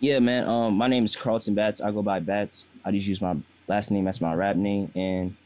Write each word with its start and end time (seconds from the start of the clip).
Yeah, 0.00 0.20
man. 0.20 0.48
Um, 0.48 0.76
my 0.76 0.86
name 0.86 1.04
is 1.04 1.16
Carlton 1.16 1.54
Bats. 1.54 1.80
I 1.80 1.90
go 1.90 2.02
by 2.02 2.20
Battz. 2.20 2.66
I 2.84 2.92
just 2.92 3.06
use 3.06 3.20
my 3.20 3.36
last 3.66 3.90
name 3.90 4.06
as 4.06 4.20
my 4.20 4.32
rap 4.32 4.54
name, 4.54 4.92
and 4.94 5.36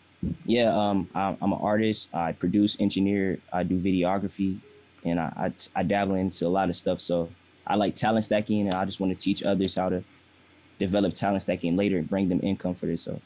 yeah, 0.44 0.76
um, 0.76 1.08
I'm, 1.14 1.38
I'm 1.40 1.52
an 1.52 1.58
artist. 1.62 2.10
I 2.12 2.32
produce, 2.32 2.78
engineer. 2.78 3.38
I 3.50 3.62
do 3.62 3.78
videography, 3.78 4.58
and 5.04 5.18
I, 5.18 5.33
I 5.75 5.80
I 5.80 5.83
dabble 5.83 6.17
into 6.17 6.46
a 6.46 6.49
lot 6.49 6.68
of 6.68 6.76
stuff. 6.76 7.00
So 7.00 7.30
I 7.67 7.76
like 7.76 7.94
talent 7.94 8.27
stacking, 8.27 8.66
and 8.66 8.75
I 8.75 8.84
just 8.84 9.00
want 9.00 9.18
to 9.18 9.25
teach 9.25 9.43
others 9.43 9.75
how 9.75 9.88
to 9.88 10.04
develop 10.79 11.14
talent 11.14 11.43
stacking 11.43 11.75
later 11.75 11.96
and 11.96 12.09
bring 12.09 12.29
them 12.29 12.41
income 12.43 12.75
for 12.75 12.84
this. 12.84 13.00
So 13.03 13.23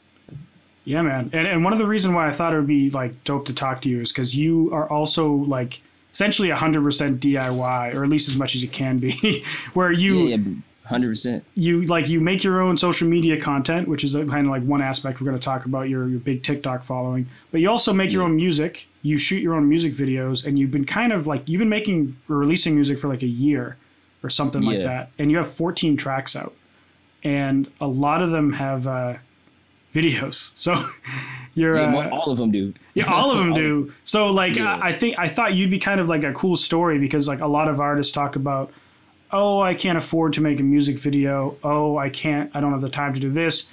yeah, 0.85 1.01
man. 1.01 1.29
And 1.33 1.45
and 1.45 1.61
one 1.61 1.73
of 1.73 1.79
the 1.79 1.87
reasons 1.87 2.15
why 2.15 2.29
I 2.29 2.31
thought 2.31 2.53
it 2.53 2.55
would 2.55 2.67
be 2.67 2.89
like 2.89 3.25
dope 3.25 3.47
to 3.47 3.53
talk 3.53 3.81
to 3.81 3.89
you 3.89 3.99
is 3.99 4.13
because 4.13 4.33
you 4.33 4.73
are 4.73 4.89
also 4.89 5.29
like 5.33 5.81
essentially 6.13 6.49
100% 6.49 7.19
DIY, 7.19 7.93
or 7.93 8.03
at 8.05 8.09
least 8.09 8.29
as 8.29 8.37
much 8.37 8.55
as 8.55 8.63
you 8.63 8.69
can 8.69 8.97
be, 8.97 9.43
where 9.73 9.91
you. 9.91 10.15
Yeah, 10.19 10.35
yeah. 10.37 10.53
Hundred 10.87 11.09
percent. 11.09 11.43
You 11.53 11.81
like 11.83 12.07
you 12.07 12.21
make 12.21 12.45
your 12.45 12.61
own 12.61 12.77
social 12.77 13.09
media 13.09 13.39
content, 13.39 13.89
which 13.89 14.05
is 14.05 14.13
kind 14.13 14.47
of 14.47 14.47
like 14.47 14.63
one 14.63 14.81
aspect 14.81 15.19
we're 15.19 15.25
going 15.27 15.37
to 15.37 15.43
talk 15.43 15.65
about 15.65 15.89
your 15.89 16.07
your 16.07 16.19
big 16.19 16.43
TikTok 16.43 16.83
following. 16.83 17.27
But 17.51 17.59
you 17.59 17.69
also 17.69 17.91
make 17.91 18.09
yeah. 18.09 18.15
your 18.15 18.23
own 18.23 18.37
music. 18.37 18.87
You 19.01 19.17
shoot 19.17 19.41
your 19.41 19.53
own 19.55 19.67
music 19.67 19.93
videos, 19.93 20.45
and 20.45 20.57
you've 20.57 20.71
been 20.71 20.85
kind 20.85 21.11
of 21.11 21.27
like 21.27 21.43
you've 21.45 21.59
been 21.59 21.67
making 21.67 22.15
or 22.29 22.37
releasing 22.37 22.73
music 22.73 22.99
for 22.99 23.09
like 23.09 23.21
a 23.21 23.27
year 23.27 23.75
or 24.23 24.29
something 24.29 24.63
yeah. 24.63 24.69
like 24.69 24.83
that. 24.83 25.11
And 25.19 25.29
you 25.29 25.35
have 25.37 25.51
14 25.51 25.97
tracks 25.97 26.37
out, 26.37 26.55
and 27.21 27.69
a 27.81 27.87
lot 27.87 28.21
of 28.21 28.31
them 28.31 28.53
have 28.53 28.87
uh, 28.87 29.15
videos. 29.93 30.53
So 30.55 30.89
you're 31.53 31.75
yeah, 31.75 31.93
uh, 31.93 32.09
all 32.11 32.31
of 32.31 32.37
them 32.37 32.51
do. 32.51 32.73
Yeah, 32.93 33.11
all 33.13 33.31
of 33.31 33.39
them 33.39 33.53
do. 33.65 33.93
So 34.05 34.31
like. 34.31 34.57
I, 34.57 34.87
I 34.87 34.93
think 34.93 35.19
I 35.19 35.27
thought 35.27 35.53
you'd 35.53 35.69
be 35.69 35.79
kind 35.79 35.99
of 35.99 36.07
like 36.07 36.23
a 36.23 36.31
cool 36.31 36.55
story 36.55 36.97
because 36.97 37.27
like 37.27 37.41
a 37.41 37.47
lot 37.47 37.67
of 37.67 37.81
artists 37.81 38.13
talk 38.13 38.37
about 38.37 38.71
oh, 39.31 39.61
I 39.61 39.73
can't 39.73 39.97
afford 39.97 40.33
to 40.33 40.41
make 40.41 40.59
a 40.59 40.63
music 40.63 40.97
video. 40.97 41.57
Oh, 41.63 41.97
I 41.97 42.09
can't, 42.09 42.49
I 42.53 42.61
don't 42.61 42.71
have 42.71 42.81
the 42.81 42.89
time 42.89 43.13
to 43.13 43.19
do 43.19 43.31
this. 43.31 43.69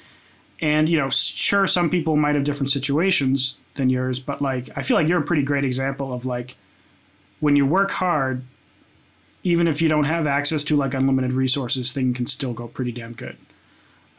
And, 0.60 0.88
you 0.88 0.98
know, 0.98 1.10
sure, 1.10 1.66
some 1.66 1.90
people 1.90 2.16
might 2.16 2.34
have 2.34 2.44
different 2.44 2.70
situations 2.70 3.58
than 3.74 3.90
yours, 3.90 4.20
but 4.20 4.40
like, 4.40 4.70
I 4.76 4.82
feel 4.82 4.96
like 4.96 5.08
you're 5.08 5.20
a 5.20 5.24
pretty 5.24 5.42
great 5.42 5.64
example 5.64 6.12
of 6.12 6.24
like, 6.24 6.56
when 7.40 7.56
you 7.56 7.66
work 7.66 7.90
hard, 7.90 8.42
even 9.42 9.68
if 9.68 9.82
you 9.82 9.88
don't 9.88 10.04
have 10.04 10.26
access 10.26 10.64
to 10.64 10.76
like 10.76 10.94
unlimited 10.94 11.32
resources, 11.32 11.92
things 11.92 12.16
can 12.16 12.26
still 12.26 12.52
go 12.54 12.66
pretty 12.66 12.92
damn 12.92 13.12
good. 13.12 13.36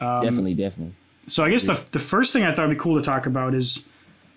Um, 0.00 0.22
definitely, 0.22 0.54
definitely. 0.54 0.94
So 1.26 1.42
I 1.42 1.50
guess 1.50 1.64
the, 1.64 1.84
the 1.90 1.98
first 1.98 2.32
thing 2.32 2.44
I 2.44 2.54
thought 2.54 2.68
would 2.68 2.76
be 2.76 2.80
cool 2.80 2.96
to 2.96 3.02
talk 3.02 3.26
about 3.26 3.54
is 3.54 3.84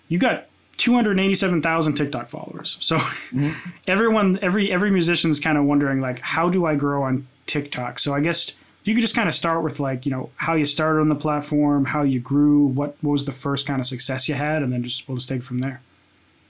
you 0.07 0.17
got 0.17 0.48
287,000 0.79 1.93
TikTok 1.93 2.29
followers. 2.29 2.77
So 2.79 2.97
mm-hmm. 2.97 3.51
everyone, 3.87 4.39
every 4.41 4.71
every 4.71 4.89
musician's 4.89 5.39
kind 5.39 5.57
of 5.57 5.65
wondering 5.65 5.99
like, 5.99 6.19
how 6.19 6.49
do 6.49 6.65
I 6.65 6.75
grow 6.75 7.03
on 7.03 7.27
TikTok? 7.45 7.99
So 7.99 8.13
I 8.13 8.21
guess 8.21 8.49
if 8.81 8.87
you 8.87 8.95
could 8.95 9.01
just 9.01 9.15
kind 9.15 9.29
of 9.29 9.35
start 9.35 9.61
with 9.63 9.79
like, 9.79 10.05
you 10.05 10.11
know, 10.11 10.29
how 10.37 10.55
you 10.55 10.65
started 10.65 11.01
on 11.01 11.09
the 11.09 11.15
platform, 11.15 11.85
how 11.85 12.03
you 12.03 12.19
grew, 12.19 12.65
what, 12.65 12.95
what 13.01 13.11
was 13.11 13.25
the 13.25 13.31
first 13.31 13.67
kind 13.67 13.79
of 13.79 13.85
success 13.85 14.29
you 14.29 14.35
had, 14.35 14.63
and 14.63 14.71
then 14.71 14.81
just 14.81 15.07
we'll 15.07 15.17
just 15.17 15.29
take 15.29 15.43
from 15.43 15.59
there. 15.59 15.81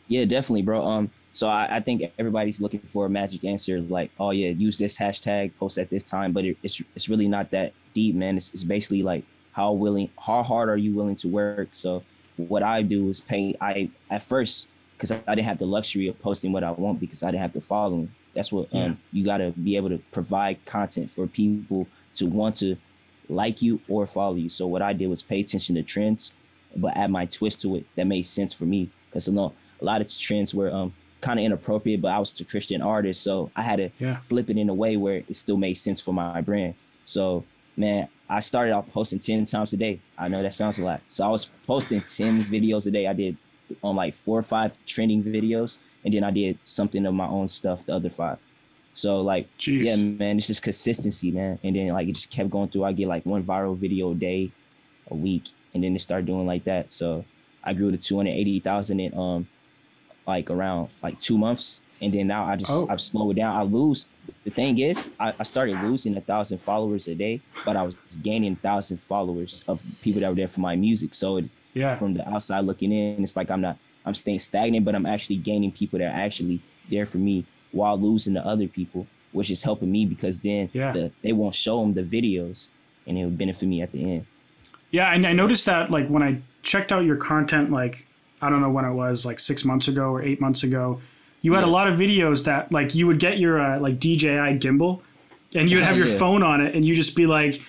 Yeah, 0.08 0.26
definitely, 0.26 0.62
bro. 0.62 0.86
Um, 0.86 1.12
so 1.32 1.48
I, 1.48 1.78
I 1.78 1.80
think 1.80 2.04
everybody's 2.18 2.62
looking 2.62 2.82
for 2.82 3.06
a 3.08 3.10
magic 3.10 3.44
answer, 3.44 3.82
like, 3.82 4.12
oh 4.20 4.32
yeah, 4.32 4.50
use 4.50 4.78
this 4.78 4.98
hashtag, 4.98 5.52
post 5.60 5.78
at 5.78 5.90
this 5.90 6.04
time, 6.04 6.32
but 6.32 6.46
it, 6.46 6.58
it's 6.64 6.82
it's 6.96 7.10
really 7.10 7.28
not 7.28 7.52
that 7.52 7.74
deep, 7.94 8.16
man. 8.16 8.38
It's, 8.38 8.54
it's 8.54 8.64
basically 8.64 9.02
like 9.04 9.24
how 9.54 9.72
willing, 9.72 10.10
how 10.20 10.44
hard 10.44 10.70
are 10.70 10.78
you 10.78 10.96
willing 10.96 11.16
to 11.16 11.28
work? 11.28 11.70
So 11.72 12.04
what 12.48 12.64
I 12.64 12.82
do 12.82 13.10
is 13.10 13.20
pay. 13.22 13.56
I 13.60 13.90
at 14.10 14.24
first 14.24 14.70
because 14.96 15.12
I, 15.12 15.36
didn't 15.36 15.46
have 15.46 15.60
the 15.60 15.66
luxury 15.66 16.08
of 16.08 16.20
posting 16.20 16.52
what 16.52 16.64
I 16.64 16.72
want 16.72 17.00
because 17.00 17.24
I 17.24 17.32
didn't 17.32 17.42
have 17.42 17.54
the 17.54 17.62
following. 17.62 18.12
That's 18.34 18.52
what 18.52 18.68
um, 18.74 19.00
you 19.12 19.26
got 19.26 19.38
to 19.38 19.52
be 19.52 19.76
able 19.76 19.90
to 19.90 19.98
provide 20.12 20.64
content 20.66 21.10
for 21.10 21.26
people 21.26 21.88
to 22.16 22.26
want 22.28 22.58
to 22.58 22.78
like 23.28 23.62
you 23.62 23.82
or 23.88 24.06
follow 24.08 24.36
you. 24.36 24.50
So 24.50 24.68
what 24.68 24.82
I 24.82 24.94
did 24.94 25.08
was 25.08 25.22
pay 25.22 25.40
attention 25.42 25.76
to 25.76 25.84
trends, 25.84 26.34
but 26.76 26.96
add 26.96 27.12
my 27.12 27.26
twist 27.26 27.62
to 27.62 27.78
it 27.78 27.86
that 27.96 28.08
made 28.08 28.24
sense 28.24 28.54
for 28.54 28.66
me. 28.66 28.90
Because 29.10 29.28
you 29.28 29.34
know 29.34 29.54
a 29.82 29.86
lot 29.86 30.02
of 30.02 30.20
trends 30.20 30.54
were 30.54 30.72
um, 30.72 30.94
kind 31.22 31.40
of 31.40 31.46
inappropriate, 31.46 32.02
but 32.02 32.10
I 32.10 32.20
was 32.20 32.40
a 32.40 32.46
Christian 32.46 32.82
artist, 32.82 33.24
so 33.24 33.52
I 33.56 33.64
had 33.64 33.78
to 33.78 33.90
yeah. 34.00 34.16
flip 34.16 34.50
it 34.50 34.58
in 34.58 34.70
a 34.70 34.74
way 34.74 34.98
where 34.98 35.24
it 35.28 35.36
still 35.36 35.58
made 35.58 35.76
sense 35.76 36.00
for 36.00 36.14
my 36.14 36.42
brand. 36.42 36.76
So 37.06 37.44
man, 37.76 38.08
I 38.30 38.40
started 38.42 38.74
off 38.74 38.88
posting 38.92 39.20
10 39.20 39.46
times 39.46 39.74
a 39.74 39.78
day. 39.78 40.00
I 40.18 40.28
know 40.28 40.42
that 40.44 40.54
sounds 40.54 40.78
a 40.78 40.84
lot. 40.84 41.02
So 41.08 41.26
I 41.26 41.30
was 41.30 41.50
posting 41.66 42.02
10 42.02 42.44
videos 42.46 42.86
a 42.86 42.92
day. 42.92 43.08
I 43.08 43.14
did 43.14 43.38
on 43.84 43.96
like 43.96 44.14
four 44.14 44.38
or 44.38 44.44
five 44.44 44.78
trending 44.86 45.24
videos. 45.24 45.80
And 46.06 46.14
then 46.14 46.24
I 46.24 46.32
did 46.32 46.60
something 46.64 47.06
of 47.06 47.14
my 47.14 47.28
own 47.28 47.48
stuff, 47.48 47.86
the 47.86 47.96
other 47.96 48.10
five. 48.10 48.38
So 48.94 49.22
like, 49.22 49.48
Jeez. 49.58 49.86
yeah, 49.86 49.96
man, 49.96 50.38
it's 50.38 50.48
just 50.48 50.62
consistency, 50.62 51.32
man. 51.32 51.60
And 51.64 51.76
then 51.76 51.90
like 51.90 52.08
it 52.08 52.14
just 52.14 52.30
kept 52.30 52.52
going 52.52 52.70
through. 52.70 52.84
I 52.84 52.92
get 52.92 53.08
like 53.08 53.26
one 53.26 53.44
viral 53.44 53.78
video 53.78 54.12
a 54.12 54.16
day, 54.16 54.52
a 55.10 55.16
week, 55.16 55.50
and 55.74 55.84
then 55.84 55.96
it 55.96 56.02
started 56.02 56.28
doing 56.28 56.46
like 56.46 56.66
that. 56.66 56.92
So 56.92 57.26
I 57.64 57.74
grew 57.74 57.92
to 57.92 57.98
280,000 57.98 59.00
in 59.00 59.18
um 59.18 59.48
like 60.28 60.52
around 60.52 60.94
like 61.02 61.20
two 61.20 61.38
months 61.38 61.82
and 62.02 62.14
then 62.14 62.28
now 62.28 62.46
I 62.46 62.56
just 62.56 62.72
oh. 62.72 62.88
I've 62.90 63.02
slowed 63.02 63.36
down. 63.36 63.56
I 63.56 63.64
lose. 63.64 64.08
The 64.44 64.52
thing 64.52 64.80
is, 64.80 65.10
I, 65.20 65.34
I 65.40 65.44
started 65.44 65.82
losing 65.82 66.16
a 66.16 66.22
thousand 66.22 66.60
followers 66.60 67.08
a 67.08 67.16
day, 67.16 67.42
but 67.66 67.76
I 67.76 67.84
was 67.84 67.96
gaining 68.24 68.54
a 68.54 68.56
thousand 68.56 68.98
followers 69.00 69.64
of 69.68 69.84
people 70.02 70.22
that 70.22 70.30
were 70.30 70.36
there 70.36 70.48
for 70.48 70.62
my 70.62 70.76
music. 70.76 71.14
So 71.14 71.38
it, 71.38 71.46
yeah, 71.74 71.96
from 71.96 72.14
the 72.14 72.28
outside 72.28 72.62
looking 72.62 72.92
in, 72.92 73.24
it's 73.24 73.36
like 73.36 73.52
I'm 73.52 73.62
not 73.62 73.78
I'm 74.06 74.14
staying 74.14 74.40
stagnant, 74.40 74.86
but 74.86 74.96
I'm 74.96 75.06
actually 75.06 75.38
gaining 75.38 75.72
people 75.72 76.00
that 76.00 76.06
are 76.06 76.20
actually 76.20 76.62
there 76.90 77.06
for 77.06 77.18
me 77.18 77.46
while 77.72 78.00
losing 78.00 78.34
the 78.34 78.46
other 78.46 78.68
people, 78.68 79.08
which 79.32 79.52
is 79.52 79.64
helping 79.64 79.92
me 79.92 80.06
because 80.06 80.40
then 80.40 80.70
yeah. 80.74 80.92
the, 80.92 81.12
they 81.22 81.34
won't 81.34 81.54
show 81.54 81.82
them 81.82 81.94
the 81.94 82.02
videos 82.02 82.70
and 83.06 83.18
it 83.18 83.24
will 83.24 83.32
benefit 83.32 83.68
me 83.68 83.82
at 83.82 83.92
the 83.92 84.12
end. 84.12 84.26
Yeah, 84.92 85.12
and 85.14 85.26
I 85.28 85.34
noticed 85.34 85.66
that 85.68 85.92
like 85.92 86.08
when 86.08 86.24
I 86.24 86.42
checked 86.64 86.92
out 86.92 87.04
your 87.04 87.18
content, 87.18 87.72
like 87.72 88.06
I 88.42 88.50
don't 88.50 88.62
know 88.62 88.70
when 88.70 88.86
it 88.86 88.94
was, 88.94 89.26
like 89.26 89.40
six 89.40 89.66
months 89.66 89.88
ago 89.88 90.10
or 90.10 90.22
eight 90.22 90.42
months 90.42 90.64
ago 90.64 91.02
you 91.42 91.54
had 91.54 91.62
yeah. 91.62 91.68
a 91.68 91.72
lot 91.72 91.88
of 91.88 91.98
videos 91.98 92.46
that 92.46 92.72
like 92.72 92.96
you 92.96 93.08
would 93.08 93.20
get 93.20 93.40
your 93.40 93.60
uh, 93.60 93.80
like 93.80 94.00
DJI 94.00 94.60
gimbal, 94.60 95.02
and 95.56 95.70
you 95.70 95.78
would 95.78 95.86
have 95.86 95.98
your 96.02 96.08
yeah. 96.08 96.18
phone 96.18 96.44
on 96.44 96.62
it, 96.62 96.76
and 96.76 96.86
you 96.86 96.96
just 96.96 97.16
be 97.16 97.26
like, 97.26 97.62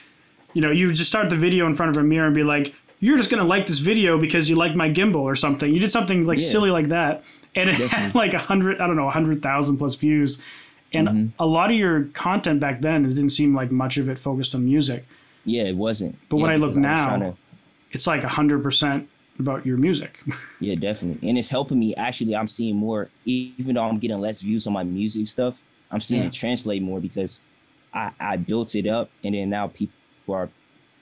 you 0.54 0.62
know, 0.62 0.70
you 0.70 0.86
would 0.86 0.96
just 0.96 1.10
start 1.10 1.30
the 1.30 1.36
video 1.36 1.66
in 1.66 1.74
front 1.74 1.90
of 1.90 1.96
a 1.96 2.02
mirror 2.02 2.26
and 2.26 2.34
be 2.34 2.42
like, 2.42 2.74
you're 2.98 3.16
just 3.16 3.30
gonna 3.30 3.44
like 3.44 3.66
this 3.66 3.78
video 3.78 4.18
because 4.18 4.50
you 4.50 4.56
like 4.56 4.74
my 4.74 4.90
gimbal 4.90 5.22
or 5.22 5.36
something. 5.36 5.72
You 5.72 5.80
did 5.80 5.90
something 5.90 6.26
like 6.26 6.38
yeah. 6.38 6.46
silly 6.46 6.70
like 6.70 6.88
that, 6.88 7.24
and 7.54 7.70
it 7.70 7.78
Definitely. 7.78 7.98
had 7.98 8.14
like 8.14 8.34
a 8.34 8.38
hundred, 8.38 8.80
I 8.80 8.86
don't 8.86 8.96
know, 8.96 9.08
a 9.08 9.12
hundred 9.12 9.42
thousand 9.42 9.78
plus 9.78 9.94
views. 9.94 10.42
And 10.92 11.08
mm-hmm. 11.08 11.26
a 11.38 11.46
lot 11.46 11.70
of 11.70 11.76
your 11.76 12.04
content 12.14 12.58
back 12.58 12.80
then, 12.80 13.04
it 13.04 13.10
didn't 13.10 13.30
seem 13.30 13.54
like 13.54 13.70
much 13.70 13.96
of 13.96 14.08
it 14.08 14.18
focused 14.18 14.56
on 14.56 14.64
music. 14.64 15.06
Yeah, 15.44 15.62
it 15.62 15.76
wasn't. 15.76 16.18
But 16.28 16.38
when 16.38 16.50
I 16.50 16.56
look 16.56 16.74
now, 16.76 17.16
to... 17.16 17.36
it's 17.92 18.08
like 18.08 18.24
a 18.24 18.28
hundred 18.28 18.62
percent 18.62 19.08
about 19.40 19.66
your 19.66 19.76
music. 19.76 20.22
yeah, 20.60 20.74
definitely. 20.74 21.28
And 21.28 21.36
it's 21.36 21.50
helping 21.50 21.78
me. 21.78 21.94
Actually, 21.96 22.36
I'm 22.36 22.46
seeing 22.46 22.76
more, 22.76 23.08
even 23.24 23.74
though 23.74 23.84
I'm 23.84 23.98
getting 23.98 24.20
less 24.20 24.40
views 24.40 24.66
on 24.66 24.72
my 24.72 24.84
music 24.84 25.26
stuff, 25.26 25.62
I'm 25.90 26.00
seeing 26.00 26.22
yeah. 26.22 26.28
it 26.28 26.32
translate 26.32 26.82
more 26.82 27.00
because 27.00 27.40
I, 27.92 28.12
I 28.20 28.36
built 28.36 28.74
it 28.76 28.86
up 28.86 29.10
and 29.24 29.34
then 29.34 29.50
now 29.50 29.66
people 29.68 29.94
are, 30.28 30.48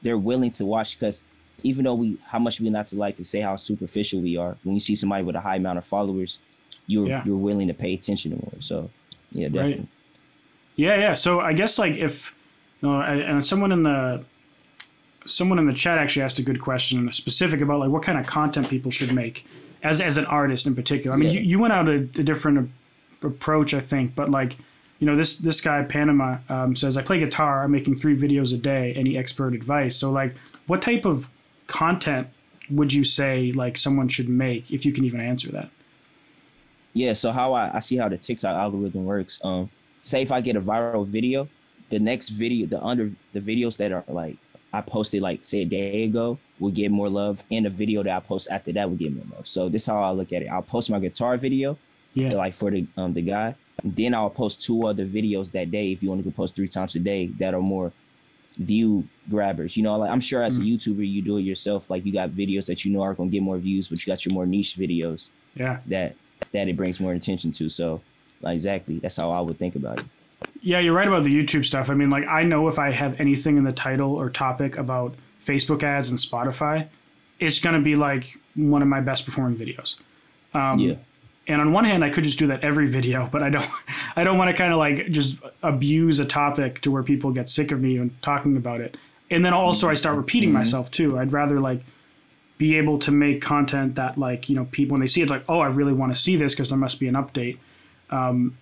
they're 0.02 0.18
willing 0.18 0.50
to 0.52 0.64
watch 0.64 0.98
because 0.98 1.24
even 1.64 1.84
though 1.84 1.94
we, 1.94 2.18
how 2.24 2.38
much 2.38 2.60
we 2.60 2.70
not 2.70 2.86
to 2.86 2.96
like 2.96 3.16
to 3.16 3.24
say 3.24 3.40
how 3.40 3.56
superficial 3.56 4.20
we 4.20 4.36
are, 4.36 4.56
when 4.62 4.74
you 4.74 4.80
see 4.80 4.94
somebody 4.94 5.24
with 5.24 5.36
a 5.36 5.40
high 5.40 5.56
amount 5.56 5.76
of 5.76 5.84
followers, 5.84 6.38
you're, 6.86 7.06
yeah. 7.06 7.22
you're 7.24 7.36
willing 7.36 7.68
to 7.68 7.74
pay 7.74 7.92
attention 7.92 8.30
to 8.30 8.36
more. 8.38 8.60
So 8.60 8.90
yeah, 9.32 9.48
definitely. 9.48 9.74
Right. 9.74 9.88
Yeah. 10.76 10.96
Yeah. 10.96 11.12
So 11.12 11.40
I 11.40 11.52
guess 11.52 11.78
like 11.78 11.96
if, 11.96 12.34
you 12.80 12.88
know, 12.88 13.02
and 13.02 13.44
someone 13.44 13.72
in 13.72 13.82
the, 13.82 14.24
someone 15.28 15.58
in 15.58 15.66
the 15.66 15.72
chat 15.72 15.98
actually 15.98 16.22
asked 16.22 16.38
a 16.38 16.42
good 16.42 16.60
question, 16.60 17.10
specific 17.12 17.60
about 17.60 17.80
like 17.80 17.90
what 17.90 18.02
kind 18.02 18.18
of 18.18 18.26
content 18.26 18.68
people 18.68 18.90
should 18.90 19.12
make 19.12 19.46
as 19.82 20.00
as 20.00 20.16
an 20.16 20.26
artist 20.26 20.66
in 20.66 20.74
particular. 20.74 21.14
I 21.14 21.18
mean, 21.18 21.30
yeah. 21.30 21.40
you, 21.40 21.46
you 21.46 21.58
went 21.58 21.72
out 21.72 21.88
a, 21.88 21.94
a 21.96 22.24
different 22.24 22.70
approach, 23.22 23.74
I 23.74 23.80
think, 23.80 24.14
but 24.14 24.30
like 24.30 24.56
you 24.98 25.06
know 25.06 25.14
this 25.14 25.38
this 25.38 25.60
guy 25.60 25.82
Panama 25.84 26.38
um, 26.48 26.74
says 26.74 26.96
I 26.96 27.02
play 27.02 27.18
guitar. 27.18 27.62
I'm 27.62 27.70
making 27.70 27.98
three 27.98 28.16
videos 28.16 28.52
a 28.54 28.58
day. 28.58 28.94
Any 28.94 29.16
expert 29.16 29.54
advice? 29.54 29.96
So 29.96 30.10
like, 30.10 30.34
what 30.66 30.82
type 30.82 31.04
of 31.04 31.28
content 31.66 32.28
would 32.70 32.92
you 32.92 33.04
say 33.04 33.52
like 33.52 33.76
someone 33.76 34.08
should 34.08 34.28
make 34.28 34.72
if 34.72 34.84
you 34.84 34.92
can 34.92 35.04
even 35.04 35.20
answer 35.20 35.50
that? 35.52 35.70
Yeah. 36.94 37.12
So 37.12 37.30
how 37.30 37.52
I, 37.52 37.76
I 37.76 37.78
see 37.78 37.96
how 37.96 38.08
the 38.08 38.18
TikTok 38.18 38.56
algorithm 38.56 39.04
works. 39.04 39.38
Um, 39.44 39.70
say 40.00 40.22
if 40.22 40.32
I 40.32 40.40
get 40.40 40.56
a 40.56 40.60
viral 40.60 41.06
video, 41.06 41.48
the 41.90 41.98
next 41.98 42.30
video, 42.30 42.66
the 42.66 42.82
under 42.82 43.12
the 43.32 43.40
videos 43.40 43.76
that 43.76 43.92
are 43.92 44.04
like 44.08 44.36
I 44.72 44.80
posted 44.82 45.22
like 45.22 45.44
say 45.44 45.62
a 45.62 45.64
day 45.64 46.04
ago 46.04 46.38
will 46.58 46.70
get 46.70 46.90
more 46.90 47.08
love, 47.08 47.42
and 47.50 47.66
a 47.66 47.70
video 47.70 48.02
that 48.02 48.16
I 48.16 48.20
post 48.20 48.48
after 48.50 48.72
that 48.72 48.88
will 48.88 48.96
get 48.96 49.14
more 49.14 49.24
love. 49.34 49.46
So 49.46 49.68
this 49.68 49.82
is 49.82 49.86
how 49.86 50.02
I 50.02 50.10
look 50.10 50.32
at 50.32 50.42
it. 50.42 50.46
I'll 50.46 50.62
post 50.62 50.90
my 50.90 50.98
guitar 50.98 51.36
video, 51.36 51.78
yeah, 52.14 52.32
like 52.32 52.54
for 52.54 52.70
the 52.70 52.86
um 52.96 53.14
the 53.14 53.22
guy. 53.22 53.54
Then 53.82 54.12
I'll 54.12 54.30
post 54.30 54.62
two 54.62 54.86
other 54.86 55.06
videos 55.06 55.52
that 55.52 55.70
day 55.70 55.92
if 55.92 56.02
you 56.02 56.08
want 56.08 56.24
to 56.24 56.30
post 56.30 56.56
three 56.56 56.66
times 56.66 56.96
a 56.96 56.98
day 56.98 57.28
that 57.38 57.54
are 57.54 57.60
more 57.60 57.92
view 58.58 59.08
grabbers. 59.30 59.76
You 59.76 59.84
know, 59.84 59.96
like 59.96 60.10
I'm 60.10 60.20
sure 60.20 60.42
as 60.42 60.58
a 60.58 60.62
mm. 60.62 60.74
YouTuber 60.74 61.08
you 61.08 61.22
do 61.22 61.38
it 61.38 61.42
yourself. 61.42 61.88
Like 61.88 62.04
you 62.04 62.12
got 62.12 62.30
videos 62.30 62.66
that 62.66 62.84
you 62.84 62.92
know 62.92 63.02
are 63.02 63.14
gonna 63.14 63.30
get 63.30 63.42
more 63.42 63.58
views, 63.58 63.88
but 63.88 64.04
you 64.04 64.10
got 64.10 64.24
your 64.24 64.34
more 64.34 64.46
niche 64.46 64.76
videos. 64.76 65.30
Yeah. 65.54 65.80
That 65.86 66.16
that 66.52 66.68
it 66.68 66.76
brings 66.76 67.00
more 67.00 67.12
attention 67.12 67.52
to. 67.52 67.68
So 67.68 68.02
like 68.42 68.54
exactly, 68.54 68.98
that's 68.98 69.16
how 69.16 69.30
I 69.30 69.40
would 69.40 69.58
think 69.58 69.76
about 69.76 70.00
it. 70.00 70.06
Yeah, 70.60 70.80
you're 70.80 70.92
right 70.94 71.08
about 71.08 71.24
the 71.24 71.34
YouTube 71.34 71.64
stuff. 71.64 71.90
I 71.90 71.94
mean, 71.94 72.10
like 72.10 72.26
I 72.28 72.42
know 72.42 72.68
if 72.68 72.78
I 72.78 72.90
have 72.92 73.20
anything 73.20 73.56
in 73.56 73.64
the 73.64 73.72
title 73.72 74.14
or 74.14 74.28
topic 74.30 74.76
about 74.76 75.14
Facebook 75.44 75.82
ads 75.82 76.10
and 76.10 76.18
Spotify, 76.18 76.88
it's 77.38 77.58
gonna 77.60 77.80
be 77.80 77.94
like 77.96 78.38
one 78.54 78.82
of 78.82 78.88
my 78.88 79.00
best 79.00 79.24
performing 79.24 79.58
videos. 79.58 79.96
Um, 80.54 80.78
yeah. 80.78 80.94
And 81.46 81.60
on 81.62 81.72
one 81.72 81.84
hand, 81.84 82.04
I 82.04 82.10
could 82.10 82.24
just 82.24 82.38
do 82.38 82.46
that 82.48 82.62
every 82.62 82.86
video, 82.86 83.28
but 83.32 83.42
I 83.42 83.50
don't. 83.50 83.68
I 84.16 84.24
don't 84.24 84.36
want 84.36 84.50
to 84.50 84.56
kind 84.56 84.72
of 84.72 84.78
like 84.78 85.10
just 85.10 85.38
abuse 85.62 86.18
a 86.18 86.24
topic 86.24 86.80
to 86.82 86.90
where 86.90 87.02
people 87.02 87.30
get 87.30 87.48
sick 87.48 87.70
of 87.72 87.80
me 87.80 87.96
and 87.96 88.20
talking 88.22 88.56
about 88.56 88.80
it. 88.80 88.96
And 89.30 89.44
then 89.44 89.54
also, 89.54 89.88
I 89.88 89.94
start 89.94 90.16
repeating 90.16 90.50
Mm-hmm. 90.50 90.58
myself 90.58 90.90
too. 90.90 91.18
I'd 91.18 91.32
rather 91.32 91.60
like 91.60 91.82
be 92.58 92.76
able 92.76 92.98
to 92.98 93.12
make 93.12 93.40
content 93.40 93.94
that 93.94 94.18
like 94.18 94.48
you 94.48 94.56
know 94.56 94.66
people 94.72 94.94
when 94.94 95.00
they 95.00 95.06
see 95.06 95.22
it 95.22 95.30
like 95.30 95.44
oh 95.48 95.60
I 95.60 95.68
really 95.68 95.92
want 95.92 96.12
to 96.12 96.20
see 96.20 96.34
this 96.34 96.54
because 96.54 96.70
there 96.70 96.78
must 96.78 96.98
be 96.98 97.06
an 97.08 97.14
update. 97.14 97.58
Um, 98.10 98.58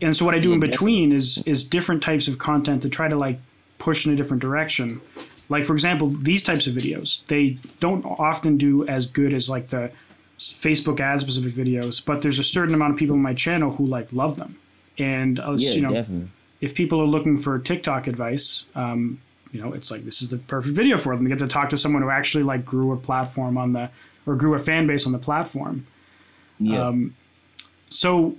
and 0.00 0.16
so 0.16 0.24
what 0.24 0.34
I 0.34 0.38
do 0.38 0.52
in 0.52 0.60
between 0.60 1.12
is 1.12 1.42
is 1.46 1.64
different 1.64 2.02
types 2.02 2.28
of 2.28 2.38
content 2.38 2.82
to 2.82 2.88
try 2.88 3.08
to 3.08 3.16
like 3.16 3.38
push 3.78 4.06
in 4.06 4.12
a 4.12 4.16
different 4.16 4.40
direction. 4.40 5.00
Like 5.48 5.64
for 5.64 5.74
example, 5.74 6.08
these 6.08 6.42
types 6.42 6.66
of 6.66 6.74
videos 6.74 7.24
they 7.26 7.58
don't 7.80 8.04
often 8.04 8.56
do 8.56 8.86
as 8.86 9.06
good 9.06 9.32
as 9.32 9.48
like 9.50 9.68
the 9.68 9.90
Facebook 10.38 11.00
ad 11.00 11.20
specific 11.20 11.52
videos, 11.52 12.04
but 12.04 12.22
there's 12.22 12.38
a 12.38 12.44
certain 12.44 12.74
amount 12.74 12.92
of 12.92 12.98
people 12.98 13.14
on 13.14 13.22
my 13.22 13.34
channel 13.34 13.72
who 13.72 13.86
like 13.86 14.12
love 14.12 14.36
them. 14.36 14.58
And 14.98 15.38
uh, 15.40 15.54
Yeah, 15.56 15.72
you 15.72 15.80
know, 15.80 15.92
definitely. 15.92 16.30
if 16.60 16.74
people 16.74 17.00
are 17.00 17.06
looking 17.06 17.38
for 17.38 17.58
TikTok 17.58 18.06
advice, 18.06 18.66
um, 18.74 19.20
you 19.52 19.60
know, 19.62 19.72
it's 19.72 19.90
like 19.90 20.04
this 20.04 20.22
is 20.22 20.30
the 20.30 20.38
perfect 20.38 20.74
video 20.74 20.98
for 20.98 21.14
them. 21.14 21.24
They 21.24 21.30
get 21.30 21.38
to 21.40 21.48
talk 21.48 21.70
to 21.70 21.76
someone 21.76 22.02
who 22.02 22.10
actually 22.10 22.42
like 22.44 22.64
grew 22.64 22.92
a 22.92 22.96
platform 22.96 23.56
on 23.56 23.72
the 23.72 23.90
or 24.26 24.34
grew 24.36 24.54
a 24.54 24.58
fan 24.58 24.86
base 24.86 25.06
on 25.06 25.12
the 25.12 25.18
platform. 25.18 25.86
Yeah. 26.58 26.86
Um, 26.86 27.14
so 27.88 28.36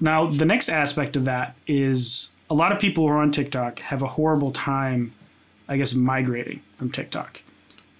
now 0.00 0.26
the 0.26 0.44
next 0.44 0.68
aspect 0.68 1.16
of 1.16 1.24
that 1.26 1.54
is 1.66 2.30
a 2.50 2.54
lot 2.54 2.72
of 2.72 2.78
people 2.78 3.04
who 3.06 3.10
are 3.12 3.18
on 3.20 3.32
TikTok 3.32 3.80
have 3.80 4.02
a 4.02 4.06
horrible 4.06 4.52
time, 4.52 5.12
I 5.68 5.76
guess, 5.76 5.94
migrating 5.94 6.60
from 6.78 6.90
TikTok. 6.90 7.42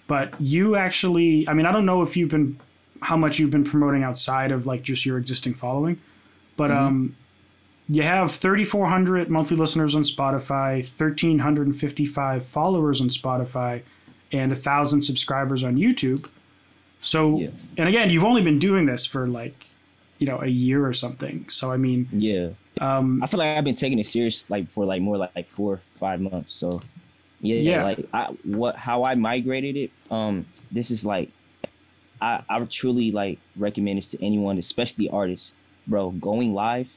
But 0.07 0.33
you 0.41 0.75
actually, 0.75 1.47
I 1.47 1.53
mean, 1.53 1.65
I 1.67 1.71
don't 1.71 1.85
know 1.85 2.01
if 2.01 2.17
you've 2.17 2.31
been, 2.31 2.59
how 3.01 3.15
much 3.15 3.37
you've 3.37 3.51
been 3.51 3.63
promoting 3.63 4.01
outside 4.03 4.51
of 4.51 4.65
like 4.65 4.81
just 4.81 5.05
your 5.05 5.17
existing 5.17 5.53
following, 5.53 6.01
but 6.57 6.71
um, 6.71 7.15
you 7.87 8.01
have 8.03 8.31
3,400 8.31 9.29
monthly 9.29 9.55
listeners 9.55 9.93
on 9.95 10.01
Spotify, 10.03 10.77
1,355 10.77 12.45
followers 12.45 13.01
on 13.01 13.09
Spotify, 13.09 13.81
and 14.31 14.51
a 14.51 14.55
thousand 14.55 15.01
subscribers 15.03 15.63
on 15.63 15.75
YouTube. 15.75 16.29
So, 16.99 17.39
Yeah. 17.39 17.49
and 17.77 17.87
again, 17.87 18.09
you've 18.09 18.25
only 18.25 18.41
been 18.41 18.59
doing 18.59 18.85
this 18.85 19.05
for 19.05 19.27
like, 19.27 19.65
you 20.19 20.27
know, 20.27 20.39
a 20.41 20.47
year 20.47 20.85
or 20.85 20.93
something. 20.93 21.47
So, 21.49 21.71
I 21.71 21.77
mean, 21.77 22.07
yeah. 22.11 22.49
um, 22.81 23.23
I 23.23 23.27
feel 23.27 23.39
like 23.39 23.57
I've 23.57 23.63
been 23.63 23.73
taking 23.73 23.99
it 23.99 24.05
serious 24.05 24.49
like 24.49 24.69
for 24.69 24.85
like 24.85 25.01
more 25.01 25.17
like, 25.17 25.31
like 25.35 25.47
four 25.47 25.73
or 25.75 25.81
five 25.95 26.19
months. 26.21 26.53
So 26.53 26.79
yeah, 27.41 27.55
Yeah. 27.61 27.83
like 27.83 28.05
I 28.13 28.25
what 28.43 28.75
how 28.77 29.03
I 29.03 29.15
migrated 29.15 29.75
it, 29.77 29.91
um, 30.11 30.45
this 30.71 30.91
is 30.91 31.05
like 31.05 31.29
I, 32.21 32.43
I 32.49 32.59
truly 32.65 33.11
like 33.11 33.39
recommend 33.57 33.97
this 33.97 34.09
to 34.11 34.23
anyone, 34.23 34.57
especially 34.57 35.09
artists, 35.09 35.53
bro. 35.87 36.11
Going 36.11 36.53
live, 36.53 36.91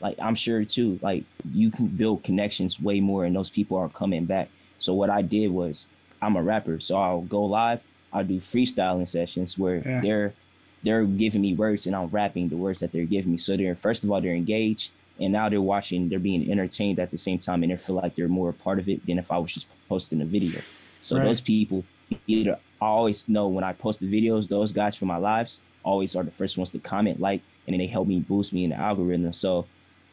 like 0.00 0.16
I'm 0.20 0.34
sure 0.34 0.62
too, 0.64 0.98
like 1.02 1.24
you 1.54 1.70
can 1.70 1.86
build 1.86 2.22
connections 2.22 2.78
way 2.80 3.00
more 3.00 3.24
and 3.24 3.34
those 3.34 3.48
people 3.50 3.78
are 3.78 3.88
coming 3.88 4.26
back. 4.26 4.50
So 4.78 4.92
what 4.92 5.08
I 5.10 5.22
did 5.22 5.50
was 5.50 5.86
I'm 6.20 6.36
a 6.36 6.42
rapper, 6.42 6.80
so 6.80 6.96
I'll 6.96 7.22
go 7.22 7.42
live, 7.44 7.80
I'll 8.12 8.24
do 8.24 8.40
freestyling 8.40 9.08
sessions 9.08 9.58
where 9.58 9.76
Yeah. 9.86 10.00
they're 10.02 10.34
they're 10.82 11.04
giving 11.04 11.42
me 11.42 11.54
words 11.54 11.86
and 11.86 11.96
I'm 11.96 12.06
rapping 12.08 12.48
the 12.48 12.56
words 12.56 12.80
that 12.80 12.92
they're 12.92 13.04
giving 13.04 13.32
me. 13.32 13.38
So 13.38 13.56
they're 13.56 13.76
first 13.76 14.04
of 14.04 14.10
all 14.10 14.20
they're 14.20 14.34
engaged 14.34 14.92
and 15.20 15.32
now 15.32 15.48
they're 15.48 15.60
watching, 15.60 16.08
they're 16.08 16.18
being 16.18 16.50
entertained 16.50 16.98
at 16.98 17.10
the 17.10 17.18
same 17.18 17.38
time 17.38 17.62
and 17.62 17.72
they 17.72 17.76
feel 17.76 17.96
like 17.96 18.14
they're 18.14 18.28
more 18.28 18.50
a 18.50 18.54
part 18.54 18.78
of 18.78 18.88
it 18.88 19.04
than 19.06 19.18
if 19.18 19.32
I 19.32 19.38
was 19.38 19.52
just 19.52 19.66
posting 19.88 20.20
a 20.22 20.24
video. 20.24 20.60
So 21.00 21.16
Right. 21.16 21.24
those 21.24 21.40
people 21.40 21.84
either 22.26 22.58
I 22.80 22.86
always 22.86 23.28
know 23.28 23.48
when 23.48 23.64
I 23.64 23.72
post 23.72 24.00
the 24.00 24.06
videos, 24.06 24.48
those 24.48 24.72
guys 24.72 24.94
from 24.96 25.08
my 25.08 25.16
lives 25.16 25.60
always 25.82 26.14
are 26.14 26.22
the 26.22 26.30
first 26.30 26.56
ones 26.56 26.70
to 26.72 26.78
comment, 26.78 27.20
like, 27.20 27.42
and 27.66 27.74
then 27.74 27.78
they 27.80 27.86
help 27.86 28.06
me 28.08 28.20
boost 28.20 28.52
me 28.52 28.64
in 28.64 28.70
the 28.70 28.76
algorithm. 28.76 29.32
So 29.32 29.66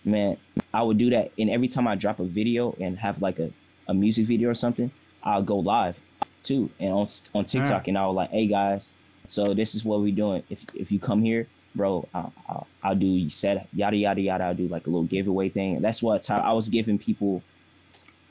man, 0.04 0.38
I 0.74 0.84
would 0.84 0.98
do 0.98 1.10
that. 1.12 1.32
And 1.38 1.50
every 1.50 1.68
time 1.68 1.88
I 1.88 1.96
drop 1.96 2.20
a 2.20 2.26
video 2.26 2.76
and 2.80 2.98
have 3.00 3.22
like 3.22 3.40
a, 3.40 3.52
a 3.88 3.94
music 3.94 4.26
video 4.28 4.50
or 4.50 4.54
something, 4.56 4.92
I'll 5.24 5.44
go 5.44 5.58
live 5.60 6.02
too. 6.44 6.70
And 6.80 6.92
on 6.94 7.08
on 7.34 7.46
TikTok 7.46 7.72
Alright. 7.72 7.88
and 7.88 7.98
I'll 7.98 8.14
like, 8.14 8.32
hey 8.32 8.48
guys, 8.48 8.94
so 9.27 9.54
this 9.54 9.75
is 9.75 9.83
what 9.86 10.00
we're 10.01 10.16
doing. 10.16 10.44
If 10.50 10.66
if 10.74 10.92
you 10.92 11.00
come 11.00 11.22
here, 11.24 11.48
bro, 11.75 12.07
I'll, 12.13 12.33
I'll, 12.48 12.68
I'll 12.83 12.95
do 12.95 13.07
you 13.07 13.30
set 13.30 13.68
yada 13.74 13.95
yada 13.98 14.22
yada. 14.22 14.44
I'll 14.45 14.56
do 14.56 14.68
like 14.68 14.88
a 14.88 14.89
little 14.89 15.04
giveaway 15.06 15.50
thing. 15.50 15.81
That's 15.81 16.01
what 16.01 16.30
I 16.30 16.54
was 16.54 16.69
giving 16.69 16.98
people. 16.98 17.42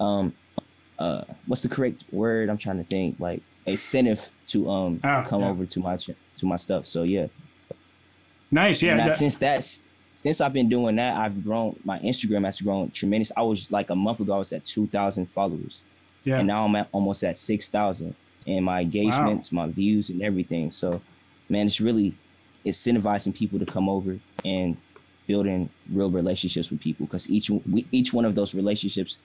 Um, 0.01 0.35
uh, 0.99 1.23
what's 1.47 1.63
the 1.63 1.69
correct 1.69 2.05
word? 2.13 2.49
I'm 2.49 2.59
trying 2.59 2.79
to 2.79 2.85
think. 2.85 3.19
Like 3.21 3.43
a 3.67 3.73
incentive 3.73 4.31
to 4.47 4.71
um 4.71 5.01
Oh, 5.05 5.23
come 5.27 5.41
yeah. 5.43 5.49
over 5.49 5.67
to 5.67 5.81
my 5.81 5.97
to 5.97 6.15
my 6.47 6.57
stuff. 6.57 6.87
So 6.87 7.03
yeah, 7.03 7.27
nice. 8.51 8.83
Yeah. 8.83 8.97
that- 8.97 9.13
since 9.13 9.37
that's 9.37 9.83
since 10.13 10.41
I've 10.41 10.53
been 10.53 10.69
doing 10.69 10.97
that, 10.97 11.17
I've 11.17 11.43
grown. 11.43 11.79
My 11.85 11.99
Instagram 11.99 12.45
has 12.45 12.61
grown 12.61 12.91
tremendous. 12.91 13.33
I 13.37 13.43
was 13.43 13.73
like 13.73 13.91
a 13.91 13.97
month 13.97 14.21
ago, 14.21 14.35
I 14.35 14.39
was 14.39 14.53
at 14.53 14.65
two 14.65 14.87
thousand 14.87 15.27
followers, 15.27 15.83
yeah. 16.23 16.39
and 16.39 16.47
now 16.47 16.65
I'm 16.65 16.77
at 16.77 16.89
almost 16.93 17.25
at 17.25 17.37
six 17.37 17.69
thousand. 17.69 18.15
And 18.47 18.65
my 18.65 18.81
engagements, 18.83 19.53
my 19.53 19.69
views, 19.69 20.11
and 20.11 20.23
everything. 20.23 20.71
So, 20.71 21.01
man, 21.49 21.67
it's 21.67 21.81
really 21.81 22.15
incentivizing 22.67 23.35
people 23.35 23.59
to 23.59 23.67
come 23.67 23.89
over 23.89 24.19
and 24.45 24.77
building 25.27 25.71
real 25.91 26.11
relationships 26.11 26.71
with 26.71 26.81
people 26.81 27.07
because 27.07 27.31
each 27.31 27.51
we, 27.51 27.87
each 27.93 28.13
one 28.13 28.25
of 28.25 28.35
those 28.35 28.55
relationships 28.55 29.19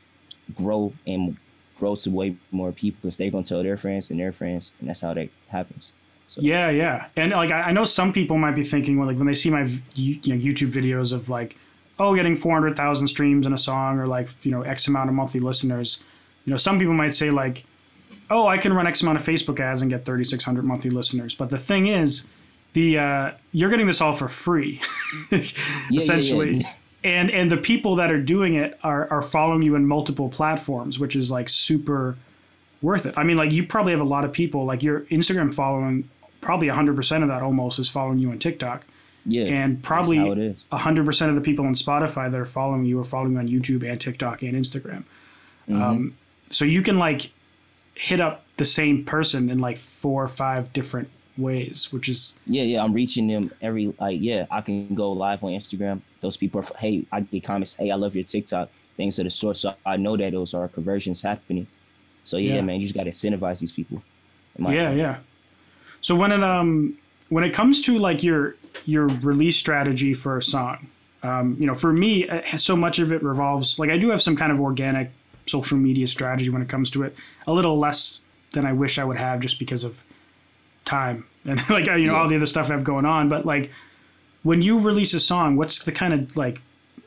grow 0.55 0.93
and 1.05 1.37
grows 1.77 2.03
to 2.03 2.11
way 2.11 2.35
more 2.51 2.71
people 2.71 2.99
because 3.01 3.17
they're 3.17 3.31
gonna 3.31 3.43
tell 3.43 3.63
their 3.63 3.77
friends 3.77 4.11
and 4.11 4.19
their 4.19 4.31
friends, 4.31 4.73
and 4.79 4.89
that's 4.89 5.01
how 5.01 5.13
that 5.13 5.29
happens. 5.47 5.93
So, 6.27 6.41
Yeah, 6.41 6.69
yeah, 6.69 7.07
and 7.15 7.31
like 7.31 7.51
I 7.51 7.61
I 7.61 7.71
know 7.71 7.85
some 7.85 8.13
people 8.13 8.37
might 8.37 8.55
be 8.55 8.63
thinking, 8.63 8.97
well, 8.97 9.07
like 9.07 9.17
when 9.17 9.27
they 9.27 9.33
see 9.33 9.49
my 9.49 9.63
you 9.95 10.15
know, 10.25 10.35
YouTube 10.39 10.71
videos 10.71 11.11
of 11.11 11.29
like, 11.29 11.57
oh, 11.97 12.15
getting 12.15 12.35
four 12.35 12.53
hundred 12.53 12.75
thousand 12.75 13.07
streams 13.07 13.47
in 13.47 13.53
a 13.53 13.57
song 13.57 13.99
or 13.99 14.05
like 14.05 14.29
you 14.45 14.51
know 14.51 14.61
X 14.61 14.87
amount 14.87 15.09
of 15.09 15.15
monthly 15.15 15.39
listeners, 15.39 16.03
you 16.45 16.51
know, 16.51 16.57
some 16.57 16.77
people 16.77 16.93
might 16.93 17.13
say 17.13 17.31
like, 17.31 17.65
oh, 18.29 18.47
I 18.47 18.57
can 18.57 18.73
run 18.73 18.87
X 18.87 19.01
amount 19.01 19.19
of 19.19 19.25
Facebook 19.25 19.59
ads 19.59 19.81
and 19.81 19.89
get 19.89 20.05
thirty 20.05 20.23
six 20.23 20.43
hundred 20.43 20.65
monthly 20.65 20.89
listeners. 20.89 21.35
But 21.35 21.49
the 21.49 21.57
thing 21.57 21.87
is, 21.87 22.27
the 22.73 22.97
uh, 22.97 23.31
you're 23.51 23.69
getting 23.69 23.87
this 23.87 24.01
all 24.01 24.13
for 24.13 24.27
free, 24.27 24.81
yeah, 25.31 25.41
essentially. 25.93 26.57
yeah. 26.57 26.73
And 27.03 27.31
and 27.31 27.49
the 27.49 27.57
people 27.57 27.95
that 27.95 28.11
are 28.11 28.21
doing 28.21 28.55
it 28.55 28.77
are 28.83 29.09
are 29.09 29.21
following 29.21 29.61
you 29.61 29.75
in 29.75 29.85
multiple 29.85 30.29
platforms, 30.29 30.99
which 30.99 31.15
is 31.15 31.31
like 31.31 31.47
super 31.47 32.17
worth 32.81 33.05
it. 33.05 33.13
I 33.17 33.23
mean, 33.23 33.37
like 33.37 33.51
you 33.51 33.65
probably 33.65 33.93
have 33.93 34.01
a 34.01 34.05
lot 34.05 34.25
of 34.25 34.31
people 34.33 34.65
like 34.65 34.83
your 34.83 35.01
Instagram 35.01 35.53
following. 35.53 36.09
Probably 36.41 36.69
100% 36.69 37.21
of 37.21 37.27
that 37.27 37.41
almost 37.41 37.79
is 37.79 37.89
following 37.89 38.17
you 38.17 38.31
on 38.31 38.39
TikTok. 38.39 38.85
yeah, 39.25 39.43
And 39.43 39.83
probably 39.83 40.17
how 40.19 40.27
100% 40.77 41.29
of 41.29 41.35
the 41.35 41.41
people 41.41 41.65
on 41.65 41.73
Spotify 41.73 42.31
that 42.31 42.39
are 42.39 42.45
following 42.45 42.85
you 42.85 42.97
are 42.97 43.03
following 43.03 43.33
you 43.33 43.39
on 43.39 43.47
YouTube 43.49 43.83
and 43.89 43.99
TikTok 43.99 44.41
and 44.41 44.53
Instagram. 44.53 45.03
Mm-hmm. 45.67 45.81
Um, 45.81 46.17
so 46.49 46.63
you 46.63 46.81
can 46.81 46.97
like 46.97 47.31
hit 47.99 48.21
up 48.21 48.45
the 48.55 48.63
same 48.65 49.03
person 49.03 49.49
in 49.49 49.59
like 49.59 49.77
four 49.77 50.23
or 50.23 50.27
five 50.29 50.71
different 50.71 51.09
ways, 51.37 51.91
which 51.91 52.07
is 52.07 52.35
Yeah, 52.45 52.63
yeah, 52.63 52.83
I'm 52.83 52.93
reaching 52.93 53.27
them 53.27 53.51
every 53.61 53.93
like 53.99 54.19
yeah. 54.21 54.45
I 54.49 54.61
can 54.61 54.95
go 54.95 55.11
live 55.11 55.43
on 55.43 55.51
Instagram. 55.51 56.01
Those 56.21 56.37
people 56.37 56.61
are 56.61 56.77
hey, 56.79 57.05
I 57.11 57.19
get 57.21 57.43
comments. 57.43 57.73
Hey, 57.75 57.91
I 57.91 57.95
love 57.95 58.15
your 58.15 58.23
TikTok. 58.23 58.69
Things 58.95 59.19
of 59.19 59.25
the 59.25 59.29
sort. 59.29 59.57
So 59.57 59.73
I 59.85 59.97
know 59.97 60.15
that 60.17 60.31
those 60.31 60.53
are 60.53 60.67
conversions 60.69 61.21
happening. 61.21 61.67
So 62.23 62.37
yeah, 62.37 62.55
Yeah. 62.55 62.61
man, 62.61 62.75
you 62.77 62.83
just 62.83 62.95
got 62.95 63.03
to 63.03 63.09
incentivize 63.11 63.59
these 63.59 63.71
people. 63.71 64.01
in 64.57 64.65
yeah, 64.65 64.71
opinion. 64.71 64.97
yeah. 64.99 65.17
So 66.01 66.15
when 66.15 66.31
it 66.31 66.43
um 66.43 66.97
when 67.29 67.43
it 67.43 67.53
comes 67.53 67.81
to 67.83 67.97
like 67.97 68.23
your 68.23 68.55
your 68.85 69.07
release 69.07 69.57
strategy 69.57 70.13
for 70.13 70.37
a 70.37 70.43
song, 70.43 70.87
um, 71.21 71.57
you 71.59 71.65
know, 71.67 71.73
for 71.75 71.91
me, 71.91 72.29
uh, 72.29 72.55
so 72.57 72.75
much 72.77 72.99
of 72.99 73.11
it 73.11 73.21
revolves 73.23 73.77
like 73.77 73.89
I 73.89 73.97
do 73.97 74.09
have 74.09 74.21
some 74.21 74.37
kind 74.37 74.51
of 74.53 74.59
organic 74.61 75.11
social 75.49 75.77
media 75.77 76.07
strategy 76.07 76.49
when 76.49 76.61
it 76.61 76.69
comes 76.69 76.91
to 76.91 77.03
it. 77.03 77.15
A 77.47 77.53
little 77.53 77.77
less 77.79 78.21
than 78.51 78.65
I 78.65 78.73
wish 78.73 78.97
I 78.97 79.03
would 79.03 79.17
have, 79.17 79.39
just 79.39 79.59
because 79.59 79.83
of 79.83 80.03
time 80.85 81.25
and 81.45 81.69
like 81.69 81.85
you 81.85 82.07
know 82.07 82.15
all 82.15 82.27
the 82.27 82.35
other 82.35 82.45
stuff 82.45 82.69
I 82.69 82.73
have 82.73 82.83
going 82.83 83.05
on. 83.05 83.29
But 83.29 83.45
like 83.45 83.71
when 84.43 84.61
you 84.61 84.79
release 84.79 85.13
a 85.13 85.19
song, 85.19 85.55
what's 85.55 85.83
the 85.83 85.91
kind 85.91 86.13
of 86.13 86.35
like 86.35 86.61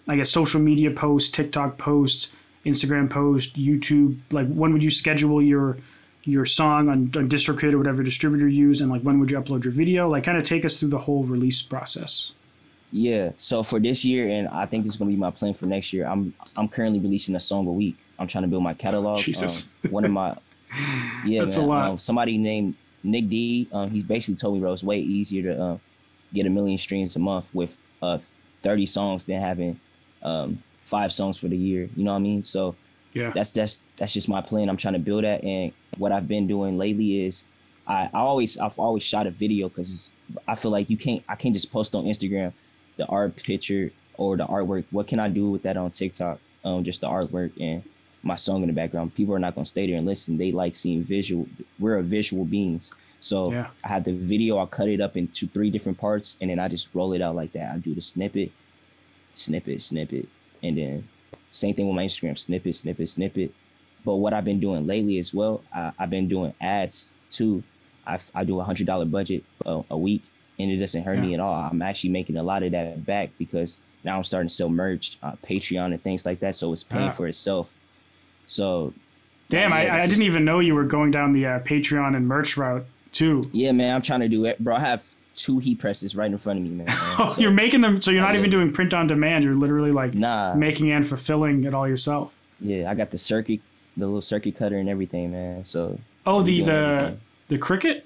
I 0.08 0.16
guess 0.16 0.30
social 0.30 0.60
media 0.60 0.90
post, 0.90 1.34
TikTok 1.34 1.78
posts, 1.78 2.30
Instagram 2.64 3.10
post, 3.10 3.56
YouTube? 3.56 4.18
Like 4.30 4.48
when 4.48 4.72
would 4.72 4.82
you 4.82 4.90
schedule 4.90 5.42
your 5.42 5.78
your 6.24 6.44
song 6.44 6.88
on, 6.88 7.10
on 7.16 7.28
DistroKid 7.28 7.72
or 7.72 7.78
whatever 7.78 8.02
distributor 8.02 8.48
you 8.48 8.68
use, 8.68 8.80
and 8.80 8.90
like 8.90 9.02
when 9.02 9.18
would 9.20 9.30
you 9.30 9.40
upload 9.40 9.64
your 9.64 9.72
video? 9.72 10.08
Like 10.08 10.24
kind 10.24 10.38
of 10.38 10.44
take 10.44 10.64
us 10.64 10.78
through 10.78 10.90
the 10.90 10.98
whole 10.98 11.24
release 11.24 11.60
process. 11.60 12.32
Yeah. 12.90 13.32
So 13.38 13.62
for 13.62 13.80
this 13.80 14.04
year, 14.04 14.28
and 14.28 14.48
I 14.48 14.66
think 14.66 14.84
this 14.84 14.94
is 14.94 14.98
gonna 14.98 15.10
be 15.10 15.16
my 15.16 15.30
plan 15.30 15.54
for 15.54 15.66
next 15.66 15.92
year. 15.92 16.06
I'm 16.06 16.34
I'm 16.56 16.68
currently 16.68 17.00
releasing 17.00 17.34
a 17.34 17.40
song 17.40 17.66
a 17.66 17.72
week. 17.72 17.96
I'm 18.22 18.28
trying 18.28 18.42
to 18.42 18.48
build 18.48 18.62
my 18.62 18.74
catalog. 18.74 19.18
Jesus. 19.24 19.74
Um, 19.84 19.90
one 19.90 20.04
of 20.04 20.10
my 20.10 20.36
yeah, 21.24 21.40
That's 21.40 21.56
a 21.56 21.62
lot. 21.62 21.90
Um, 21.90 21.98
somebody 21.98 22.38
named 22.38 22.76
Nick 23.02 23.28
D. 23.28 23.68
Um, 23.72 23.90
he's 23.90 24.04
basically 24.04 24.36
told 24.36 24.54
me, 24.54 24.60
bro, 24.60 24.72
it's 24.72 24.82
way 24.84 25.00
easier 25.00 25.42
to 25.52 25.62
um, 25.62 25.80
get 26.32 26.46
a 26.46 26.50
million 26.50 26.78
streams 26.78 27.16
a 27.16 27.18
month 27.18 27.54
with 27.54 27.76
uh 28.00 28.18
30 28.62 28.86
songs 28.86 29.26
than 29.26 29.40
having 29.40 29.78
um 30.22 30.62
five 30.82 31.12
songs 31.12 31.36
for 31.38 31.48
the 31.48 31.56
year. 31.56 31.88
You 31.94 32.04
know 32.04 32.12
what 32.12 32.18
I 32.18 32.22
mean? 32.22 32.42
So 32.42 32.76
Yeah. 33.12 33.32
that's 33.34 33.52
that's 33.52 33.80
that's 33.98 34.14
just 34.14 34.28
my 34.28 34.40
plan. 34.40 34.68
I'm 34.68 34.76
trying 34.76 34.94
to 34.94 35.00
build 35.00 35.24
that, 35.24 35.42
and 35.44 35.72
what 35.98 36.12
I've 36.12 36.28
been 36.28 36.46
doing 36.46 36.78
lately 36.78 37.26
is 37.26 37.44
I, 37.86 38.08
I 38.14 38.20
always 38.20 38.56
I've 38.56 38.78
always 38.78 39.02
shot 39.02 39.26
a 39.26 39.30
video 39.30 39.68
because 39.68 40.10
I 40.48 40.54
feel 40.54 40.70
like 40.70 40.88
you 40.88 40.96
can't 40.96 41.22
I 41.28 41.34
can't 41.34 41.54
just 41.54 41.70
post 41.70 41.94
on 41.94 42.04
Instagram 42.04 42.52
the 42.96 43.06
art 43.06 43.36
picture 43.36 43.90
or 44.14 44.36
the 44.36 44.46
artwork. 44.46 44.84
What 44.90 45.06
can 45.08 45.18
I 45.18 45.28
do 45.28 45.50
with 45.50 45.62
that 45.64 45.76
on 45.76 45.90
TikTok? 45.90 46.38
Um, 46.64 46.84
just 46.84 47.00
the 47.00 47.08
artwork 47.08 47.52
and 47.60 47.82
my 48.22 48.36
song 48.36 48.62
in 48.62 48.68
the 48.68 48.72
background. 48.74 49.14
People 49.14 49.34
are 49.34 49.38
not 49.38 49.54
gonna 49.54 49.66
stay 49.66 49.86
there 49.86 49.96
and 49.96 50.06
listen. 50.06 50.36
They 50.38 50.52
like 50.52 50.74
seeing 50.74 51.02
visual. 51.02 51.46
We're 51.78 51.96
a 51.98 52.02
visual 52.02 52.44
beings. 52.44 52.90
So 53.20 53.52
Yeah. 53.52 53.68
I 53.84 53.88
have 53.88 54.04
the 54.04 54.12
video. 54.12 54.58
I 54.58 54.66
cut 54.66 54.88
it 54.88 55.00
up 55.00 55.16
into 55.16 55.46
three 55.48 55.70
different 55.70 55.98
parts, 55.98 56.36
and 56.40 56.50
then 56.50 56.58
I 56.58 56.68
just 56.68 56.88
roll 56.94 57.12
it 57.12 57.20
out 57.22 57.34
like 57.36 57.52
that. 57.52 57.72
I 57.74 57.78
do 57.78 57.94
the 57.94 58.00
snippet, 58.00 58.50
snippet, 59.34 59.80
snippet, 59.80 60.28
and 60.62 60.76
then 60.78 61.08
same 61.50 61.74
thing 61.74 61.86
with 61.86 61.96
my 61.96 62.04
Instagram, 62.06 62.38
snippet, 62.38 62.74
snippet, 62.74 63.08
snippet. 63.08 63.52
But 64.04 64.16
what 64.16 64.32
I've 64.32 64.44
been 64.44 64.58
doing 64.60 64.86
lately 64.86 65.18
as 65.18 65.32
well, 65.34 65.62
I, 65.72 65.92
I've 65.98 66.10
been 66.10 66.28
doing 66.28 66.54
ads 66.60 67.12
too. 67.30 67.62
I, 68.06 68.18
I 68.34 68.42
do 68.44 68.58
a 68.60 68.64
hundred 68.64 68.86
dollar 68.86 69.04
budget 69.04 69.44
a, 69.64 69.82
a 69.90 69.96
week, 69.98 70.22
and 70.58 70.70
it 70.70 70.76
doesn't 70.78 71.04
hurt 71.04 71.18
me 71.20 71.34
at 71.34 71.40
all. 71.40 71.54
I'm 71.54 71.82
actually 71.82 72.10
making 72.10 72.36
a 72.36 72.42
lot 72.42 72.62
of 72.64 72.72
that 72.72 73.04
back 73.06 73.30
because 73.38 73.78
now 74.04 74.16
I'm 74.16 74.24
starting 74.24 74.48
to 74.48 74.54
sell 74.54 74.68
merch, 74.68 75.18
uh, 75.22 75.32
Patreon, 75.44 75.92
and 75.92 76.02
things 76.02 76.26
like 76.26 76.40
that. 76.40 76.56
So 76.56 76.72
it's 76.72 76.82
paying 76.82 77.08
Ah. 77.08 77.12
for 77.12 77.28
itself. 77.28 77.72
So 78.52 78.92
Damn, 79.48 79.72
I, 79.72 79.90
I 79.94 79.98
just- 79.98 80.10
didn't 80.10 80.24
even 80.24 80.44
know 80.44 80.60
you 80.60 80.74
were 80.74 80.84
going 80.84 81.10
down 81.10 81.32
the 81.32 81.46
uh, 81.46 81.58
Patreon 81.60 82.16
and 82.16 82.26
merch 82.28 82.56
route 82.56 82.84
too. 83.12 83.42
yeah, 83.52 83.72
man, 83.72 83.94
I'm 83.94 84.02
trying 84.02 84.20
to 84.20 84.28
do 84.28 84.44
it, 84.46 84.58
bro. 84.62 84.76
I 84.76 84.80
have 84.80 85.04
two 85.34 85.58
heat 85.58 85.78
presses 85.78 86.14
right 86.16 86.30
in 86.30 86.38
front 86.38 86.58
of 86.58 86.64
me, 86.64 86.70
man. 86.70 86.86
Oh, 87.18 87.32
So, 87.34 87.40
you're 87.40 87.50
making 87.50 87.80
them, 87.82 88.00
so 88.00 88.10
you're 88.10 88.22
not 88.22 88.32
Yeah. 88.34 88.38
even 88.40 88.50
doing 88.50 88.72
print 88.72 88.94
on 88.94 89.06
demand. 89.06 89.44
You're 89.44 89.54
literally 89.54 89.90
like 89.92 90.14
nah, 90.14 90.54
making 90.54 90.90
and 90.90 91.06
fulfilling 91.06 91.64
it 91.64 91.74
all 91.74 91.86
yourself. 91.88 92.32
yeah, 92.60 92.90
I 92.90 92.94
got 92.94 93.10
the 93.10 93.18
circuit, 93.18 93.60
the 93.96 94.06
little 94.06 94.22
circuit 94.22 94.56
cutter 94.56 94.76
and 94.78 94.88
everything, 94.88 95.32
man. 95.32 95.64
So 95.64 95.98
Oh, 96.24 96.42
the 96.42 96.62
the 96.62 96.72
everything. 96.72 97.20
the 97.48 97.58
Cricut. 97.58 98.02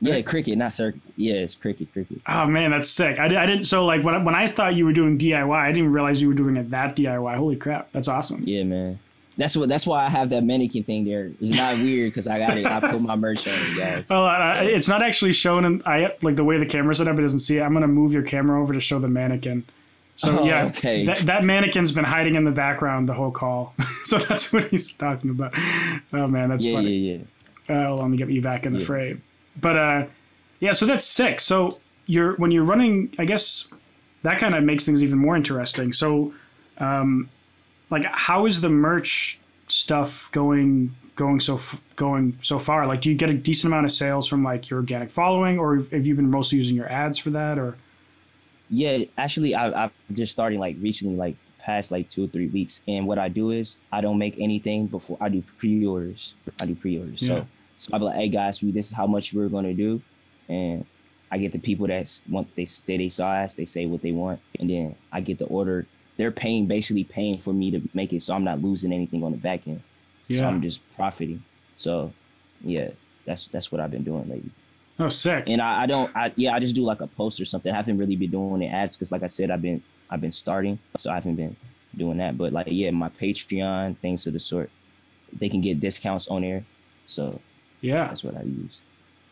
yeah, 0.00 0.20
Cricut, 0.22 0.56
not 0.56 0.72
circuit. 0.72 1.00
Yeah, 1.16 1.34
it's 1.34 1.54
Cricut, 1.54 1.88
Cricut. 1.94 2.20
Oh 2.26 2.46
man, 2.46 2.70
that's 2.72 2.88
sick. 2.88 3.18
I, 3.20 3.26
I 3.26 3.46
didn't. 3.46 3.64
So 3.64 3.84
like 3.84 4.02
when 4.02 4.14
I, 4.16 4.18
when 4.22 4.34
I 4.34 4.46
thought 4.48 4.74
you 4.74 4.84
were 4.86 4.92
doing 4.92 5.18
DIY, 5.18 5.56
I 5.56 5.70
didn't 5.70 5.90
realize 5.92 6.20
you 6.22 6.28
were 6.28 6.34
doing 6.34 6.56
it 6.56 6.70
that 6.70 6.96
DIY. 6.96 7.36
Holy 7.36 7.56
crap, 7.56 7.92
that's 7.92 8.08
awesome. 8.08 8.42
Yeah, 8.46 8.64
man. 8.64 8.98
That's 9.42 9.56
what. 9.56 9.68
That's 9.68 9.86
why 9.86 10.04
I 10.06 10.10
have 10.10 10.30
that 10.30 10.44
mannequin 10.44 10.84
thing 10.84 11.04
there. 11.04 11.32
It's 11.40 11.50
not 11.50 11.74
weird 11.76 12.10
because 12.10 12.28
I 12.28 12.38
got 12.38 12.56
it. 12.56 12.64
I 12.64 12.78
put 12.80 13.00
my 13.00 13.16
merch 13.16 13.46
on 13.48 13.54
it, 13.54 13.76
guys. 13.78 14.08
Well, 14.10 14.24
I, 14.24 14.64
So- 14.64 14.68
it's 14.70 14.88
not 14.88 15.02
actually 15.02 15.32
shown 15.32 15.64
in 15.64 15.82
I 15.84 16.12
like 16.22 16.36
the 16.36 16.44
way 16.44 16.58
the 16.58 16.66
camera's 16.66 16.98
set 16.98 17.08
up. 17.08 17.18
It 17.18 17.22
doesn't 17.22 17.40
see 17.40 17.58
it. 17.58 17.62
I'm 17.62 17.72
gonna 17.72 17.88
move 17.88 18.12
your 18.12 18.22
camera 18.22 18.62
over 18.62 18.72
to 18.72 18.80
show 18.80 18.98
the 18.98 19.08
mannequin. 19.08 19.64
So 20.14 20.40
Oh, 20.40 20.44
yeah, 20.44 20.66
okay. 20.66 21.04
that, 21.06 21.18
that 21.20 21.42
mannequin's 21.42 21.90
been 21.90 22.04
hiding 22.04 22.34
in 22.36 22.44
the 22.44 22.50
background 22.50 23.08
the 23.08 23.14
whole 23.14 23.30
call. 23.30 23.74
so 24.04 24.18
that's 24.18 24.52
what 24.52 24.70
he's 24.70 24.92
talking 24.92 25.30
about. 25.30 25.54
Oh 26.12 26.26
man, 26.28 26.50
that's 26.50 26.64
yeah, 26.64 26.74
funny. 26.76 26.90
yeah, 26.92 27.18
yeah. 27.68 27.88
Uh, 27.90 27.94
let 27.96 28.08
me 28.10 28.16
get 28.18 28.28
you 28.28 28.42
back 28.42 28.66
in 28.66 28.74
the 28.74 28.78
Yeah. 28.78 28.84
frame. 28.86 29.22
But 29.60 29.76
uh, 29.76 30.06
yeah, 30.60 30.72
so 30.72 30.86
that's 30.86 31.04
sick. 31.04 31.40
So 31.40 31.80
you're 32.06 32.36
when 32.36 32.50
you're 32.52 32.62
running, 32.64 33.14
I 33.18 33.24
guess 33.24 33.68
that 34.22 34.38
kind 34.38 34.54
of 34.54 34.62
makes 34.62 34.84
things 34.84 35.02
even 35.02 35.18
more 35.18 35.34
interesting. 35.34 35.92
So, 35.92 36.32
um, 36.78 37.28
like, 37.92 38.06
how 38.10 38.46
is 38.46 38.60
the 38.60 38.68
merch 38.68 39.38
stuff 39.68 40.30
going? 40.32 40.96
Going 41.14 41.40
so 41.40 41.56
f- 41.56 41.78
going 41.94 42.38
so 42.40 42.58
far? 42.58 42.86
Like, 42.86 43.02
do 43.02 43.10
you 43.10 43.14
get 43.14 43.28
a 43.28 43.34
decent 43.34 43.70
amount 43.70 43.84
of 43.84 43.92
sales 43.92 44.26
from 44.26 44.42
like 44.42 44.70
your 44.70 44.78
organic 44.78 45.10
following, 45.10 45.58
or 45.58 45.76
have 45.92 46.06
you 46.06 46.14
been 46.14 46.30
mostly 46.30 46.56
using 46.56 46.74
your 46.74 46.90
ads 46.90 47.18
for 47.18 47.28
that? 47.30 47.58
Or 47.58 47.76
Yeah, 48.70 49.04
actually, 49.18 49.54
I, 49.54 49.84
I've 49.84 49.92
just 50.12 50.32
starting 50.32 50.58
like 50.58 50.76
recently, 50.80 51.16
like 51.16 51.36
past 51.58 51.90
like 51.90 52.08
two 52.08 52.24
or 52.24 52.28
three 52.28 52.48
weeks. 52.48 52.82
And 52.88 53.06
what 53.06 53.18
I 53.18 53.28
do 53.28 53.50
is 53.50 53.78
I 53.92 54.00
don't 54.00 54.18
make 54.18 54.36
anything 54.38 54.86
before 54.86 55.18
I 55.20 55.28
do 55.28 55.42
pre-orders. 55.42 56.34
I 56.58 56.66
do 56.66 56.74
pre-orders. 56.74 57.22
Yeah. 57.22 57.28
So, 57.28 57.46
so 57.76 57.90
I'll 57.92 58.00
be 58.00 58.06
like, 58.06 58.16
hey 58.16 58.28
guys, 58.28 58.62
we 58.62 58.72
this 58.72 58.88
is 58.88 58.96
how 58.96 59.06
much 59.06 59.34
we're 59.34 59.48
gonna 59.48 59.74
do, 59.74 60.00
and 60.48 60.84
I 61.30 61.38
get 61.38 61.52
the 61.52 61.58
people 61.58 61.86
that 61.88 62.22
want 62.28 62.54
they 62.56 62.64
say 62.64 62.96
they 62.96 63.08
saw 63.08 63.32
us, 63.32 63.54
they 63.54 63.64
say 63.64 63.86
what 63.86 64.02
they 64.02 64.12
want, 64.12 64.40
and 64.58 64.68
then 64.68 64.94
I 65.12 65.20
get 65.20 65.38
the 65.38 65.46
order. 65.46 65.86
They're 66.22 66.30
paying 66.30 66.66
basically 66.66 67.02
paying 67.02 67.36
for 67.36 67.52
me 67.52 67.72
to 67.72 67.82
make 67.94 68.12
it, 68.12 68.22
so 68.22 68.32
I'm 68.32 68.44
not 68.44 68.62
losing 68.62 68.92
anything 68.92 69.24
on 69.24 69.32
the 69.32 69.38
back 69.38 69.66
end. 69.66 69.82
So 70.30 70.44
I'm 70.44 70.62
just 70.62 70.80
profiting. 70.92 71.42
So, 71.74 72.12
yeah, 72.60 72.90
that's 73.26 73.48
that's 73.48 73.72
what 73.72 73.80
I've 73.80 73.90
been 73.90 74.04
doing 74.04 74.28
lately. 74.28 74.52
oh 75.00 75.08
sick. 75.08 75.48
And 75.48 75.60
I, 75.60 75.82
I 75.82 75.86
don't, 75.86 76.16
I 76.16 76.32
yeah, 76.36 76.54
I 76.54 76.60
just 76.60 76.76
do 76.76 76.84
like 76.84 77.00
a 77.00 77.08
post 77.08 77.40
or 77.40 77.44
something. 77.44 77.72
I 77.72 77.74
haven't 77.74 77.98
really 77.98 78.14
been 78.14 78.30
doing 78.30 78.60
the 78.60 78.68
ads 78.68 78.94
because, 78.96 79.10
like 79.10 79.24
I 79.24 79.26
said, 79.26 79.50
I've 79.50 79.62
been 79.62 79.82
I've 80.10 80.20
been 80.20 80.30
starting, 80.30 80.78
so 80.96 81.10
I 81.10 81.14
haven't 81.14 81.34
been 81.34 81.56
doing 81.96 82.18
that. 82.18 82.38
But 82.38 82.52
like, 82.52 82.68
yeah, 82.70 82.92
my 82.92 83.08
Patreon 83.08 83.98
things 83.98 84.24
of 84.28 84.32
the 84.32 84.38
sort, 84.38 84.70
they 85.32 85.48
can 85.48 85.60
get 85.60 85.80
discounts 85.80 86.28
on 86.28 86.42
there. 86.42 86.64
So 87.04 87.40
yeah, 87.80 88.06
that's 88.06 88.22
what 88.22 88.36
I 88.36 88.42
use. 88.42 88.80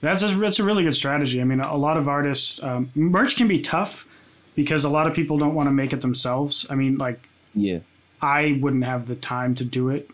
That's 0.01 0.23
a, 0.23 0.27
that's 0.29 0.59
a 0.59 0.65
really 0.65 0.83
good 0.83 0.97
strategy. 0.97 1.41
I 1.41 1.45
mean, 1.45 1.61
a 1.61 1.77
lot 1.77 1.97
of 1.97 2.09
artists 2.09 2.61
um, 2.65 2.91
merch 2.97 3.37
can 3.37 3.47
be 3.47 3.63
tough 3.63 4.09
because 4.55 4.85
a 4.85 4.89
lot 4.89 5.07
of 5.07 5.15
people 5.15 5.39
don't 5.39 5.55
want 5.55 5.67
to 5.69 5.73
make 5.73 5.93
it 5.93 6.01
themselves. 6.01 6.67
I 6.71 6.75
mean, 6.75 6.99
like 6.99 7.29
Yeah, 7.55 7.79
I 8.23 8.59
wouldn't 8.61 8.85
have 8.85 9.07
the 9.07 9.17
time 9.17 9.55
to 9.57 9.65
do 9.65 9.89
it 9.91 10.11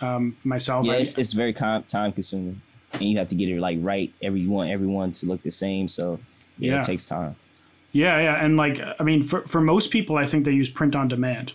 um, 0.00 0.36
myself. 0.44 0.86
yeah, 0.86 0.94
it's, 0.94 1.16
it's 1.18 1.32
very 1.32 1.52
com- 1.52 1.82
time 1.84 2.12
consuming, 2.12 2.60
and 2.92 3.02
you 3.02 3.18
have 3.18 3.28
to 3.28 3.34
get 3.34 3.48
it 3.48 3.58
like 3.60 3.78
right. 3.80 4.12
Every 4.22 4.40
you 4.40 4.50
want 4.50 4.70
everyone 4.70 5.12
to 5.12 5.26
look 5.26 5.42
the 5.42 5.50
same, 5.50 5.88
so 5.88 6.18
yeah, 6.58 6.72
Yeah. 6.74 6.80
it 6.80 6.84
takes 6.86 7.06
time. 7.06 7.36
yeah, 7.92 8.20
yeah, 8.20 8.44
and 8.44 8.56
like 8.56 8.80
I 9.00 9.02
mean, 9.02 9.22
for 9.22 9.42
for 9.46 9.60
most 9.60 9.90
people, 9.90 10.16
I 10.16 10.26
think 10.26 10.44
they 10.44 10.52
use 10.52 10.68
print 10.70 10.94
on 10.94 11.08
demand. 11.08 11.54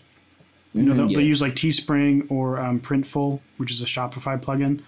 You 0.74 0.84
know, 0.84 0.94
Mhm, 0.94 0.98
they'll, 0.98 1.12
yeah. 1.12 1.18
they'll 1.18 1.28
use 1.28 1.42
like 1.42 1.56
Teespring 1.56 2.32
or 2.32 2.58
um, 2.58 2.80
Printful, 2.80 3.42
which 3.58 3.72
is 3.72 3.82
a 3.82 3.86
Shopify 3.86 4.42
plugin. 4.42 4.80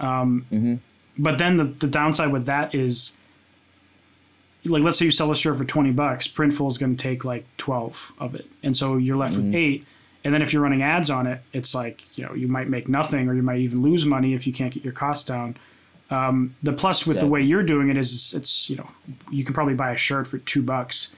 Um, 0.00 0.46
Mhm. 0.50 0.78
But 1.20 1.36
then 1.38 1.56
the, 1.56 1.64
the 1.64 1.88
downside 1.88 2.32
with 2.32 2.46
that 2.46 2.74
is, 2.74 3.16
like, 4.64 4.82
let's 4.82 4.98
say 4.98 5.04
you 5.06 5.10
sell 5.10 5.30
a 5.30 5.36
shirt 5.36 5.56
for 5.56 5.64
twenty 5.64 5.90
bucks, 5.92 6.26
Printful 6.28 6.70
is 6.70 6.78
going 6.78 6.96
to 6.96 7.02
take 7.02 7.24
like 7.24 7.44
twelve 7.56 8.12
of 8.18 8.34
it, 8.34 8.46
and 8.62 8.76
so 8.76 8.96
you're 8.96 9.16
left 9.16 9.36
with 9.36 9.50
Mhm. 9.50 9.54
eight. 9.56 9.86
And 10.24 10.34
then 10.34 10.42
if 10.42 10.52
you're 10.52 10.62
running 10.62 10.82
ads 10.82 11.10
on 11.10 11.26
it, 11.26 11.40
it's 11.52 11.74
like 11.74 12.02
you 12.18 12.24
know 12.24 12.34
you 12.34 12.48
might 12.48 12.68
make 12.68 12.88
nothing, 12.88 13.28
or 13.28 13.34
you 13.34 13.42
might 13.42 13.60
even 13.60 13.82
lose 13.82 14.04
money 14.04 14.34
if 14.34 14.46
you 14.46 14.52
can't 14.52 14.72
get 14.72 14.84
your 14.84 14.92
costs 14.92 15.24
down. 15.26 15.56
Um, 16.10 16.54
the 16.62 16.72
plus 16.72 17.06
with 17.06 17.20
the 17.20 17.26
way 17.26 17.42
you're 17.42 17.62
doing 17.62 17.88
it 17.90 17.96
is 17.96 18.34
it's 18.34 18.68
you 18.68 18.76
know 18.76 18.88
you 19.30 19.44
can 19.44 19.54
probably 19.54 19.74
buy 19.74 19.92
a 19.92 19.96
shirt 19.96 20.26
for 20.26 20.38
two 20.38 20.62
bucks. 20.62 21.14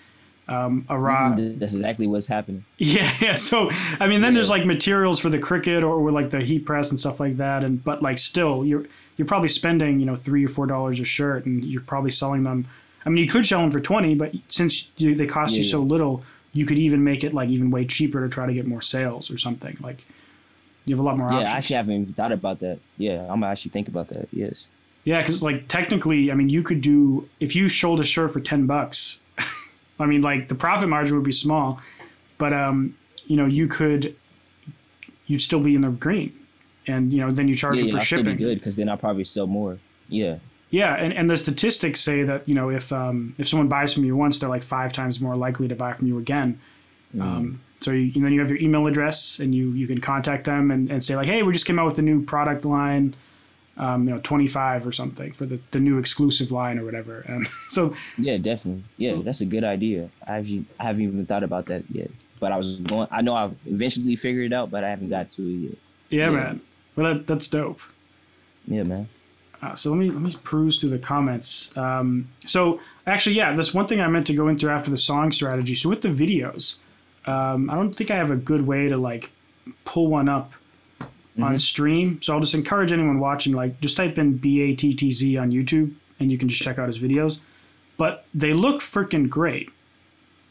Um, 0.49 0.85
a 0.88 0.99
raw, 0.99 1.30
Mhm, 1.37 1.61
That's 1.61 1.75
exactly 1.75 2.09
what's 2.09 2.26
happening. 2.26 2.64
yeah, 2.78 3.12
yeah. 3.20 3.35
So 3.35 3.70
I 4.00 4.09
mean, 4.09 4.20
then 4.20 4.32
Yeah. 4.32 4.38
there's 4.38 4.50
like 4.50 4.66
materials 4.66 5.20
for 5.20 5.30
the 5.30 5.38
Cricut 5.38 5.82
or 5.85 6.00
with 6.02 6.12
like 6.12 6.30
the 6.30 6.40
heat 6.40 6.66
press 6.66 6.90
and 6.90 6.99
stuff 6.99 7.20
like 7.20 7.37
that. 7.37 7.62
And 7.62 7.82
but 7.85 8.02
like 8.02 8.18
still, 8.18 8.64
you're 8.66 8.85
you're 9.16 9.26
probably 9.28 9.49
spending 9.49 10.00
you 10.00 10.06
know 10.06 10.16
three 10.16 10.44
or 10.44 10.49
four 10.49 10.66
dollars 10.66 10.99
a 11.00 11.04
shirt, 11.04 11.47
and 11.47 11.64
you're 11.64 11.80
probably 11.82 12.11
selling 12.11 12.42
them. 12.42 12.66
I 13.04 13.09
mean, 13.09 13.25
you 13.25 13.30
could 13.30 13.47
sell 13.47 13.61
them 13.61 13.71
for 13.71 13.80
twenty, 13.80 14.14
but 14.14 14.35
since 14.49 14.90
you, 14.97 15.14
they 15.14 15.26
cost 15.26 15.54
you 15.54 15.62
Yeah, 15.62 15.71
so 15.71 15.80
little, 15.80 16.23
you 16.52 16.66
could 16.66 16.78
even 16.78 17.02
make 17.02 17.25
it 17.25 17.33
like 17.33 17.49
even 17.49 17.71
way 17.71 17.87
cheaper 17.87 18.21
to 18.21 18.28
try 18.28 18.47
to 18.47 18.52
get 18.52 18.66
more 18.66 18.83
sales 18.83 19.30
or 19.30 19.38
something. 19.38 19.78
Like 19.80 20.04
you 20.87 20.97
have 20.97 21.00
a 21.00 21.07
lot 21.07 21.16
more 21.16 21.28
options. 21.28 21.42
Yeah, 21.42 21.49
options. 21.49 21.54
I 21.54 21.59
actually 21.59 21.76
haven't 21.76 21.95
even 22.02 22.14
thought 22.14 22.33
about 22.33 22.61
that. 22.61 22.78
Yeah, 22.99 23.23
I'm 23.23 23.40
gonna 23.40 23.49
actually 23.49 23.71
think 23.71 23.88
about 23.88 24.09
that. 24.09 24.28
Yes. 24.33 24.69
Yeah, 25.04 25.21
because 25.21 25.42
like 25.42 25.69
technically, 25.69 26.30
I 26.30 26.35
mean, 26.35 26.49
you 26.49 26.62
could 26.62 26.83
do 26.83 27.28
if 27.38 27.57
you 27.57 27.69
sold 27.69 28.00
a 28.00 28.04
shirt 28.04 28.33
for 28.33 28.40
ten 28.40 28.66
bucks. 28.66 29.19
I 29.99 30.07
mean, 30.07 30.21
like 30.21 30.49
the 30.49 30.54
profit 30.54 30.88
margin 30.88 31.14
would 31.16 31.25
be 31.25 31.33
small, 31.33 31.80
but 32.38 32.52
um, 32.52 32.97
you 33.26 33.37
know, 33.37 33.47
you 33.47 33.69
could, 33.69 34.14
you'd 35.26 35.40
still 35.40 35.61
be 35.61 35.75
in 35.75 35.83
the 35.83 35.90
green, 35.90 36.38
and 36.87 37.12
you 37.12 37.21
know, 37.21 37.30
then 37.30 37.49
you 37.49 37.54
charge 37.54 37.78
Yeah, 37.78 37.85
yeah, 37.85 37.90
for 37.92 37.99
I'll 37.99 38.04
still 38.04 38.25
be 38.25 38.35
good 38.35 38.59
because 38.59 38.76
then 38.76 38.88
I'll 38.88 38.97
probably 38.97 39.25
sell 39.25 39.47
more. 39.47 39.78
Yeah. 40.09 40.38
Yeah, 40.71 40.95
and, 40.95 41.12
and 41.12 41.29
the 41.29 41.37
statistics 41.37 42.00
say 42.00 42.23
that 42.23 42.49
you 42.49 42.55
know 42.55 42.71
if 42.71 42.93
um, 42.93 43.35
if 43.39 43.49
someone 43.49 43.69
buys 43.69 43.93
from 43.93 44.05
you 44.05 44.17
once, 44.17 44.39
they're 44.39 44.49
like 44.49 44.62
five 44.62 44.93
times 44.93 45.21
more 45.21 45.35
likely 45.35 45.67
to 45.69 45.75
buy 45.75 45.93
from 45.95 46.07
you 46.07 46.19
again. 46.19 46.61
Mm. 47.17 47.21
Um, 47.23 47.61
so 47.81 47.91
you, 47.91 48.12
and 48.15 48.25
then 48.25 48.33
you 48.33 48.41
have 48.41 48.50
your 48.50 48.61
email 48.61 48.87
address, 48.87 49.41
and 49.41 49.53
you 49.55 49.73
you 49.73 49.87
can 49.89 50.00
contact 50.00 50.45
them 50.45 50.71
and, 50.71 50.91
and 50.91 51.03
say 51.03 51.17
like, 51.17 51.27
hey, 51.27 51.43
we 51.43 51.53
just 51.53 51.67
came 51.67 51.79
out 51.79 51.87
with 51.87 51.99
a 51.99 52.03
new 52.03 52.23
product 52.25 52.65
line, 52.65 53.17
um, 53.79 54.07
you 54.07 54.15
know, 54.15 54.21
twenty 54.23 54.47
five 54.47 54.87
or 54.87 54.93
something 54.93 55.33
for 55.33 55.45
the, 55.45 55.59
the 55.73 55.81
new 55.81 55.99
exclusive 55.99 56.53
line 56.53 56.79
or 56.79 56.85
whatever. 56.85 57.25
And 57.29 57.49
so 57.69 57.97
Yeah, 58.17 58.37
definitely. 58.37 58.85
Yeah, 58.97 59.17
that's 59.25 59.41
a 59.41 59.47
good 59.47 59.65
idea. 59.65 60.09
I 60.27 60.35
haven't, 60.37 60.69
I 60.79 60.85
haven't 60.85 61.03
even 61.03 61.27
thought 61.27 61.43
about 61.43 61.67
that 61.67 61.83
yet. 61.91 62.11
But 62.39 62.53
I 62.53 62.57
was 62.57 62.77
going. 62.77 63.09
I 63.11 63.23
know 63.23 63.35
I'll 63.35 63.57
eventually 63.67 64.15
figure 64.15 64.43
it 64.43 64.53
out, 64.53 64.71
but 64.71 64.85
I 64.85 64.91
haven't 64.91 65.09
got 65.11 65.31
to 65.31 65.43
it 65.43 65.47
yet. 65.67 65.79
yeah, 66.11 66.25
Yeah. 66.27 66.31
man, 66.31 66.61
well 66.95 67.15
that, 67.15 67.27
that's 67.27 67.49
dope. 67.49 67.81
Yeah, 68.69 68.85
man. 68.85 69.09
Uh, 69.62 69.75
so 69.75 69.90
let 69.90 69.99
me 69.99 70.11
let 70.11 70.23
me 70.23 70.35
peruse 70.43 70.81
through 70.81 70.90
the 70.90 70.99
comments. 70.99 71.76
Um, 71.76 72.29
so 72.47 72.81
actually, 73.07 73.37
yeah, 73.37 73.55
that's 73.55 73.75
one 73.75 73.87
thing 73.87 74.00
I 74.00 74.09
meant 74.09 74.26
to 74.29 74.35
go 74.35 74.49
into 74.49 74.71
after 74.71 74.90
the 74.90 74.97
song 74.97 75.33
strategy. 75.33 75.75
So 75.75 75.88
with 75.88 76.00
the 76.00 76.09
videos, 76.09 76.79
um, 77.26 77.69
I 77.69 77.75
don't 77.75 77.93
think 77.95 78.11
I 78.11 78.17
have 78.17 78.31
a 78.31 78.37
good 78.37 78.67
way 78.67 78.88
to 78.88 78.97
like 78.97 79.31
pull 79.85 80.09
one 80.09 80.29
up 80.29 80.55
on 81.43 81.59
stream. 81.59 82.21
So 82.23 82.35
I'll 82.35 82.40
just 82.40 82.55
encourage 82.55 82.93
anyone 82.93 83.19
watching, 83.19 83.52
like, 83.52 83.81
just 83.81 83.97
type 83.97 84.19
in 84.19 84.37
B 84.37 84.61
A 84.62 84.75
T 84.75 84.95
T 84.95 85.11
Z 85.11 85.37
on 85.37 85.50
YouTube, 85.50 85.95
and 86.19 86.31
you 86.31 86.38
can 86.38 86.49
just 86.49 86.62
check 86.62 86.79
out 86.79 86.88
his 86.88 86.99
videos. 86.99 87.40
But 87.97 88.25
they 88.35 88.52
look 88.52 88.81
freaking 88.81 89.29
great. 89.29 89.71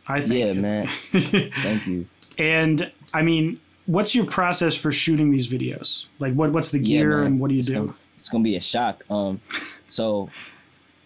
I 0.07 0.21
think. 0.21 0.45
Yeah, 0.45 0.53
man. 0.53 0.87
Thank 1.11 1.87
you. 1.87 2.07
And 2.37 2.91
I 3.13 3.21
mean, 3.21 3.59
what's 3.85 4.15
your 4.15 4.25
process 4.25 4.75
for 4.75 4.91
shooting 4.91 5.31
these 5.31 5.47
videos? 5.47 6.05
Like, 6.19 6.33
what 6.33 6.51
what's 6.51 6.71
the 6.71 6.79
gear 6.79 7.17
man. 7.17 7.27
and 7.27 7.39
what 7.39 7.49
do 7.49 7.55
you 7.55 7.63
do? 7.63 7.93
It's 8.19 8.29
gonna 8.29 8.43
be 8.43 8.55
a 8.55 8.61
shock. 8.61 9.03
Um, 9.09 9.41
so 9.87 10.29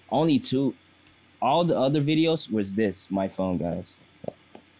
only 0.09 0.39
two. 0.39 0.73
All 1.41 1.63
the 1.63 1.77
other 1.77 2.01
videos 2.01 2.51
was 2.51 2.73
this 2.75 3.11
my 3.11 3.27
phone, 3.27 3.57
guys. 3.57 3.97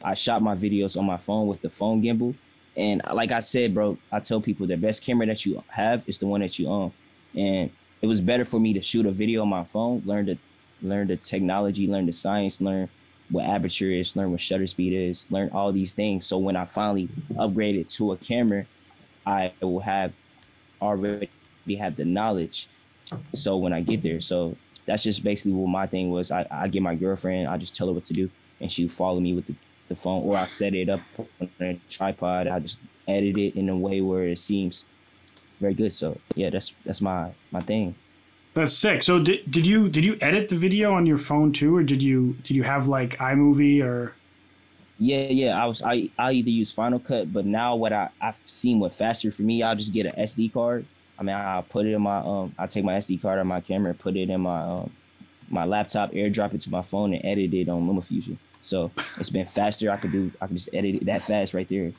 I 0.03 0.13
shot 0.13 0.41
my 0.41 0.55
videos 0.55 0.97
on 0.97 1.05
my 1.05 1.17
phone 1.17 1.47
with 1.47 1.61
the 1.61 1.69
phone 1.69 2.01
gimbal, 2.01 2.35
and 2.75 3.01
like 3.13 3.31
I 3.31 3.39
said, 3.39 3.73
bro, 3.73 3.97
I 4.11 4.19
tell 4.19 4.41
people 4.41 4.67
the 4.67 4.77
best 4.77 5.03
camera 5.03 5.25
that 5.27 5.45
you 5.45 5.63
have 5.67 6.03
is 6.07 6.17
the 6.17 6.27
one 6.27 6.41
that 6.41 6.57
you 6.59 6.67
own, 6.67 6.91
and 7.35 7.69
it 8.01 8.07
was 8.07 8.19
better 8.19 8.43
for 8.43 8.59
me 8.59 8.73
to 8.73 8.81
shoot 8.81 9.05
a 9.05 9.11
video 9.11 9.43
on 9.43 9.49
my 9.49 9.63
phone, 9.63 10.01
learn 10.05 10.25
the 10.25 10.37
learn 10.81 11.07
the 11.07 11.15
technology, 11.15 11.87
learn 11.87 12.05
the 12.05 12.13
science, 12.13 12.59
learn 12.59 12.89
what 13.29 13.45
aperture 13.45 13.89
is, 13.89 14.15
learn 14.15 14.31
what 14.31 14.39
shutter 14.39 14.67
speed 14.67 14.93
is, 14.93 15.25
learn 15.31 15.49
all 15.53 15.71
these 15.71 15.93
things. 15.93 16.25
So 16.25 16.37
when 16.37 16.55
I 16.55 16.65
finally 16.65 17.07
upgraded 17.31 17.93
to 17.95 18.11
a 18.11 18.17
camera, 18.17 18.65
I 19.25 19.53
will 19.61 19.79
have 19.79 20.11
already 20.81 21.29
have 21.75 21.95
the 21.95 22.05
knowledge. 22.05 22.67
So 23.33 23.57
when 23.57 23.73
I 23.73 23.81
get 23.81 24.01
there, 24.01 24.21
so 24.21 24.55
that's 24.85 25.03
just 25.03 25.23
basically 25.23 25.53
what 25.53 25.67
my 25.67 25.87
thing 25.87 26.09
was. 26.09 26.31
I, 26.31 26.45
I 26.49 26.67
get 26.67 26.81
my 26.81 26.95
girlfriend, 26.95 27.47
I 27.47 27.57
just 27.57 27.75
tell 27.75 27.87
her 27.87 27.93
what 27.93 28.05
to 28.05 28.13
do, 28.13 28.29
and 28.59 28.71
she 28.71 28.87
follow 28.87 29.19
me 29.19 29.33
with 29.33 29.45
the, 29.45 29.55
the 29.87 29.95
phone, 29.95 30.23
or 30.23 30.37
I 30.37 30.45
set 30.45 30.73
it 30.73 30.89
up 30.89 31.01
on 31.17 31.49
a 31.59 31.79
tripod. 31.89 32.47
I 32.47 32.59
just 32.59 32.79
edit 33.07 33.37
it 33.37 33.55
in 33.55 33.69
a 33.69 33.75
way 33.75 34.01
where 34.01 34.27
it 34.27 34.39
seems 34.39 34.85
very 35.59 35.73
good. 35.73 35.93
So 35.93 36.17
yeah, 36.35 36.49
that's 36.49 36.73
that's 36.85 37.01
my 37.01 37.31
my 37.51 37.61
thing. 37.61 37.95
That's 38.53 38.77
sick. 38.77 39.01
So 39.01 39.19
did, 39.19 39.49
did 39.49 39.65
you 39.65 39.89
did 39.89 40.05
you 40.05 40.17
edit 40.21 40.49
the 40.49 40.55
video 40.55 40.93
on 40.93 41.05
your 41.05 41.17
phone 41.17 41.51
too, 41.51 41.75
or 41.75 41.83
did 41.83 42.03
you 42.03 42.37
did 42.43 42.55
you 42.55 42.63
have 42.63 42.87
like 42.87 43.17
iMovie 43.17 43.81
or? 43.83 44.13
Yeah, 44.99 45.27
yeah. 45.29 45.61
I 45.61 45.65
was 45.65 45.81
I 45.81 46.09
I 46.19 46.33
either 46.33 46.51
use 46.51 46.71
Final 46.71 46.99
Cut, 46.99 47.33
but 47.33 47.45
now 47.45 47.75
what 47.75 47.91
I 47.91 48.09
I've 48.21 48.41
seen 48.45 48.79
what 48.79 48.93
faster 48.93 49.31
for 49.31 49.41
me, 49.41 49.63
I'll 49.63 49.75
just 49.75 49.91
get 49.91 50.05
an 50.05 50.13
SD 50.13 50.53
card. 50.53 50.85
I 51.23 51.25
mean, 51.25 51.35
I'll 51.35 51.63
put 51.63 51.85
it 51.85 51.93
in 51.93 52.01
my 52.01 52.17
um, 52.17 52.53
I 52.57 52.67
take 52.67 52.83
my 52.83 52.95
SD 52.95 53.21
card 53.21 53.39
on 53.39 53.47
my 53.47 53.61
camera, 53.61 53.93
put 53.93 54.17
it 54.17 54.29
in 54.29 54.41
my 54.41 54.61
um, 54.61 54.91
my 55.49 55.65
laptop, 55.65 56.11
airdrop 56.11 56.53
it 56.53 56.61
to 56.61 56.69
my 56.69 56.81
phone, 56.81 57.13
and 57.13 57.23
edit 57.23 57.53
it 57.53 57.69
on 57.69 57.87
LumaFusion. 57.87 58.37
So 58.61 58.91
it's 59.17 59.29
been 59.29 59.45
faster. 59.45 59.89
I 59.89 59.97
could 59.97 60.11
do 60.11 60.31
I 60.41 60.47
can 60.47 60.55
just 60.57 60.69
edit 60.73 60.95
it 60.95 61.05
that 61.05 61.21
fast 61.21 61.53
right 61.53 61.67
there. 61.67 61.93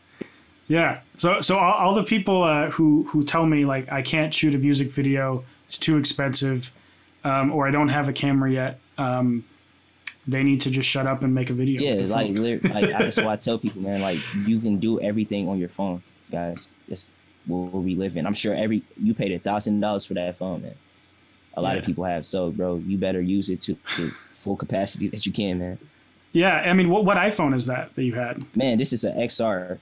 Yeah. 0.66 1.00
So 1.14 1.40
so 1.40 1.58
all, 1.58 1.72
all 1.72 1.94
the 1.94 2.04
people 2.04 2.42
uh, 2.42 2.70
who 2.70 3.04
who 3.04 3.22
tell 3.22 3.46
me 3.46 3.64
like 3.64 3.90
I 3.90 4.02
can't 4.02 4.32
shoot 4.32 4.54
a 4.54 4.58
music 4.58 4.90
video, 4.90 5.44
it's 5.64 5.78
too 5.78 5.96
expensive, 5.96 6.70
um, 7.22 7.50
or 7.50 7.66
I 7.66 7.70
don't 7.70 7.88
have 7.88 8.08
a 8.08 8.12
camera 8.12 8.50
yet. 8.50 8.78
Um, 8.98 9.44
they 10.26 10.42
need 10.42 10.60
to 10.62 10.70
just 10.70 10.88
shut 10.88 11.06
up 11.06 11.22
and 11.22 11.34
make 11.34 11.48
a 11.48 11.54
video. 11.54 11.80
Yeah, 11.80 12.06
like 12.06 12.36
like 12.38 12.90
that's 12.90 13.16
why 13.18 13.32
I 13.32 13.36
tell 13.36 13.58
people, 13.58 13.80
man, 13.80 14.02
like 14.02 14.18
you 14.46 14.60
can 14.60 14.78
do 14.78 15.00
everything 15.00 15.48
on 15.48 15.58
your 15.58 15.70
phone, 15.70 16.02
guys. 16.30 16.68
That's 16.88 17.10
where 17.46 17.80
we 17.80 17.94
live 17.94 18.16
in. 18.16 18.26
I'm 18.26 18.34
sure 18.34 18.54
every 18.54 18.82
you 19.00 19.14
paid 19.14 19.32
a 19.32 19.38
thousand 19.38 19.80
dollars 19.80 20.04
for 20.04 20.14
that 20.14 20.36
phone, 20.36 20.62
man. 20.62 20.74
A 21.56 21.62
lot 21.62 21.76
of 21.76 21.84
people 21.84 22.04
have. 22.04 22.26
So, 22.26 22.50
bro, 22.50 22.76
you 22.76 22.98
better 22.98 23.20
use 23.20 23.48
it 23.48 23.60
to 23.62 23.76
the 23.96 24.12
full 24.32 24.56
capacity 24.56 25.08
that 25.08 25.24
you 25.24 25.32
can, 25.32 25.58
man. 25.60 25.78
yeah. 26.32 26.56
I 26.66 26.72
mean, 26.74 26.90
what 26.90 27.04
what 27.04 27.16
iPhone 27.16 27.54
is 27.54 27.66
that 27.66 27.94
that 27.94 28.02
you 28.02 28.14
had? 28.14 28.44
Man, 28.56 28.78
this 28.78 28.92
is 28.92 29.04
an 29.04 29.16
XR. 29.16 29.78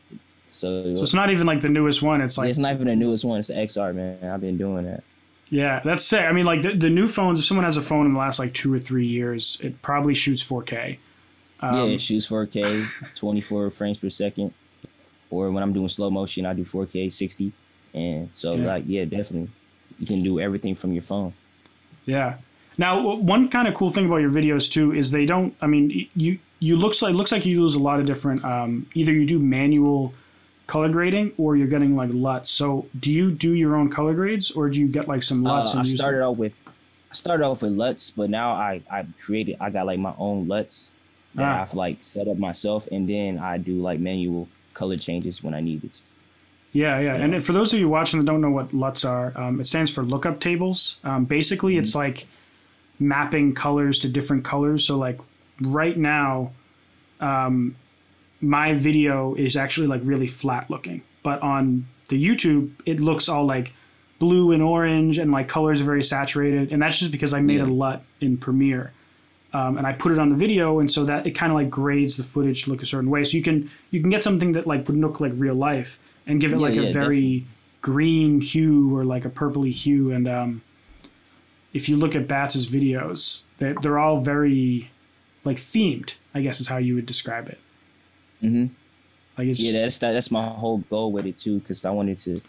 So, 0.50 0.94
So 0.96 1.02
it's 1.02 1.14
not 1.14 1.30
even 1.30 1.46
like 1.46 1.62
the 1.62 1.70
newest 1.70 2.02
one. 2.02 2.20
It's 2.20 2.36
like 2.36 2.50
it's 2.50 2.58
not 2.58 2.74
even 2.74 2.86
the 2.88 2.96
newest 2.96 3.24
one. 3.24 3.38
It's 3.38 3.48
the 3.48 3.54
XR, 3.54 3.94
man. 3.94 4.22
I've 4.22 4.42
been 4.42 4.58
doing 4.58 4.84
that. 4.84 5.02
Yeah, 5.48 5.80
that's 5.84 6.04
sick. 6.04 6.20
I 6.20 6.32
mean, 6.32 6.44
like 6.44 6.60
the, 6.62 6.74
the 6.74 6.90
new 6.90 7.06
phones. 7.06 7.38
If 7.40 7.46
someone 7.46 7.64
has 7.64 7.76
a 7.78 7.82
phone 7.82 8.04
in 8.06 8.12
the 8.12 8.18
last 8.18 8.38
like 8.38 8.52
two 8.52 8.72
or 8.72 8.78
three 8.78 9.06
years, 9.06 9.58
it 9.62 9.80
probably 9.82 10.12
shoots 10.14 10.42
4K. 10.42 10.98
Um, 11.60 11.74
yeah, 11.76 11.94
it 11.94 12.00
shoots 12.00 12.26
4K, 12.26 13.14
24 13.14 13.70
frames 13.70 13.98
per 13.98 14.10
second. 14.10 14.52
Or 15.32 15.50
when 15.50 15.62
I'm 15.62 15.72
doing 15.72 15.88
slow 15.88 16.10
motion, 16.10 16.44
I 16.44 16.52
do 16.52 16.64
4K, 16.64 17.10
60. 17.10 17.52
And 17.94 18.28
so, 18.34 18.54
Yeah. 18.54 18.66
like, 18.66 18.84
yeah, 18.86 19.04
definitely, 19.06 19.48
you 19.98 20.06
can 20.06 20.22
do 20.22 20.38
everything 20.38 20.74
from 20.74 20.92
your 20.92 21.02
phone. 21.02 21.32
Yeah. 22.04 22.34
Now, 22.78 23.16
one 23.16 23.48
kind 23.48 23.66
of 23.68 23.74
cool 23.74 23.90
thing 23.90 24.06
about 24.06 24.18
your 24.18 24.30
videos 24.30 24.70
too 24.70 24.92
is 24.94 25.10
they 25.10 25.26
don't. 25.26 25.54
I 25.60 25.66
mean, 25.66 26.06
you 26.14 26.38
you 26.58 26.76
looks 26.76 27.02
like 27.02 27.14
looks 27.14 27.32
like 27.32 27.44
you 27.46 27.60
use 27.62 27.74
a 27.74 27.78
lot 27.78 28.00
of 28.00 28.06
different. 28.06 28.44
Um, 28.44 28.86
either 28.94 29.12
you 29.12 29.26
do 29.26 29.38
manual 29.38 30.12
color 30.66 30.88
grading 30.88 31.32
or 31.36 31.54
you're 31.56 31.66
getting 31.76 31.96
like 31.96 32.10
LUTs. 32.12 32.48
So, 32.50 32.86
do 32.98 33.10
you 33.10 33.30
do 33.30 33.52
your 33.52 33.76
own 33.76 33.88
color 33.90 34.14
grades 34.14 34.50
or 34.50 34.68
do 34.70 34.80
you 34.80 34.88
get 34.88 35.06
like 35.06 35.22
some 35.22 35.42
LUTs? 35.44 35.68
Uh, 35.68 35.70
and 35.72 35.80
I 35.80 35.84
started 35.84 36.18
them? 36.20 36.28
off 36.30 36.36
with, 36.38 36.62
I 37.10 37.14
started 37.14 37.44
off 37.44 37.62
with 37.62 37.72
LUTs, 37.72 38.10
but 38.16 38.30
now 38.30 38.52
I 38.52 38.80
I 38.90 39.04
created, 39.20 39.56
I 39.60 39.68
got 39.70 39.84
like 39.86 39.98
my 39.98 40.14
own 40.18 40.48
LUTs 40.48 40.94
that 41.34 41.44
Ah. 41.44 41.62
I've 41.62 41.74
like 41.74 42.02
set 42.02 42.26
up 42.26 42.38
myself, 42.38 42.88
and 42.90 43.06
then 43.08 43.38
I 43.38 43.58
do 43.58 43.74
like 43.88 44.00
manual 44.00 44.48
color 44.74 44.96
changes 44.96 45.42
when 45.42 45.54
I 45.54 45.60
need 45.60 45.84
it. 45.84 46.00
Yeah, 46.72 46.98
yeah. 47.00 47.14
And 47.16 47.44
for 47.44 47.52
those 47.52 47.72
of 47.72 47.78
you 47.78 47.88
watching 47.88 48.18
that 48.20 48.26
don't 48.26 48.40
know 48.40 48.50
what 48.50 48.72
LUTs 48.72 49.04
are, 49.04 49.32
um, 49.38 49.60
it 49.60 49.66
stands 49.66 49.90
for 49.90 50.02
lookup 50.02 50.40
tables. 50.40 50.96
Um, 51.04 51.26
basically, 51.26 51.76
it's 51.76 51.94
like 51.94 52.26
mapping 52.98 53.54
colors 53.54 53.98
to 54.00 54.08
different 54.08 54.44
colors. 54.44 54.84
So, 54.84 54.96
like 54.96 55.20
right 55.60 55.96
now, 55.96 56.52
um, 57.20 57.76
my 58.40 58.72
video 58.72 59.34
is 59.34 59.56
actually 59.56 59.86
like 59.86 60.00
really 60.04 60.26
flat 60.26 60.70
looking, 60.70 61.02
but 61.22 61.42
on 61.42 61.86
the 62.08 62.22
YouTube, 62.22 62.72
it 62.86 63.00
looks 63.00 63.28
all 63.28 63.44
like 63.44 63.74
blue 64.18 64.52
and 64.52 64.62
orange, 64.62 65.18
and 65.18 65.30
like 65.30 65.48
colors 65.48 65.80
are 65.82 65.84
very 65.84 66.02
saturated. 66.02 66.72
And 66.72 66.80
that's 66.80 66.98
just 66.98 67.12
because 67.12 67.34
I 67.34 67.40
made 67.40 67.60
a 67.60 67.66
LUT 67.66 68.02
in 68.20 68.38
Premiere. 68.38 68.92
Um, 69.54 69.76
and 69.76 69.86
I 69.86 69.92
put 69.92 70.12
it 70.12 70.18
on 70.18 70.30
the 70.30 70.36
video, 70.36 70.80
and 70.80 70.90
so 70.90 71.04
that 71.04 71.26
it 71.26 71.32
kind 71.32 71.52
of 71.52 71.56
like 71.56 71.68
grades 71.68 72.16
the 72.16 72.22
footage 72.22 72.64
to 72.64 72.70
look 72.70 72.82
a 72.82 72.86
certain 72.86 73.10
way. 73.10 73.22
So 73.24 73.36
you 73.36 73.42
can 73.42 73.70
you 73.90 74.00
can 74.00 74.08
get 74.08 74.22
something 74.24 74.52
that 74.52 74.66
like 74.66 74.88
would 74.88 74.96
look 74.96 75.20
like 75.20 75.32
real 75.36 75.54
life, 75.54 75.98
and 76.26 76.40
give 76.40 76.52
it 76.52 76.60
Yeah, 76.60 76.68
like 76.68 76.76
a 76.76 76.92
very 76.92 77.40
definitely. 77.40 77.46
green 77.82 78.40
hue 78.40 78.96
or 78.96 79.04
like 79.04 79.24
a 79.26 79.30
purpley 79.30 79.72
hue. 79.72 80.10
And 80.10 80.26
um, 80.26 80.62
if 81.74 81.88
you 81.88 81.96
look 81.96 82.14
at 82.16 82.26
Battz's 82.26 82.66
videos, 82.70 83.42
they're, 83.58 83.74
they're 83.82 83.98
all 83.98 84.20
very 84.20 84.90
like 85.44 85.58
themed. 85.58 86.14
I 86.34 86.40
guess 86.40 86.60
is 86.60 86.68
how 86.68 86.78
you 86.78 86.94
would 86.94 87.04
describe 87.04 87.48
it. 87.48 87.58
Mm-hmm. 88.42 88.72
Like 89.36 89.48
it's 89.48 89.60
Yeah, 89.60 89.82
that's 89.82 89.98
that, 89.98 90.12
that's 90.12 90.30
my 90.30 90.48
whole 90.48 90.78
goal 90.78 91.12
with 91.12 91.26
it 91.26 91.36
too, 91.36 91.58
because 91.58 91.84
I 91.84 91.90
wanted 91.90 92.16
to, 92.18 92.40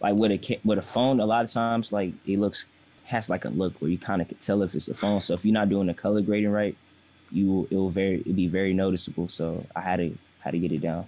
like 0.00 0.14
with 0.14 0.30
a 0.32 0.60
with 0.64 0.78
a 0.78 0.82
phone, 0.82 1.20
a 1.20 1.26
lot 1.26 1.44
of 1.44 1.50
times 1.50 1.92
like 1.92 2.14
it 2.26 2.38
looks 2.38 2.64
has 3.08 3.28
like 3.30 3.44
a 3.44 3.48
look 3.50 3.80
where 3.80 3.90
you 3.90 3.98
kind 3.98 4.20
of 4.22 4.28
could 4.28 4.40
tell 4.40 4.62
if 4.62 4.74
it's 4.74 4.88
a 4.88 4.94
phone. 4.94 5.20
So 5.20 5.34
if 5.34 5.44
you're 5.44 5.52
not 5.54 5.68
doing 5.68 5.86
the 5.86 5.94
color 5.94 6.20
grading 6.20 6.50
right, 6.52 6.76
you 7.30 7.46
will 7.46 7.64
it 7.70 7.74
will 7.76 7.90
very 7.90 8.20
it'll 8.20 8.32
be 8.34 8.48
very 8.48 8.72
noticeable. 8.74 9.28
So 9.28 9.64
I 9.74 9.80
had 9.80 9.96
to 9.96 10.16
had 10.40 10.52
to 10.52 10.58
get 10.58 10.72
it 10.72 10.80
down. 10.80 11.06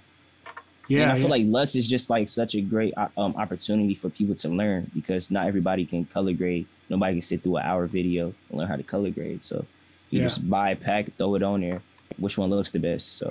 yeah. 0.89 1.03
and 1.03 1.13
I 1.13 1.15
feel 1.15 1.25
yeah. 1.25 1.31
like 1.31 1.43
LUTs 1.47 1.77
is 1.77 1.89
just 1.89 2.11
like 2.11 2.29
such 2.29 2.55
a 2.55 2.61
great 2.61 2.93
uh, 2.97 3.09
um, 3.17 3.35
opportunity 3.37 3.95
for 3.95 4.09
people 4.11 4.35
to 4.37 4.49
learn 4.49 4.91
because 4.95 5.31
not 5.31 5.47
everybody 5.47 5.85
can 5.87 6.05
color 6.07 6.33
grade. 6.33 6.67
Nobody 6.89 7.15
can 7.15 7.23
sit 7.23 7.43
through 7.43 7.57
an 7.59 7.65
hour 7.67 7.87
video 7.87 8.35
and 8.49 8.59
learn 8.59 8.69
how 8.69 8.77
to 8.77 8.83
color 8.83 9.11
grade. 9.11 9.45
So 9.45 9.65
you 10.11 10.19
Yeah. 10.21 10.25
just 10.27 10.49
buy 10.51 10.71
a 10.71 10.77
pack, 10.77 11.17
throw 11.17 11.35
it 11.37 11.43
on 11.43 11.61
there. 11.61 11.81
Which 12.19 12.37
one 12.37 12.51
looks 12.51 12.71
the 12.71 12.81
best? 12.81 13.17
So 13.19 13.31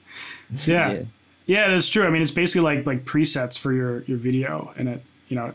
yeah. 0.64 1.02
Yeah, 1.46 1.68
that's 1.70 1.88
true. 1.88 2.04
I 2.06 2.10
mean, 2.10 2.22
it's 2.22 2.32
basically 2.32 2.62
like 2.62 2.86
like 2.86 3.04
presets 3.04 3.56
for 3.58 3.72
your 3.72 4.02
your 4.04 4.18
video, 4.18 4.72
and 4.76 4.88
it 4.88 5.02
you 5.28 5.36
know 5.36 5.52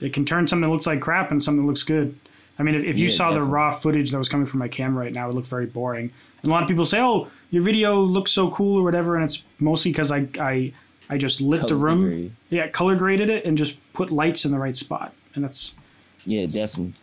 it 0.00 0.12
can 0.12 0.24
turn 0.24 0.46
something 0.48 0.68
that 0.68 0.72
looks 0.72 0.86
like 0.86 1.00
crap 1.00 1.30
into 1.30 1.42
something 1.44 1.62
that 1.62 1.68
looks 1.68 1.82
good. 1.82 2.18
I 2.58 2.62
mean, 2.62 2.74
if, 2.74 2.84
if 2.84 2.98
you 2.98 3.08
Yeah, 3.08 3.14
saw 3.14 3.32
the 3.32 3.42
raw 3.42 3.70
footage 3.70 4.10
that 4.10 4.18
was 4.18 4.28
coming 4.28 4.46
from 4.46 4.58
my 4.58 4.68
camera 4.68 5.04
right 5.04 5.14
now, 5.14 5.28
it 5.28 5.34
looked 5.34 5.48
very 5.48 5.66
boring. 5.66 6.10
And 6.42 6.50
a 6.50 6.54
lot 6.54 6.62
of 6.62 6.68
people 6.68 6.84
say, 6.84 7.00
"Oh, 7.00 7.28
your 7.50 7.62
video 7.62 8.00
looks 8.00 8.30
so 8.32 8.50
cool" 8.50 8.78
or 8.78 8.82
whatever, 8.82 9.14
and 9.16 9.24
it's 9.24 9.42
mostly 9.58 9.90
because 9.92 10.10
I 10.10 10.28
I 10.38 10.72
I 11.08 11.16
just 11.18 11.40
lit 11.40 11.66
the 11.68 11.74
room, 11.74 12.02
grade. 12.02 12.32
yeah, 12.50 12.68
color 12.68 12.96
graded 12.96 13.30
it, 13.30 13.44
and 13.44 13.56
just 13.58 13.76
put 13.92 14.10
lights 14.10 14.44
in 14.44 14.52
the 14.52 14.58
right 14.58 14.76
spot. 14.76 15.12
And 15.34 15.42
that's 15.44 15.74
Yeah, 16.24 16.46
definitely. 16.46 16.94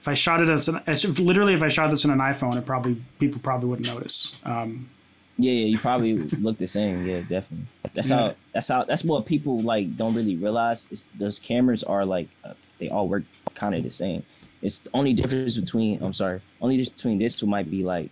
if 0.00 0.06
I 0.08 0.14
shot 0.14 0.42
it 0.42 0.48
as, 0.50 0.68
an, 0.68 0.80
as 0.86 1.04
if, 1.04 1.18
literally 1.18 1.54
if 1.54 1.62
I 1.62 1.68
shot 1.68 1.90
this 1.90 2.04
in 2.04 2.10
an 2.10 2.18
iPhone, 2.18 2.56
it 2.56 2.66
probably 2.66 3.02
people 3.18 3.40
probably 3.40 3.68
wouldn't 3.70 3.88
notice. 3.88 4.38
Um, 4.44 4.90
Yeah, 5.36 5.50
yeah, 5.52 5.66
you 5.66 5.78
probably 5.78 6.14
look 6.18 6.58
the 6.58 6.66
same. 6.66 7.06
Yeah, 7.06 7.20
definitely. 7.28 7.66
That's 7.92 8.08
Yeah. 8.10 8.16
how. 8.16 8.34
That's 8.52 8.68
how. 8.68 8.84
That's 8.84 9.04
what 9.04 9.26
people 9.26 9.60
like 9.60 9.96
don't 9.96 10.14
really 10.14 10.36
realize. 10.36 10.86
Is 10.90 11.06
those 11.18 11.38
cameras 11.38 11.82
are 11.82 12.04
like 12.06 12.28
uh, 12.44 12.54
they 12.78 12.88
all 12.88 13.08
work 13.08 13.24
kind 13.54 13.74
of 13.74 13.82
the 13.82 13.90
same. 13.90 14.24
It's 14.62 14.78
the 14.78 14.90
only 14.94 15.12
difference 15.12 15.58
between. 15.58 16.00
I'm 16.02 16.12
sorry. 16.12 16.40
Only 16.60 16.76
difference 16.76 17.02
between 17.02 17.18
this 17.18 17.34
two 17.38 17.46
might 17.46 17.68
be 17.70 17.82
like 17.82 18.10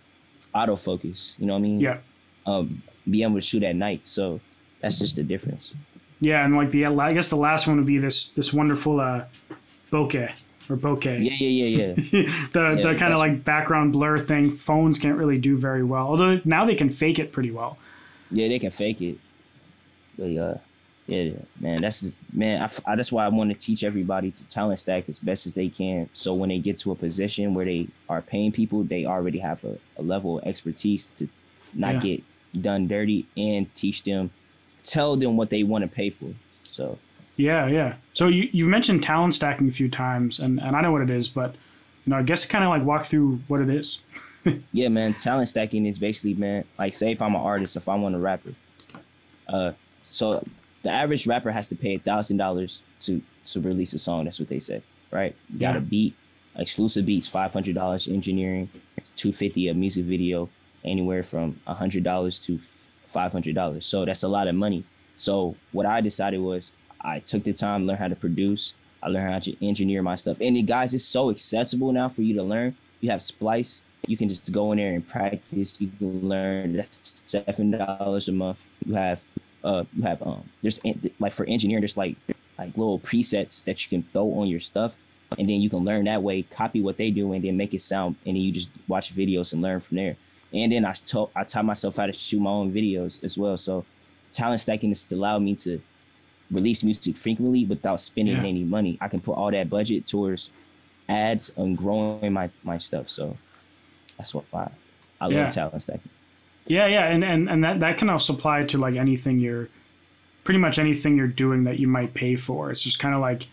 autofocus. 0.53 1.39
You 1.39 1.47
know 1.47 1.53
what 1.53 1.59
I 1.59 1.61
mean? 1.61 1.79
yeah. 1.79 1.97
Um, 2.45 2.81
be 3.09 3.23
able 3.23 3.35
to 3.35 3.41
shoot 3.41 3.63
at 3.63 3.75
night. 3.75 4.05
So 4.05 4.39
that's 4.81 4.99
just 4.99 5.15
the 5.15 5.23
difference. 5.23 5.75
Yeah, 6.19 6.43
and 6.45 6.55
like 6.55 6.71
the 6.71 6.85
I 6.85 7.13
guess 7.13 7.29
the 7.29 7.35
last 7.37 7.67
one 7.67 7.77
would 7.77 7.85
be 7.85 7.97
this 7.99 8.31
this 8.31 8.51
wonderful 8.53 8.99
uh, 8.99 9.25
bokeh 9.91 10.31
or 10.69 10.77
bokeh. 10.77 11.23
Yeah, 11.23 11.33
yeah, 11.33 11.67
yeah, 11.67 11.93
yeah. 11.97 12.47
the 12.53 12.79
the 12.81 12.95
kind 12.97 13.13
of 13.13 13.19
like 13.19 13.43
background 13.43 13.93
blur 13.93 14.17
thing. 14.17 14.51
Phones 14.51 14.97
can't 14.99 15.17
really 15.17 15.37
do 15.37 15.57
very 15.57 15.83
well, 15.83 16.07
although 16.07 16.39
now 16.45 16.65
they 16.65 16.75
can 16.75 16.89
fake 16.89 17.19
it 17.19 17.31
pretty 17.31 17.51
well. 17.51 17.77
yeah, 18.31 18.47
they 18.47 18.59
can 18.59 18.71
fake 18.71 19.01
it. 19.01 19.17
But 20.17 20.35
uh, 20.37 20.57
yeah, 21.07 21.31
man, 21.59 21.81
that's 21.81 22.01
just, 22.01 22.17
man. 22.31 22.61
I, 22.61 22.91
I- 22.91 22.95
that's 22.95 23.11
why 23.11 23.25
I 23.25 23.27
want 23.29 23.49
to 23.49 23.55
teach 23.55 23.83
everybody 23.83 24.31
to 24.31 24.47
talent 24.47 24.79
stack 24.79 25.09
as 25.09 25.19
best 25.19 25.45
as 25.47 25.53
they 25.53 25.69
can. 25.69 26.09
So 26.13 26.33
when 26.33 26.49
they 26.49 26.59
get 26.59 26.77
to 26.79 26.91
a 26.91 26.95
position 26.95 27.53
where 27.53 27.65
they 27.65 27.87
are 28.09 28.21
paying 28.21 28.51
people, 28.51 28.83
they 28.83 29.05
already 29.05 29.39
have 29.39 29.63
a, 29.63 29.77
a 29.97 30.01
level 30.03 30.37
of 30.39 30.45
expertise 30.45 31.07
to 31.17 31.27
not 31.73 31.95
Yeah. 31.95 31.99
get 31.99 32.23
done 32.61 32.87
dirty 32.87 33.25
and 33.35 33.73
teach 33.73 34.03
them 34.03 34.29
tell 34.83 35.15
them 35.15 35.35
what 35.37 35.49
they 35.49 35.63
want 35.63 35.81
to 35.81 35.87
pay 35.87 36.09
for. 36.09 36.29
So 36.69 36.99
yeah, 37.35 37.67
yeah. 37.67 37.95
So 38.13 38.27
you 38.27 38.49
you've 38.51 38.69
mentioned 38.69 39.03
talent 39.03 39.33
stacking 39.35 39.67
a 39.67 39.71
few 39.71 39.89
times, 39.89 40.39
and 40.39 40.59
and 40.61 40.75
I 40.75 40.81
know 40.81 40.91
what 40.91 41.01
it 41.01 41.09
is, 41.09 41.27
but 41.27 41.55
you 42.05 42.11
know, 42.11 42.17
I 42.17 42.23
guess 42.23 42.45
kind 42.45 42.63
of 42.63 42.69
like 42.69 42.83
walk 42.83 43.05
through 43.05 43.39
what 43.47 43.61
it 43.61 43.69
is. 43.69 43.99
yeah, 44.73 44.89
man. 44.89 45.13
Talent 45.13 45.49
stacking 45.49 45.85
is 45.85 45.97
basically, 45.99 46.33
man, 46.33 46.65
like 46.77 46.93
say 46.93 47.11
if 47.11 47.21
I'm 47.21 47.33
an 47.35 47.41
artist, 47.41 47.75
if 47.77 47.87
I'm 47.87 48.01
want 48.01 48.15
a 48.15 48.19
rapper, 48.19 48.53
uh, 49.47 49.71
so 50.09 50.45
the 50.83 50.91
average 50.91 51.25
rapper 51.27 51.51
has 51.51 51.67
to 51.69 51.75
pay 51.75 51.95
a 51.95 51.99
thousand 51.99 52.37
dollars 52.37 52.83
to 53.01 53.21
to 53.45 53.61
release 53.61 53.93
a 53.93 53.99
song. 53.99 54.25
That's 54.25 54.39
what 54.39 54.49
they 54.49 54.59
say, 54.59 54.81
right? 55.11 55.35
You 55.49 55.59
got 55.59 55.73
Yeah. 55.75 55.77
a 55.77 55.81
beat, 55.81 56.15
exclusive 56.57 57.05
beats, 57.05 57.27
five 57.27 57.53
hundred 57.53 57.75
dollars 57.75 58.07
engineering, 58.07 58.69
two 59.15 59.31
fifty 59.33 59.69
a 59.69 59.73
music 59.73 60.05
video, 60.05 60.49
anywhere 60.83 61.23
from 61.23 61.59
hundred 61.65 62.03
dollars 62.03 62.39
to 62.41 62.59
five 63.07 63.31
hundred 63.31 63.55
dollars. 63.55 63.85
So 63.85 64.05
that's 64.05 64.23
a 64.23 64.27
lot 64.27 64.47
of 64.47 64.55
money. 64.55 64.83
So 65.15 65.55
what 65.71 65.85
I 65.85 66.01
decided 66.01 66.39
was 66.41 66.73
I 67.03 67.19
took 67.19 67.43
the 67.43 67.53
time 67.53 67.81
to 67.81 67.87
learn 67.87 67.97
how 67.97 68.07
to 68.07 68.15
produce. 68.15 68.75
I 69.01 69.09
learned 69.09 69.33
how 69.33 69.39
to 69.39 69.65
engineer 69.65 70.01
my 70.01 70.15
stuff. 70.15 70.37
And 70.39 70.55
it, 70.55 70.63
guys, 70.63 70.93
it's 70.93 71.03
so 71.03 71.29
accessible 71.29 71.91
now 71.91 72.09
for 72.09 72.21
you 72.21 72.33
to 72.35 72.43
learn. 72.43 72.75
You 73.01 73.11
have 73.11 73.21
Splice. 73.21 73.83
You 74.07 74.17
can 74.17 74.29
just 74.29 74.51
go 74.51 74.71
in 74.71 74.77
there 74.77 74.93
and 74.93 75.05
practice. 75.07 75.79
You 75.79 75.89
can 75.97 76.27
learn. 76.27 76.73
That's 76.77 77.23
seven 77.25 77.71
dollars 77.71 78.29
a 78.29 78.31
month. 78.31 78.65
You 78.85 78.95
have, 78.95 79.23
uh, 79.63 79.83
you 79.93 80.03
have 80.03 80.21
um, 80.21 80.43
there's 80.61 80.79
like 81.19 81.33
for 81.33 81.45
engineering, 81.45 81.81
there's 81.81 81.97
like 81.97 82.15
like 82.57 82.77
little 82.77 82.99
presets 82.99 83.63
that 83.65 83.83
you 83.83 83.89
can 83.89 84.07
throw 84.11 84.33
on 84.33 84.47
your 84.47 84.59
stuff, 84.59 84.97
and 85.37 85.49
then 85.49 85.61
you 85.61 85.69
can 85.69 85.79
learn 85.79 86.05
that 86.05 86.21
way. 86.21 86.43
Copy 86.43 86.81
what 86.81 86.97
they 86.97 87.11
do, 87.11 87.33
and 87.33 87.43
then 87.43 87.57
make 87.57 87.73
it 87.73 87.79
sound. 87.79 88.15
And 88.25 88.35
then 88.35 88.43
you 88.43 88.51
just 88.51 88.69
watch 88.87 89.13
videos 89.15 89.53
and 89.53 89.61
learn 89.61 89.79
from 89.79 89.97
there. 89.97 90.15
And 90.53 90.71
then 90.71 90.85
I 90.85 90.93
taught 90.93 91.31
I 91.35 91.43
taught 91.43 91.65
myself 91.65 91.97
how 91.97 92.05
to 92.05 92.13
shoot 92.13 92.39
my 92.39 92.49
own 92.49 92.71
videos 92.71 93.23
as 93.23 93.37
well. 93.37 93.57
So 93.57 93.85
talent 94.31 94.61
stacking 94.61 94.91
has 94.91 95.09
allowed 95.11 95.41
me 95.41 95.55
to 95.55 95.81
release 96.53 96.83
music 96.83 97.17
frequently 97.17 97.65
without 97.65 97.99
spending 97.99 98.35
Yeah. 98.35 98.43
any 98.43 98.63
money. 98.63 98.97
I 99.01 99.07
can 99.07 99.19
put 99.19 99.33
all 99.37 99.51
that 99.51 99.69
budget 99.69 100.07
towards 100.07 100.51
ads 101.09 101.51
and 101.57 101.77
growing 101.77 102.33
my 102.33 102.49
my 102.63 102.77
stuff. 102.77 103.09
So 103.09 103.37
that's 104.17 104.33
what 104.33 104.45
I 104.53 104.69
I 105.19 105.27
Yeah. 105.29 105.43
love 105.43 105.53
talent 105.53 105.81
stacking. 105.81 106.09
Yeah, 106.65 106.87
yeah, 106.87 107.07
and 107.07 107.23
and 107.23 107.49
and 107.49 107.63
that 107.63 107.79
that 107.81 107.97
can 107.97 108.09
also 108.09 108.33
apply 108.33 108.63
to 108.63 108.77
like 108.77 108.95
anything 108.95 109.39
you're, 109.39 109.67
pretty 110.43 110.59
much 110.59 110.79
anything 110.79 111.17
you're 111.17 111.27
doing 111.27 111.63
that 111.65 111.79
you 111.79 111.87
might 111.87 112.13
pay 112.13 112.35
for. 112.35 112.71
It's 112.71 112.81
just 112.81 112.99
kind 112.99 113.13
of 113.15 113.21
like, 113.21 113.47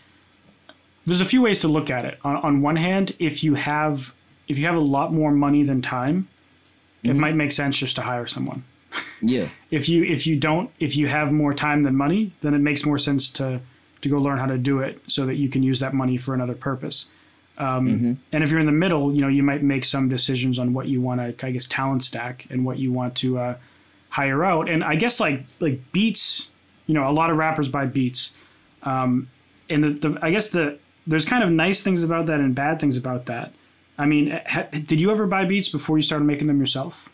there's 1.05 1.21
a 1.21 1.25
few 1.25 1.41
ways 1.41 1.59
to 1.59 1.67
look 1.67 1.89
at 1.89 2.05
it. 2.05 2.19
On 2.23 2.37
on 2.37 2.61
one 2.61 2.77
hand, 2.77 3.15
if 3.19 3.43
you 3.43 3.55
have 3.55 4.13
if 4.47 4.57
you 4.57 4.65
have 4.65 4.75
a 4.75 4.79
lot 4.79 5.13
more 5.13 5.31
money 5.31 5.63
than 5.63 5.81
time, 5.81 6.27
it 7.03 7.09
mm-hmm. 7.09 7.19
might 7.19 7.35
make 7.35 7.51
sense 7.51 7.77
just 7.77 7.95
to 7.97 8.03
hire 8.03 8.27
someone. 8.27 8.63
Yeah. 9.21 9.47
If 9.69 9.87
you 9.87 10.03
if 10.03 10.27
you 10.27 10.35
don't 10.35 10.69
if 10.79 10.95
you 10.95 11.07
have 11.07 11.31
more 11.31 11.53
time 11.53 11.83
than 11.83 11.95
money, 11.95 12.33
then 12.41 12.53
it 12.53 12.59
makes 12.59 12.85
more 12.85 12.97
sense 12.97 13.29
to 13.29 13.61
to 14.01 14.09
go 14.09 14.17
learn 14.17 14.39
how 14.39 14.47
to 14.47 14.57
do 14.57 14.79
it 14.79 15.01
so 15.07 15.25
that 15.25 15.35
you 15.35 15.47
can 15.47 15.63
use 15.63 15.79
that 15.79 15.93
money 15.93 16.17
for 16.17 16.33
another 16.33 16.55
purpose. 16.55 17.09
Um, 17.57 17.87
And 18.31 18.43
if 18.43 18.49
you're 18.49 18.59
in 18.59 18.65
the 18.65 18.71
middle, 18.71 19.13
you 19.13 19.21
know, 19.21 19.27
you 19.27 19.43
might 19.43 19.61
make 19.61 19.85
some 19.85 20.09
decisions 20.09 20.57
on 20.57 20.73
what 20.73 20.87
you 20.87 20.99
want 21.01 21.37
to, 21.37 21.45
I 21.45 21.51
guess, 21.51 21.67
talent 21.67 22.03
stack 22.03 22.47
and 22.49 22.65
what 22.65 22.79
you 22.79 22.91
want 22.91 23.13
to 23.17 23.37
uh, 23.37 23.55
hire 24.09 24.43
out. 24.43 24.69
And 24.69 24.83
I 24.83 24.95
guess 24.95 25.19
like 25.19 25.45
like 25.59 25.91
beats, 25.91 26.49
you 26.87 26.93
know, 26.95 27.07
a 27.07 27.13
lot 27.13 27.29
of 27.29 27.37
rappers 27.37 27.69
buy 27.69 27.85
beats. 27.85 28.33
Um, 28.83 29.29
and 29.69 29.83
the, 29.83 29.89
the 29.89 30.19
I 30.21 30.31
guess 30.31 30.49
the 30.49 30.79
there's 31.05 31.25
kind 31.25 31.43
of 31.43 31.51
nice 31.51 31.83
things 31.83 32.03
about 32.03 32.25
that 32.25 32.39
and 32.39 32.55
bad 32.55 32.79
things 32.79 32.97
about 32.97 33.25
that. 33.27 33.53
I 33.97 34.05
mean, 34.05 34.39
ha, 34.47 34.63
did 34.71 34.99
you 34.99 35.11
ever 35.11 35.27
buy 35.27 35.45
beats 35.45 35.69
before 35.69 35.97
you 35.97 36.03
started 36.03 36.25
making 36.25 36.47
them 36.47 36.59
yourself? 36.59 37.09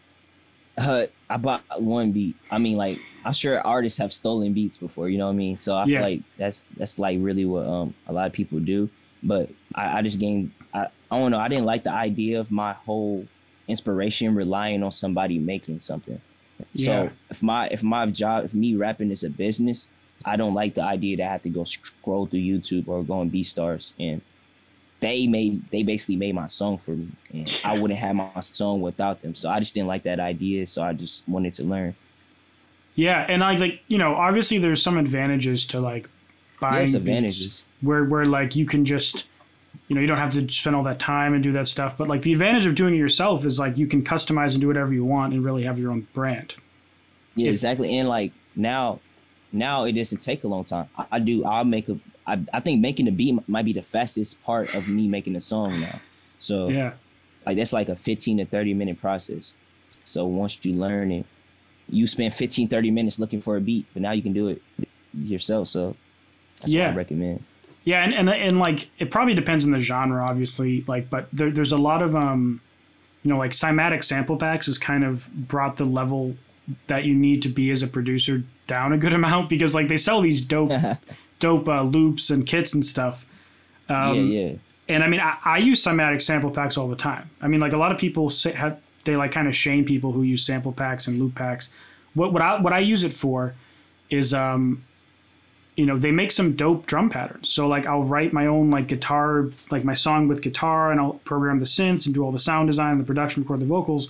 Uh, 0.78 1.08
I 1.30 1.38
bought 1.38 1.66
one 1.80 2.12
beat. 2.12 2.38
I 2.52 2.58
mean, 2.60 2.78
like 2.78 3.00
I'm 3.26 3.34
sure 3.34 3.60
artists 3.62 4.00
have 4.00 4.14
stolen 4.14 4.54
beats 4.54 4.78
before. 4.78 5.10
You 5.10 5.18
know 5.18 5.26
what 5.26 5.34
I 5.34 5.38
mean? 5.38 5.58
So 5.58 5.76
I 5.76 5.86
Yeah. 5.86 5.94
feel 5.96 6.02
like 6.02 6.24
that's 6.38 6.66
that's 6.76 7.00
like 7.00 7.18
really 7.20 7.46
what 7.46 7.66
um 7.66 7.96
a 8.06 8.14
lot 8.14 8.28
of 8.28 8.34
people 8.34 8.60
do. 8.60 8.92
But 9.24 9.50
I, 9.76 10.00
I 10.00 10.02
just 10.04 10.20
gained. 10.20 10.54
I, 10.74 10.88
I 11.10 11.18
don't 11.20 11.32
know. 11.32 11.40
I 11.40 11.48
didn't 11.48 11.66
like 11.66 11.84
the 11.84 11.94
idea 11.94 12.40
of 12.40 12.52
my 12.52 12.74
whole 12.74 13.30
inspiration 13.68 14.36
relying 14.36 14.84
on 14.84 14.92
somebody 14.92 15.40
making 15.40 15.80
something. 15.80 16.22
Yeah. 16.74 17.10
So 17.10 17.18
if 17.30 17.42
my 17.44 17.68
if 17.70 17.84
my 17.84 18.06
job 18.08 18.46
if 18.46 18.54
me 18.54 18.76
rapping 18.76 19.12
is 19.12 19.24
a 19.24 19.30
business, 19.30 19.90
I 20.26 20.36
don't 20.38 20.54
like 20.54 20.76
the 20.76 20.84
idea 20.84 21.18
that 21.18 21.28
I 21.28 21.32
have 21.32 21.42
to 21.44 21.50
go 21.50 21.64
scroll 21.64 22.28
through 22.28 22.40
YouTube 22.42 22.88
or 22.88 23.04
go 23.04 23.14
on 23.16 23.32
BeatStars 23.32 23.94
and 24.00 24.22
they 25.00 25.28
made 25.28 25.70
they 25.72 25.84
basically 25.84 26.16
made 26.16 26.34
my 26.34 26.48
song 26.48 26.78
for 26.78 26.92
me 26.92 27.08
and 27.34 27.62
I 27.64 27.78
wouldn't 27.80 28.00
have 28.00 28.16
my 28.16 28.40
song 28.42 28.82
without 28.82 29.22
them. 29.22 29.36
So 29.36 29.50
I 29.50 29.60
just 29.60 29.74
didn't 29.76 29.88
like 29.88 30.04
that 30.04 30.20
idea. 30.20 30.66
So 30.68 30.82
I 30.84 30.94
just 30.94 31.28
wanted 31.28 31.54
to 31.56 31.64
learn. 31.64 31.96
Yeah, 32.96 33.26
and 33.30 33.44
I 33.44 33.56
like 33.58 33.82
you 33.88 33.98
know 33.98 34.16
obviously 34.16 34.58
there's 34.58 34.82
some 34.82 34.98
advantages 34.98 35.66
to 35.68 35.80
like 35.80 36.10
buying 36.60 36.86
beats 36.86 36.96
advantages. 36.96 37.66
where 37.82 38.04
where 38.04 38.26
like 38.26 38.56
you 38.56 38.66
can 38.66 38.86
just 38.86 39.26
you 39.88 39.94
know 39.96 40.02
you 40.02 40.08
don't 40.08 40.18
have 40.18 40.32
to 40.32 40.50
spend 40.52 40.76
all 40.76 40.82
that 40.84 40.98
time 40.98 41.34
and 41.36 41.44
do 41.44 41.52
that 41.54 41.68
stuff. 41.68 41.96
But 41.96 42.08
like 42.08 42.24
the 42.24 42.34
advantage 42.34 42.66
of 42.66 42.74
doing 42.74 42.96
it 42.96 42.98
yourself 42.98 43.46
is 43.46 43.60
like 43.60 43.78
you 43.78 43.86
can 43.86 44.04
customize 44.04 44.54
and 44.54 44.62
do 44.62 44.68
whatever 44.68 44.94
you 44.94 45.06
want 45.06 45.34
and 45.34 45.46
really 45.46 45.64
have 45.64 45.78
your 45.80 45.92
own 45.92 46.08
brand. 46.14 46.56
Yeah, 47.36 47.50
If- 47.50 47.54
exactly. 47.54 47.96
And 48.00 48.10
like 48.10 48.32
now, 48.56 49.00
now 49.52 49.84
it 49.84 49.92
doesn't 49.92 50.18
take 50.22 50.44
a 50.44 50.48
long 50.48 50.64
time. 50.64 50.90
I, 50.98 51.06
I 51.12 51.20
do. 51.20 51.46
I'll 51.46 51.64
make 51.66 51.88
a. 51.90 52.00
I, 52.28 52.40
I 52.54 52.60
think 52.60 52.82
making 52.82 53.08
a 53.08 53.12
beat 53.12 53.40
might 53.48 53.66
be 53.66 53.74
the 53.74 53.82
fastest 53.82 54.44
part 54.44 54.76
of 54.76 54.90
me 54.90 55.08
making 55.08 55.36
a 55.36 55.42
song 55.42 55.80
now. 55.80 56.00
So 56.40 56.70
Yeah, 56.70 56.94
like 57.46 57.56
that's 57.58 57.74
like 57.74 57.90
a 57.90 57.96
15 57.96 58.38
to 58.40 58.46
30 58.46 58.74
minute 58.74 59.00
process. 59.00 59.56
So 60.04 60.26
once 60.26 60.64
you 60.66 60.74
learn 60.74 61.12
it, 61.12 61.26
you 61.90 62.06
spend 62.06 62.34
15, 62.34 62.68
30 62.68 62.92
minutes 62.92 63.18
looking 63.20 63.40
for 63.42 63.56
a 63.58 63.62
beat, 63.62 63.86
but 63.94 64.02
now 64.02 64.12
you 64.12 64.22
can 64.22 64.34
do 64.34 64.50
it 64.50 64.62
yourself. 65.14 65.70
So 65.70 65.96
that's 66.60 66.74
Yeah. 66.74 66.88
what 66.88 66.94
I 66.94 66.98
recommend. 66.98 67.44
yeah, 67.86 68.04
and, 68.04 68.14
and 68.14 68.30
and 68.30 68.58
like 68.58 68.90
it 69.00 69.10
probably 69.12 69.34
depends 69.34 69.64
on 69.66 69.72
the 69.72 69.80
genre, 69.80 70.26
obviously. 70.26 70.84
Like, 70.88 71.10
but 71.10 71.30
there, 71.32 71.50
there's 71.52 71.72
a 71.72 71.78
lot 71.78 72.02
of 72.02 72.16
um, 72.16 72.60
you 73.24 73.30
know, 73.32 73.38
like 73.38 73.52
Cymatic 73.52 74.04
sample 74.04 74.36
packs 74.38 74.66
has 74.66 74.78
kind 74.78 75.04
of 75.06 75.28
brought 75.32 75.78
the 75.78 75.86
level 75.86 76.36
that 76.88 77.06
you 77.06 77.16
need 77.16 77.42
to 77.44 77.50
be 77.50 77.72
as 77.72 77.82
a 77.82 77.88
producer 77.88 78.44
down 78.68 78.92
a 78.92 78.98
good 78.98 79.14
amount 79.22 79.48
because 79.48 79.74
like 79.74 79.88
they 79.88 79.96
sell 79.98 80.20
these 80.22 80.42
dope 80.42 80.72
dope 81.40 81.68
uh, 81.68 81.84
loops 81.84 82.30
and 82.30 82.46
kits 82.46 82.74
and 82.74 82.86
stuff. 82.86 83.26
Um, 83.90 84.16
yeah, 84.16 84.42
yeah. 84.42 84.54
And 84.90 85.04
I 85.04 85.08
mean, 85.08 85.20
I, 85.20 85.38
I 85.44 85.58
use 85.58 85.84
Cymatic 85.84 86.22
sample 86.22 86.52
packs 86.52 86.78
all 86.78 86.88
the 86.88 86.96
time. 86.96 87.30
I 87.42 87.48
mean, 87.48 87.60
like 87.60 87.74
a 87.74 87.78
lot 87.78 87.92
of 87.92 87.98
people 87.98 88.30
say, 88.30 88.52
have 88.52 88.80
they 89.04 89.16
like 89.16 89.32
kind 89.32 89.48
of 89.48 89.56
shame 89.56 89.86
people 89.86 90.12
who 90.12 90.24
use 90.24 90.46
sample 90.46 90.72
packs 90.72 91.08
and 91.08 91.20
loop 91.20 91.36
packs. 91.36 91.70
What 92.14 92.34
what 92.34 92.42
I 92.42 92.60
what 92.60 92.74
I 92.74 92.80
use 92.80 93.04
it 93.04 93.14
for 93.14 93.56
is 94.10 94.34
um, 94.34 94.84
you 95.78 95.86
know, 95.86 95.96
they 95.96 96.12
make 96.12 96.32
some 96.32 96.54
dope 96.54 96.88
drum 96.88 97.10
patterns. 97.10 97.50
So 97.50 97.68
like 97.68 97.86
I'll 97.86 98.04
write 98.04 98.34
my 98.34 98.48
own 98.48 98.72
like 98.72 98.88
guitar, 98.88 99.52
like 99.70 99.84
my 99.84 99.94
song 99.94 100.28
with 100.28 100.42
guitar, 100.42 100.92
and 100.92 101.00
I'll 101.00 101.14
program 101.24 101.60
the 101.60 101.66
synths 101.66 102.06
and 102.06 102.16
do 102.16 102.24
all 102.24 102.32
the 102.32 102.40
sound 102.40 102.68
design 102.68 102.94
and 102.94 103.00
the 103.00 103.06
production, 103.06 103.44
record 103.44 103.62
the 103.62 103.66
vocals. 103.66 104.10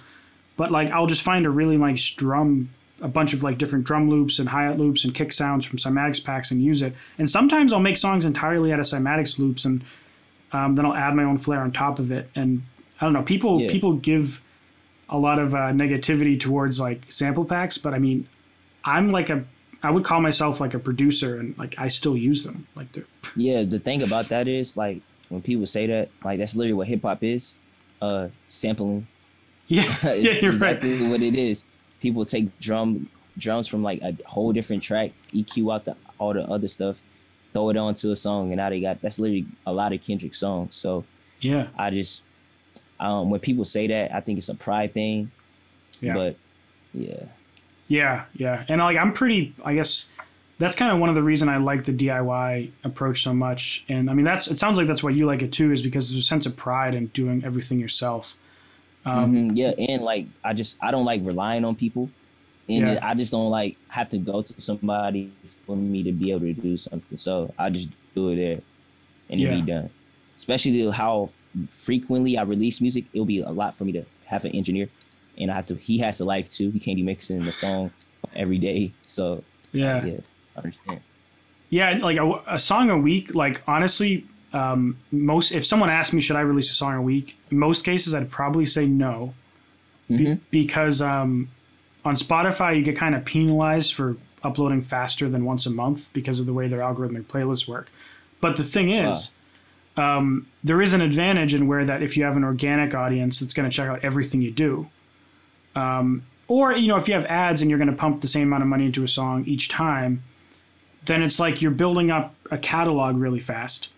But 0.56 0.72
like 0.72 0.90
I'll 0.92 1.08
just 1.08 1.22
find 1.22 1.46
a 1.46 1.50
really 1.50 1.78
nice 1.78 2.10
drum, 2.10 2.70
a 3.02 3.08
bunch 3.08 3.34
of 3.34 3.44
like 3.44 3.58
different 3.58 3.86
drum 3.86 4.10
loops 4.10 4.40
and 4.40 4.50
hi-hat 4.50 4.78
loops 4.80 5.04
and 5.06 5.14
kick 5.14 5.32
sounds 5.32 5.66
from 5.66 5.78
Cymatics 5.78 6.24
packs 6.24 6.50
and 6.52 6.62
use 6.62 6.82
it. 6.82 6.94
And 7.18 7.30
sometimes 7.30 7.72
I'll 7.72 7.80
make 7.80 7.98
songs 7.98 8.26
entirely 8.26 8.74
out 8.74 8.80
of 8.80 8.86
Cymatics 8.86 9.38
loops 9.38 9.66
and 9.66 9.84
um, 10.52 10.76
then 10.76 10.86
I'll 10.86 10.96
add 10.96 11.14
my 11.14 11.24
own 11.24 11.38
flair 11.38 11.60
on 11.62 11.72
top 11.72 12.00
of 12.00 12.12
it. 12.12 12.30
And 12.36 12.64
I 13.00 13.06
don't 13.06 13.14
know, 13.14 13.22
people 13.22 13.62
Yeah. 13.62 13.70
people 13.70 13.94
give 13.94 14.42
a 15.10 15.18
lot 15.18 15.40
of 15.40 15.54
uh, 15.54 15.72
negativity 15.72 16.40
towards 16.40 16.80
like 16.80 17.04
sample 17.10 17.46
packs, 17.46 17.78
but 17.78 17.94
I 17.94 18.00
mean, 18.00 18.28
I'm 18.84 19.10
like 19.10 19.30
a 19.30 19.44
I 19.84 19.92
would 19.92 20.04
call 20.04 20.20
myself 20.22 20.60
like 20.60 20.74
a 20.74 20.80
producer, 20.80 21.40
and 21.40 21.56
like 21.58 21.76
I 21.78 21.88
still 21.88 22.18
use 22.18 22.44
them. 22.44 22.66
Like 22.76 22.92
they're 22.94 23.06
Yeah, 23.36 23.62
the 23.64 23.78
thing 23.80 24.02
about 24.02 24.30
that 24.30 24.48
is 24.48 24.76
like 24.76 25.02
when 25.30 25.42
people 25.44 25.68
say 25.68 25.86
that, 25.88 26.10
like 26.24 26.40
that's 26.40 26.56
literally 26.56 26.74
what 26.74 26.88
hip 26.88 27.04
hop 27.04 27.24
is. 27.24 27.58
Uh 28.02 28.30
sampling. 28.48 29.06
yeah, 29.68 29.84
it's 30.04 30.04
yeah, 30.04 30.32
you're 30.42 30.52
right. 30.54 30.78
exactly 30.78 31.08
what 31.08 31.22
it 31.22 31.36
is. 31.36 31.66
People 32.08 32.24
take 32.24 32.58
drum 32.60 33.10
drums 33.38 33.68
from 33.68 33.84
like 33.84 34.02
a 34.02 34.18
whole 34.26 34.54
different 34.54 34.82
track, 34.82 35.12
EQ 35.34 35.74
out 35.74 35.84
the 35.84 35.96
all 36.20 36.34
the 36.34 36.44
other 36.44 36.70
stuff, 36.70 36.96
throw 37.52 37.70
it 37.70 37.76
onto 37.76 38.12
a 38.12 38.16
song, 38.16 38.52
and 38.52 38.58
now 38.58 38.70
they 38.70 38.80
got 38.80 39.02
that's 39.02 39.20
literally 39.20 39.46
a 39.66 39.74
lot 39.74 39.92
of 39.92 40.02
Kendrick 40.02 40.34
songs. 40.34 40.74
So 40.74 41.04
Yeah, 41.42 41.68
I 41.78 41.90
just 41.90 42.22
um 43.02 43.30
when 43.30 43.42
people 43.42 43.66
say 43.66 43.88
that, 43.88 44.16
I 44.16 44.22
think 44.22 44.38
it's 44.38 44.48
a 44.48 44.56
pride 44.56 44.94
thing. 44.94 45.32
Yeah. 46.00 46.14
But 46.14 46.36
yeah. 46.94 47.26
yeah, 47.90 48.26
yeah. 48.36 48.64
And 48.70 48.80
like 48.80 48.98
I'm 48.98 49.12
pretty. 49.12 49.54
I 49.66 49.74
guess 49.74 50.10
that's 50.60 50.78
kind 50.78 50.94
of 50.94 51.00
one 51.00 51.10
of 51.10 51.16
the 51.16 51.24
reason 51.24 51.50
I 51.50 51.58
like 51.58 51.84
the 51.84 51.94
DIY 51.94 52.72
approach 52.86 53.22
so 53.22 53.34
much. 53.34 53.84
And 53.90 54.10
I 54.10 54.14
mean, 54.14 54.26
that's 54.26 54.48
it 54.48 54.58
sounds 54.58 54.78
like 54.78 54.88
that's 54.88 55.04
why 55.04 55.12
you 55.12 55.26
like 55.26 55.42
it 55.42 55.52
too, 55.52 55.74
is 55.74 55.82
because 55.82 56.10
there's 56.10 56.24
a 56.24 56.26
sense 56.26 56.46
of 56.46 56.56
pride 56.56 56.96
in 56.96 57.08
doing 57.08 57.44
everything 57.44 57.80
yourself. 57.80 58.38
Um, 59.08 59.34
Mhm, 59.34 59.52
yeah, 59.56 59.72
and 59.90 60.04
like 60.04 60.28
I 60.44 60.54
just 60.54 60.78
I 60.82 60.92
don't 60.92 61.06
like 61.06 61.22
relying 61.24 61.64
on 61.66 61.76
people, 61.76 62.12
and 62.68 62.88
Yeah. 62.88 63.00
I 63.02 63.14
just 63.16 63.32
don't 63.32 63.50
like 63.50 63.78
have 63.90 64.10
to 64.10 64.18
go 64.20 64.42
to 64.42 64.62
somebody 64.62 65.38
for 65.66 65.76
me 65.78 66.04
to 66.04 66.12
be 66.12 66.32
able 66.32 66.42
to 66.42 66.54
do 66.54 66.76
something. 66.78 67.18
So 67.18 67.54
I 67.58 67.70
just 67.70 67.90
do 68.16 68.30
it 68.30 68.36
there, 68.38 68.60
and 69.30 69.40
Yeah. 69.40 69.48
it 69.54 69.66
be 69.66 69.72
done. 69.74 69.90
Especially 70.38 70.90
how 70.92 71.30
frequently 71.86 72.38
I 72.38 72.44
release 72.44 72.82
music, 72.82 73.06
it'll 73.14 73.26
be 73.26 73.40
a 73.40 73.50
lot 73.50 73.76
for 73.78 73.86
me 73.86 73.94
to 73.94 74.04
have 74.26 74.46
an 74.46 74.52
engineer, 74.52 74.90
and 75.38 75.50
I 75.52 75.56
have 75.56 75.68
to. 75.68 75.76
He 75.76 75.98
has 76.00 76.20
a 76.20 76.26
life 76.26 76.52
too. 76.52 76.70
He 76.72 76.80
can't 76.80 76.98
be 76.98 77.04
mixing 77.04 77.46
the 77.46 77.52
song 77.52 77.92
every 78.36 78.60
day, 78.60 78.94
so 79.02 79.46
Yeah. 79.72 80.06
Yeah, 80.06 80.20
I 80.56 80.60
understand. 80.60 81.02
Yeah, 81.70 81.98
like 82.02 82.18
a, 82.18 82.44
a 82.48 82.58
song 82.58 82.90
a 82.90 82.98
week. 82.98 83.36
Like 83.36 83.64
honestly, 83.68 84.28
um, 84.54 84.98
most 85.12 85.52
if 85.52 85.66
someone 85.66 85.90
asked 85.90 86.14
me 86.14 86.22
should 86.22 86.36
I 86.38 86.42
release 86.42 86.72
a 86.72 86.76
song 86.76 86.94
a 86.96 87.02
week, 87.02 87.38
in 87.52 87.60
most 87.60 87.84
cases 87.84 88.14
I'd 88.14 88.30
probably 88.32 88.66
say 88.66 88.86
no, 88.86 89.34
Be- 90.10 90.18
Mhm. 90.18 90.40
because 90.52 91.02
um, 91.02 91.50
on 92.06 92.16
Spotify 92.16 92.78
you 92.78 92.84
get 92.84 92.96
kind 92.96 93.14
of 93.16 93.26
penalized 93.26 93.94
for 93.94 94.16
uploading 94.44 94.82
faster 94.82 95.28
than 95.30 95.44
once 95.46 95.66
a 95.66 95.70
month 95.70 96.12
because 96.14 96.40
of 96.40 96.46
the 96.46 96.54
way 96.54 96.68
their 96.68 96.80
algorithmic 96.80 97.24
playlists 97.26 97.68
work. 97.68 97.92
But 98.40 98.56
the 98.56 98.64
thing 98.64 98.90
is, 98.92 99.32
um, 99.98 100.46
there 100.64 100.82
is 100.82 100.94
an 100.94 101.02
advantage 101.02 101.54
in 101.54 101.68
where 101.68 101.84
that 101.84 102.02
if 102.04 102.16
you 102.16 102.24
have 102.24 102.38
an 102.38 102.44
organic 102.44 102.94
audience 102.96 103.40
that's 103.40 103.54
going 103.54 103.70
to 103.70 103.76
check 103.76 103.90
out 103.90 104.00
everything 104.04 104.42
you 104.42 104.52
do, 104.52 104.88
um, 105.76 106.24
or 106.48 106.72
you 106.74 106.88
know 106.88 106.96
if 106.98 107.08
you 107.08 107.14
have 107.16 107.26
ads 107.26 107.62
and 107.62 107.70
you're 107.70 107.80
going 107.80 107.90
to 107.90 107.96
pump 107.96 108.22
the 108.22 108.28
same 108.28 108.44
amount 108.44 108.64
of 108.64 108.70
money 108.70 108.86
into 108.86 109.04
a 109.04 109.08
song 109.08 109.44
each 109.46 109.68
time, 109.70 110.24
then 111.06 111.22
it's 111.22 111.40
like 111.40 111.62
you're 111.62 111.72
building 111.72 112.10
up 112.12 112.34
a 112.52 112.58
catalog 112.58 113.18
really 113.18 113.40
fast. 113.40 113.90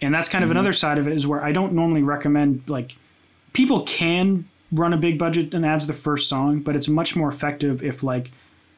And 0.00 0.14
that's 0.14 0.28
kind 0.28 0.44
of 0.44 0.50
another 0.50 0.70
mm-hmm. 0.70 0.76
side 0.76 0.98
of 0.98 1.06
it 1.06 1.14
is 1.14 1.26
where 1.26 1.42
I 1.42 1.52
don't 1.52 1.72
normally 1.72 2.02
recommend 2.02 2.62
like 2.68 2.96
people 3.52 3.82
can 3.82 4.48
run 4.72 4.92
a 4.92 4.96
big 4.96 5.18
budget 5.18 5.54
and 5.54 5.64
ads 5.64 5.86
the 5.86 5.92
first 5.92 6.28
song, 6.28 6.60
but 6.60 6.76
it's 6.76 6.88
much 6.88 7.16
more 7.16 7.28
effective 7.28 7.82
if 7.82 8.02
like 8.02 8.30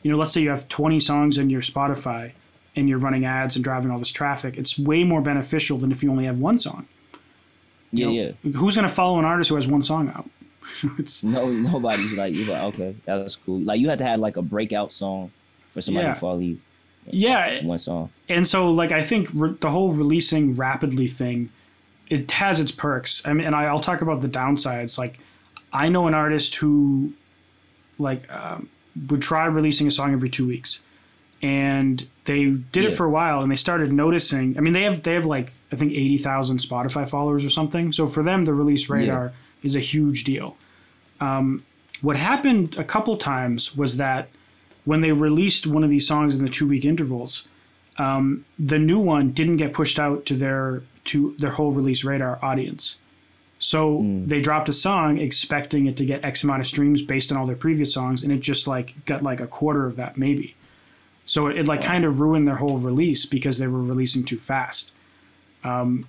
you 0.03 0.11
know, 0.11 0.17
let's 0.17 0.33
say 0.33 0.41
you 0.41 0.51
have 0.51 0.69
20 0.69 1.01
songs 1.01 1.39
in 1.39 1.51
your 1.51 1.61
Spotify 1.61 2.33
and 2.77 2.89
you're 2.89 2.99
running 2.99 3.25
ads 3.25 3.57
and 3.57 3.65
driving 3.65 3.91
all 3.91 3.99
this 3.99 4.11
traffic. 4.11 4.57
It's 4.57 4.79
way 4.79 5.03
more 5.03 5.21
beneficial 5.21 5.77
than 5.79 5.91
if 5.91 6.03
you 6.03 6.11
only 6.11 6.25
have 6.27 6.39
one 6.39 6.59
song. 6.59 6.87
Yeah, 7.91 8.07
know, 8.07 8.13
yeah. 8.13 8.33
Who's 8.43 8.77
going 8.77 8.89
to 8.89 8.95
follow 8.95 9.19
an 9.19 9.25
artist 9.25 9.51
who 9.51 9.57
has 9.57 9.67
one 9.67 9.83
song 9.83 10.09
out? 10.09 10.31
it's 10.99 11.25
No, 11.25 11.49
nobody's 11.51 12.17
like 12.17 12.35
you're 12.35 12.53
like 12.53 12.63
okay, 12.75 12.95
that's 13.05 13.37
cool. 13.37 13.59
Like 13.61 13.81
you 13.81 13.89
had 13.89 13.99
to 13.99 14.05
have 14.05 14.21
like 14.21 14.37
a 14.37 14.43
breakout 14.43 14.93
song 14.93 15.33
for 15.71 15.83
somebody 15.83 16.07
Yeah. 16.07 16.15
to 16.15 16.21
follow 16.21 16.39
you. 16.39 16.61
Yeah, 17.11 17.47
It's 17.47 17.63
one 17.65 17.79
song. 17.79 18.11
and 18.29 18.47
so 18.47 18.71
like 18.71 18.93
I 18.93 19.03
think 19.03 19.29
re- 19.35 19.55
the 19.61 19.71
whole 19.71 19.93
releasing 19.93 20.55
rapidly 20.57 21.07
thing, 21.07 21.51
it 22.09 22.31
has 22.33 22.59
its 22.61 22.73
perks. 22.73 23.23
I 23.25 23.33
mean, 23.33 23.47
and 23.47 23.55
I, 23.55 23.65
I'll 23.65 23.81
talk 23.81 24.01
about 24.03 24.21
the 24.23 24.29
downsides. 24.29 24.97
Like, 24.99 25.19
I 25.73 25.89
know 25.89 26.07
an 26.07 26.15
artist 26.15 26.55
who, 26.57 27.13
like, 27.99 28.31
um, 28.33 28.69
would 29.09 29.21
try 29.23 29.45
releasing 29.47 29.87
a 29.87 29.91
song 29.91 30.13
every 30.13 30.31
two 30.31 30.47
weeks, 30.47 30.83
and 31.43 32.07
they 32.25 32.47
did 32.47 32.85
it 32.85 32.95
for 32.95 33.05
a 33.05 33.11
while, 33.11 33.43
and 33.43 33.51
they 33.53 33.57
started 33.57 33.93
noticing. 33.93 34.57
I 34.57 34.61
mean, 34.61 34.73
they 34.73 34.83
have 34.85 35.03
they 35.03 35.15
have 35.15 35.27
like 35.27 35.53
I 35.73 35.77
think 35.77 35.93
eighty 35.93 36.19
thousand 36.19 36.59
Spotify 36.59 37.09
followers 37.09 37.45
or 37.45 37.51
something. 37.51 37.93
So 37.93 38.07
for 38.07 38.23
them, 38.23 38.43
the 38.43 38.55
release 38.55 38.89
radar 38.89 39.33
is 39.63 39.75
a 39.77 39.81
huge 39.81 40.25
deal. 40.25 40.57
Um, 41.21 41.65
what 42.01 42.17
happened 42.17 42.77
a 42.79 42.85
couple 42.85 43.17
times 43.17 43.77
was 43.77 43.97
that 43.99 44.29
when 44.89 45.03
they 45.03 45.13
released 45.13 45.67
one 45.67 45.85
of 45.85 45.91
these 45.91 46.09
songs 46.09 46.35
in 46.35 46.43
the 46.43 46.51
two 46.51 46.67
week 46.67 46.83
intervals, 46.83 47.47
um, 47.99 48.47
the 48.59 48.79
new 48.79 48.99
one 48.99 49.33
didn't 49.33 49.59
get 49.59 49.75
pushed 49.75 49.99
out 49.99 50.25
to 50.25 50.35
their 50.35 50.83
to 51.05 51.35
their 51.39 51.51
whole 51.51 51.73
release 51.73 52.05
radar 52.05 52.39
audience. 52.43 52.97
So 53.59 54.01
they 54.27 54.41
dropped 54.41 54.69
a 54.71 54.73
song 54.73 55.19
expecting 55.19 55.87
it 55.87 55.97
to 55.99 56.07
get 56.07 56.25
X 56.25 56.43
amount 56.43 56.61
of 56.61 56.67
streams 56.67 57.03
based 57.03 57.31
on 57.31 57.37
all 57.37 57.47
their 57.47 57.55
previous 57.57 57.93
songs, 57.93 58.23
and 58.23 58.33
it 58.33 58.39
just 58.39 58.67
like 58.67 59.05
got 59.05 59.21
like 59.23 59.41
a 59.41 59.47
quarter 59.47 59.85
of 59.85 59.97
that 59.97 60.17
maybe. 60.17 60.55
So 61.27 61.49
it, 61.49 61.59
it 61.59 61.67
like 61.67 61.83
kind 61.83 62.07
of 62.07 62.19
ruined 62.19 62.49
their 62.49 62.57
whole 62.57 62.79
release 62.79 63.27
because 63.27 63.59
they 63.59 63.67
were 63.67 63.83
releasing 63.83 64.25
too 64.25 64.39
fast. 64.39 64.93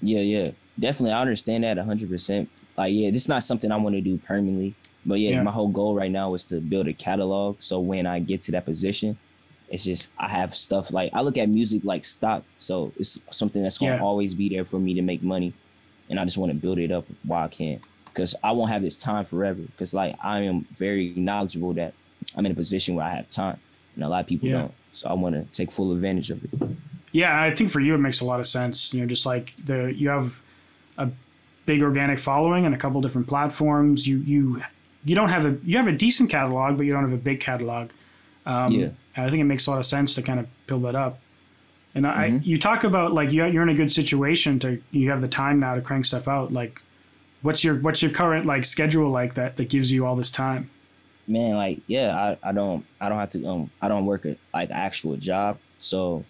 Yeah, 0.02 0.22
yeah. 0.22 0.52
Definitely 0.80 1.12
I 1.12 1.20
understand 1.20 1.66
that 1.66 1.78
hundred 1.80 2.10
percent. 2.10 2.50
Like 2.78 2.94
yeah, 2.94 3.10
this 3.10 3.24
is 3.24 3.30
not 3.30 3.44
something 3.44 3.74
I 3.74 3.76
want 3.76 3.96
to 3.96 4.02
do 4.02 4.18
permanently. 4.20 4.74
But 5.10 5.20
yeah, 5.20 5.32
Yeah. 5.32 5.44
my 5.44 5.52
whole 5.52 5.68
goal 5.68 5.96
right 5.96 6.12
now 6.12 6.34
is 6.34 6.46
to 6.46 6.62
build 6.62 6.88
a 6.88 6.94
catalog. 6.94 7.62
So 7.62 7.80
when 7.80 8.06
I 8.06 8.20
get 8.20 8.42
to 8.44 8.52
that 8.54 8.66
position, 8.66 9.18
it's 9.70 9.84
just 9.84 10.08
I 10.20 10.30
have 10.30 10.56
stuff 10.56 10.94
like 10.94 11.10
I 11.14 11.22
look 11.22 11.38
at 11.38 11.50
music 11.50 11.84
like 11.84 12.06
stock. 12.06 12.44
So 12.58 12.94
it's 12.98 13.20
something 13.32 13.62
that's 13.64 13.78
gonna 13.80 13.96
Yeah. 13.96 14.02
always 14.02 14.34
be 14.36 14.48
there 14.50 14.66
for 14.66 14.80
me 14.80 14.94
to 14.94 15.02
make 15.02 15.22
money. 15.24 15.52
And 16.10 16.20
I 16.20 16.24
just 16.26 16.38
want 16.38 16.52
to 16.52 16.58
build 16.58 16.78
it 16.80 16.92
up 16.92 17.06
while 17.24 17.44
I 17.46 17.48
can. 17.50 17.80
Because 18.06 18.36
I 18.44 18.52
won't 18.52 18.70
have 18.72 18.82
this 18.84 19.02
time 19.02 19.26
forever. 19.26 19.62
Because 19.62 19.94
like 19.94 20.16
I 20.24 20.42
am 20.42 20.66
very 20.76 21.14
knowledgeable 21.16 21.74
that 21.74 21.94
I'm 22.36 22.46
in 22.46 22.52
a 22.52 22.56
position 22.56 22.96
where 22.96 23.06
I 23.06 23.16
have 23.16 23.30
time. 23.30 23.58
And 23.96 24.04
a 24.04 24.10
lot 24.10 24.22
of 24.22 24.28
people 24.28 24.48
Yeah. 24.48 24.60
don't. 24.62 24.74
So 24.92 25.08
I 25.10 25.14
want 25.14 25.34
to 25.36 25.44
take 25.52 25.72
full 25.72 25.92
advantage 25.92 26.30
of 26.30 26.44
it. 26.44 26.50
Yeah, 27.12 27.42
I 27.42 27.50
think 27.56 27.72
for 27.72 27.80
you 27.80 27.96
it 27.96 28.00
makes 28.00 28.22
a 28.22 28.26
lot 28.26 28.40
of 28.40 28.46
sense. 28.48 28.94
You 28.94 29.02
know, 29.02 29.08
just 29.08 29.26
like 29.26 29.54
the 29.66 29.92
you 29.96 30.10
have 30.10 30.40
a 30.98 31.10
big 31.66 31.82
organic 31.84 32.18
following 32.20 32.66
and 32.66 32.74
a 32.74 32.78
couple 32.78 33.02
different 33.02 33.28
platforms. 33.28 34.08
You 34.08 34.18
you 34.20 34.62
you 35.06 35.16
don't 35.16 35.30
have 35.30 35.46
a 35.46 35.58
you 35.64 35.78
have 35.78 35.88
a 35.88 35.92
decent 35.92 36.30
catalog, 36.30 36.78
but 36.78 36.86
you 36.86 36.94
don't 36.94 37.04
have 37.04 37.14
a 37.14 37.18
big 37.18 37.40
catalog. 37.40 37.90
Um, 38.46 38.74
Yeah. 38.74 38.90
I 39.18 39.30
think 39.30 39.42
it 39.42 39.46
makes 39.46 39.68
a 39.68 39.72
lot 39.72 39.80
of 39.80 39.86
sense 39.86 40.16
to 40.16 40.22
kind 40.22 40.40
of 40.40 40.48
build 40.68 40.84
that 40.84 40.96
up. 40.96 41.20
And 41.96 42.06
I, 42.08 42.30
Mhm. 42.30 42.46
you 42.46 42.58
talk 42.58 42.84
about 42.84 43.14
like 43.14 43.32
you 43.32 43.46
you're 43.46 43.64
in 43.64 43.70
a 43.70 43.74
good 43.74 43.92
situation 43.92 44.60
to 44.60 44.82
you 44.92 45.10
have 45.10 45.22
the 45.22 45.28
time 45.28 45.60
now 45.60 45.76
to 45.76 45.82
crank 45.82 46.06
stuff 46.06 46.28
out. 46.28 46.54
Like, 46.54 46.82
what's 47.42 47.64
your 47.64 47.76
what's 47.80 48.02
your 48.02 48.12
current 48.12 48.46
like 48.46 48.66
schedule 48.66 49.10
like 49.10 49.34
that 49.36 49.58
that 49.58 49.70
gives 49.70 49.92
you 49.92 50.06
all 50.06 50.16
this 50.16 50.32
time? 50.32 50.70
man 51.28 51.56
like 51.56 51.80
yeah 51.86 52.36
i, 52.44 52.50
I 52.50 52.52
don't 52.52 52.84
i 53.00 53.08
don't 53.08 53.20
have 53.20 53.30
to 53.32 53.46
um 53.46 53.70
i 53.84 53.88
don't 53.88 54.08
work 54.08 54.26
a 54.26 54.36
like 54.52 54.72
actual 54.72 55.16
job 55.16 55.60
so 55.78 56.26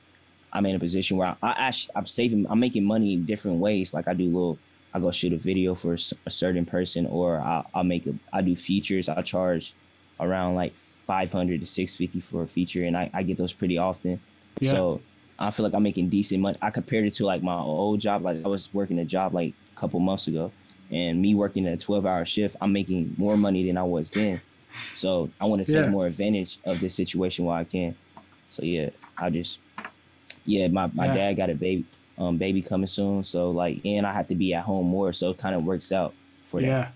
i'm 0.51 0.65
in 0.65 0.75
a 0.75 0.79
position 0.79 1.15
where 1.15 1.29
i, 1.29 1.36
I 1.41 1.51
actually 1.67 1.93
i'm 1.95 2.05
saving 2.05 2.45
i'm 2.49 2.60
making 2.60 2.84
money 2.84 3.13
in 3.13 3.23
different 3.25 3.60
ways 3.60 3.93
like 3.93 4.10
i 4.10 4.13
do 4.13 4.25
little 4.25 4.60
i 4.93 4.99
go 4.99 5.12
shoot 5.12 5.34
a 5.34 5.38
video 5.38 5.75
for 5.75 5.93
a 5.93 6.32
certain 6.32 6.65
person 6.65 7.06
or 7.06 7.41
I, 7.41 7.63
i'll 7.73 7.84
make 7.84 8.06
a 8.08 8.13
i 8.34 8.41
do 8.41 8.56
features 8.56 9.10
i 9.10 9.21
charge 9.21 9.75
around 10.19 10.56
like 10.56 10.75
500 10.78 11.62
to 11.62 11.65
650 11.65 12.19
for 12.21 12.43
a 12.43 12.47
feature 12.47 12.82
and 12.84 12.97
i, 12.97 13.10
I 13.13 13.23
get 13.23 13.38
those 13.38 13.54
pretty 13.54 13.78
often 13.78 14.21
Yeah. 14.60 14.71
so 14.71 15.04
i 15.38 15.52
feel 15.52 15.63
like 15.63 15.73
i'm 15.73 15.84
making 15.84 16.10
decent 16.10 16.41
money 16.41 16.58
i 16.62 16.69
compared 16.71 17.06
it 17.06 17.13
to 17.15 17.25
like 17.25 17.41
my 17.43 17.56
old 17.56 17.99
job 17.99 18.23
like 18.23 18.38
i 18.43 18.47
was 18.47 18.73
working 18.73 18.99
a 18.99 19.06
job 19.06 19.34
like 19.34 19.56
a 19.75 19.80
couple 19.80 19.99
months 19.99 20.28
ago 20.28 20.54
and 20.91 21.21
me 21.21 21.36
working 21.36 21.67
a 21.67 21.78
12 21.78 22.06
hour 22.06 22.25
shift 22.25 22.56
i'm 22.62 22.73
making 22.73 23.13
more 23.17 23.38
money 23.38 23.65
than 23.65 23.78
i 23.78 23.84
was 23.84 24.12
then 24.12 24.41
so 24.91 25.32
I 25.39 25.45
want 25.45 25.63
to 25.63 25.71
take 25.71 25.86
Yeah. 25.86 25.89
more 25.89 26.08
advantage 26.08 26.60
of 26.65 26.80
this 26.82 26.95
situation 26.95 27.45
while 27.45 27.60
I 27.60 27.63
can. 27.63 27.95
So 28.49 28.63
yeah, 28.63 28.89
I 29.17 29.30
just 29.30 29.62
yeah, 30.45 30.67
my, 30.67 30.88
my 30.93 31.08
Yeah. 31.08 31.13
dad 31.13 31.34
got 31.38 31.49
a 31.49 31.56
baby 31.56 31.88
um 32.19 32.38
baby 32.38 32.62
coming 32.62 32.88
soon. 32.88 33.23
So 33.23 33.49
like 33.51 33.79
and 33.86 34.05
I 34.05 34.13
have 34.13 34.27
to 34.27 34.36
be 34.36 34.53
at 34.53 34.63
home 34.63 34.88
more. 34.88 35.13
So 35.13 35.32
it 35.32 35.38
kind 35.38 35.55
of 35.55 35.63
works 35.63 35.91
out 35.91 36.13
for 36.43 36.60
that. 36.62 36.67
Yeah, 36.67 36.88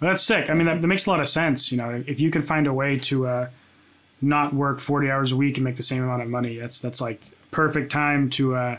well, 0.00 0.10
that's 0.10 0.22
sick. 0.22 0.50
I 0.50 0.54
mean, 0.54 0.66
that, 0.66 0.80
that 0.80 0.86
makes 0.86 1.06
a 1.06 1.10
lot 1.10 1.20
of 1.20 1.28
sense. 1.28 1.72
You 1.72 1.78
know, 1.78 2.04
if 2.06 2.20
you 2.20 2.30
can 2.30 2.42
find 2.42 2.66
a 2.66 2.72
way 2.72 2.98
to 2.98 3.26
uh, 3.26 3.48
not 4.20 4.54
work 4.54 4.80
forty 4.80 5.10
hours 5.10 5.32
a 5.32 5.36
week 5.36 5.56
and 5.56 5.64
make 5.64 5.76
the 5.76 5.82
same 5.82 6.02
amount 6.02 6.22
of 6.22 6.28
money, 6.28 6.58
that's 6.58 6.80
that's 6.80 7.00
like 7.00 7.22
perfect 7.50 7.90
time 7.90 8.28
to 8.30 8.54
uh, 8.54 8.78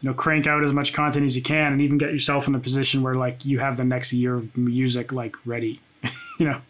you 0.00 0.08
know 0.10 0.14
crank 0.14 0.46
out 0.46 0.62
as 0.62 0.72
much 0.72 0.92
content 0.92 1.24
as 1.24 1.34
you 1.36 1.42
can, 1.42 1.72
and 1.72 1.80
even 1.80 1.98
get 1.98 2.12
yourself 2.12 2.46
in 2.48 2.54
a 2.54 2.60
position 2.60 3.02
where 3.02 3.14
like 3.14 3.44
you 3.44 3.58
have 3.58 3.76
the 3.76 3.84
next 3.84 4.12
year 4.12 4.34
of 4.36 4.56
music 4.56 5.12
like 5.12 5.34
ready. 5.44 5.80
you 6.38 6.46
know, 6.46 6.60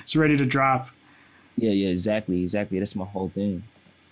it's 0.00 0.14
ready 0.16 0.36
to 0.36 0.44
drop. 0.46 0.88
Yeah, 1.56 1.70
yeah, 1.70 1.88
exactly, 1.88 2.42
exactly. 2.42 2.78
That's 2.78 2.96
my 2.96 3.04
whole 3.04 3.28
thing. 3.28 3.62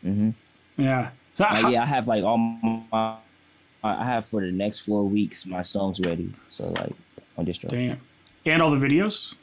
hmm 0.03 0.31
Yeah. 0.77 1.11
So 1.35 1.45
how- 1.45 1.71
yeah, 1.71 1.83
I 1.83 1.87
have 1.87 2.07
like 2.09 2.25
all 2.25 2.39
my 2.39 3.17
I 3.85 4.05
have 4.05 4.25
for 4.25 4.41
the 4.41 4.53
next 4.53 4.81
four 4.81 5.05
weeks 5.05 5.45
my 5.47 5.63
songs 5.63 6.01
ready. 6.01 6.33
So 6.49 6.69
like 6.69 6.93
on 7.37 7.47
distro. 7.47 7.69
damn. 7.69 8.01
And 8.45 8.63
all 8.63 8.71
the 8.71 8.85
videos. 8.85 9.35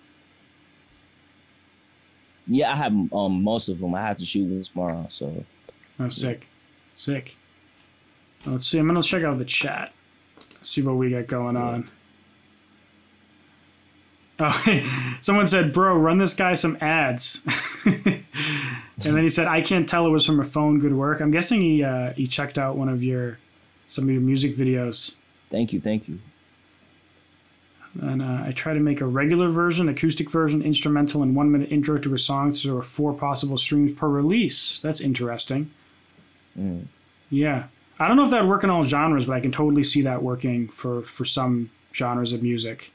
Yeah, 2.48 2.72
I 2.72 2.76
have 2.76 2.94
um 3.14 3.44
most 3.44 3.70
of 3.70 3.80
them. 3.80 3.94
I 3.96 4.02
have 4.02 4.18
to 4.18 4.26
shoot 4.26 4.50
one 4.50 4.62
tomorrow. 4.62 5.06
So 5.10 5.46
Oh, 6.00 6.10
sick, 6.10 6.48
sick. 6.96 7.38
Let's 8.46 8.66
see. 8.66 8.80
I'm 8.80 8.88
gonna 8.88 9.04
check 9.04 9.24
out 9.24 9.38
the 9.38 9.46
chat. 9.46 9.92
See 10.62 10.82
what 10.82 10.94
we 10.94 11.10
got 11.10 11.28
going 11.28 11.58
on. 11.58 11.90
Oh, 14.40 15.18
someone 15.22 15.48
said, 15.48 15.74
"Bro, 15.74 15.98
run 15.98 16.18
this 16.18 16.34
guy 16.34 16.54
some 16.54 16.78
ads." 16.80 17.42
and 17.86 18.24
then 18.98 19.24
he 19.24 19.30
said, 19.30 19.48
"I 19.48 19.60
can't 19.62 19.88
tell 19.88 20.08
it 20.08 20.10
was 20.10 20.26
from 20.26 20.40
a 20.40 20.46
phone. 20.46 20.80
Good 20.80 20.94
work." 20.94 21.20
I'm 21.20 21.32
guessing 21.32 21.60
he 21.60 21.84
uh, 21.84 22.14
he 22.14 22.26
checked 22.26 22.58
out 22.58 22.78
one 22.78 22.88
of 22.88 23.04
your 23.04 23.38
some 23.90 24.06
of 24.06 24.12
your 24.12 24.22
music 24.22 24.56
videos. 24.56 25.16
thank 25.50 25.74
you, 25.74 25.82
thank 25.82 26.08
you. 26.08 26.20
And 28.00 28.22
uh, 28.22 28.44
I 28.46 28.52
try 28.52 28.76
to 28.76 28.80
make 28.80 29.02
a 29.02 29.06
regular 29.08 29.50
version, 29.50 29.90
acoustic 29.90 30.30
version, 30.30 30.62
instrumental, 30.62 31.24
and 31.24 31.36
one 31.36 31.52
minute 31.52 31.72
intro 31.72 31.98
to 31.98 32.14
a 32.14 32.20
song. 32.20 32.54
So 32.54 32.70
there 32.70 32.78
are 32.78 32.84
four 32.84 33.14
possible 33.14 33.58
streams 33.58 33.94
per 33.94 34.08
release. 34.08 34.80
That's 34.82 35.02
interesting. 35.02 35.72
Mm. 36.58 36.86
Yeah, 37.32 37.66
I 38.00 38.08
don't 38.08 38.16
know 38.16 38.26
if 38.26 38.30
that 38.30 38.42
would 38.44 38.50
work 38.50 38.64
in 38.64 38.70
all 38.70 38.84
genres, 38.84 39.26
but 39.26 39.34
I 39.34 39.40
can 39.40 39.52
totally 39.52 39.84
see 39.84 40.04
that 40.04 40.22
working 40.22 40.68
for 40.70 41.02
for 41.02 41.26
some 41.26 41.72
genres 41.94 42.32
of 42.32 42.44
music. 42.44 42.92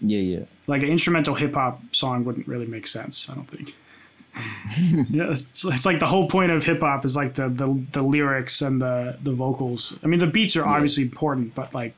Yeah, 0.00 0.20
yeah. 0.20 0.44
Like 0.66 0.82
an 0.82 0.88
instrumental 0.88 1.34
hip 1.34 1.54
hop 1.54 1.82
song 1.92 2.24
wouldn't 2.24 2.48
really 2.48 2.66
make 2.66 2.86
sense. 2.86 3.28
I 3.28 3.34
don't 3.34 3.48
think. 3.48 3.76
yeah, 5.10 5.30
it's, 5.30 5.64
it's 5.64 5.86
like 5.86 6.00
the 6.00 6.06
whole 6.06 6.28
point 6.28 6.50
of 6.50 6.64
hip 6.64 6.80
hop 6.80 7.04
is 7.04 7.14
like 7.16 7.34
the, 7.34 7.48
the 7.48 7.84
the 7.92 8.02
lyrics 8.02 8.62
and 8.62 8.80
the 8.82 9.16
the 9.22 9.32
vocals. 9.32 9.96
I 10.02 10.06
mean, 10.08 10.18
the 10.20 10.26
beats 10.26 10.56
are 10.56 10.60
Yeah. 10.64 10.72
obviously 10.72 11.04
important, 11.04 11.54
but 11.54 11.72
like 11.74 11.94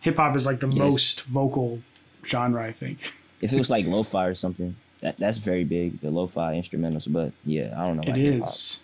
hip 0.00 0.16
hop 0.16 0.36
is 0.36 0.46
like 0.46 0.60
the 0.60 0.68
Yes. 0.68 0.78
most 0.78 1.22
vocal 1.24 1.80
genre, 2.24 2.62
I 2.64 2.72
think. 2.72 3.12
If 3.40 3.52
it 3.52 3.58
was 3.58 3.70
like 3.70 3.86
lo-fi 3.86 4.26
or 4.26 4.34
something, 4.34 4.76
that 5.00 5.18
that's 5.18 5.38
very 5.38 5.64
big. 5.64 6.00
The 6.00 6.10
lo-fi 6.10 6.54
instrumentals, 6.54 7.12
but 7.12 7.32
yeah, 7.44 7.74
I 7.76 7.86
don't 7.86 7.96
know. 7.96 8.02
It 8.04 8.16
hip-hop. 8.16 8.48
is. 8.48 8.82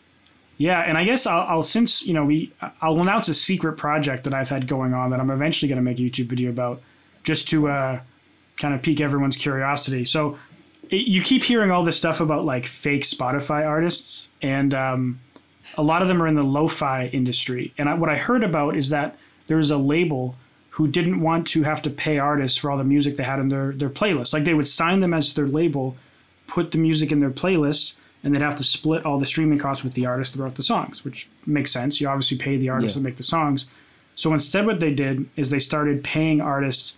Yeah, 0.59 0.81
and 0.81 0.99
I 0.99 1.05
guess 1.05 1.27
I'll, 1.27 1.47
I'll 1.49 1.63
since 1.63 2.05
you 2.07 2.13
know 2.13 2.25
we 2.27 2.53
I'll 2.83 3.01
announce 3.01 3.29
a 3.29 3.35
secret 3.35 3.75
project 3.79 4.25
that 4.25 4.35
I've 4.35 4.51
had 4.51 4.67
going 4.67 4.93
on 4.95 5.11
that 5.11 5.21
I'm 5.21 5.31
eventually 5.31 5.69
going 5.69 5.77
to 5.79 5.83
make 5.83 5.99
a 5.99 6.03
YouTube 6.03 6.27
video 6.27 6.51
about, 6.51 6.83
just 7.23 7.49
to 7.51 7.69
uh, 7.69 8.01
kind 8.59 8.75
of 8.75 8.83
pique 8.83 9.01
everyone's 9.01 9.37
curiosity. 9.37 10.05
So 10.05 10.37
it, 10.91 11.07
you 11.07 11.23
keep 11.23 11.43
hearing 11.43 11.71
all 11.71 11.85
this 11.85 11.97
stuff 11.97 12.21
about 12.21 12.45
like 12.45 12.67
fake 12.67 13.03
Spotify 13.03 13.67
artists, 13.67 14.29
and 14.43 14.75
um, 14.75 15.21
a 15.77 15.83
lot 15.83 16.03
of 16.03 16.09
them 16.09 16.23
are 16.23 16.27
in 16.27 16.35
the 16.35 16.43
lo-fi 16.43 17.07
industry. 17.07 17.73
And 17.79 17.89
I, 17.89 17.95
what 17.95 18.11
I 18.11 18.17
heard 18.17 18.45
about 18.45 18.77
is 18.77 18.91
that 18.91 19.17
there 19.47 19.57
was 19.57 19.71
a 19.71 19.79
label 19.79 20.37
who 20.71 20.87
didn't 20.87 21.21
want 21.21 21.47
to 21.49 21.63
have 21.65 21.83
to 21.83 21.91
pay 21.91 22.19
artists 22.19 22.57
for 22.59 22.71
all 22.71 22.79
the 22.79 22.85
music 22.85 23.17
they 23.17 23.25
had 23.25 23.41
in 23.41 23.49
their 23.49 23.73
their 23.73 23.91
playlist. 23.91 24.33
Like 24.33 24.45
they 24.45 24.55
would 24.55 24.69
sign 24.69 25.01
them 25.01 25.15
as 25.15 25.33
their 25.35 25.47
label, 25.47 25.97
put 26.47 26.73
the 26.73 26.79
music 26.79 27.11
in 27.11 27.21
their 27.21 27.31
playlists 27.31 27.95
and 28.23 28.35
they'd 28.35 28.43
have 28.43 28.57
to 28.57 28.65
split 28.65 29.05
all 29.07 29.19
the 29.19 29.27
streaming 29.27 29.59
costs 29.59 29.83
with 29.83 29.95
the 29.95 30.07
artist 30.07 30.35
that 30.35 30.43
wrote 30.43 30.57
the 30.57 30.63
songs, 30.63 31.05
which 31.05 31.29
makes 31.47 31.71
sense. 31.71 32.01
You 32.01 32.09
obviously 32.09 32.37
pay 32.37 32.57
the 32.57 32.69
artists 32.69 32.97
yeah. 32.97 33.03
that 33.03 33.09
make 33.09 33.17
the 33.17 33.23
songs. 33.23 33.67
So 34.15 34.33
instead, 34.35 34.67
what 34.67 34.81
they 34.81 34.93
did 34.93 35.29
is 35.37 35.51
they 35.51 35.59
started 35.59 36.05
paying 36.05 36.41
artists 36.41 36.97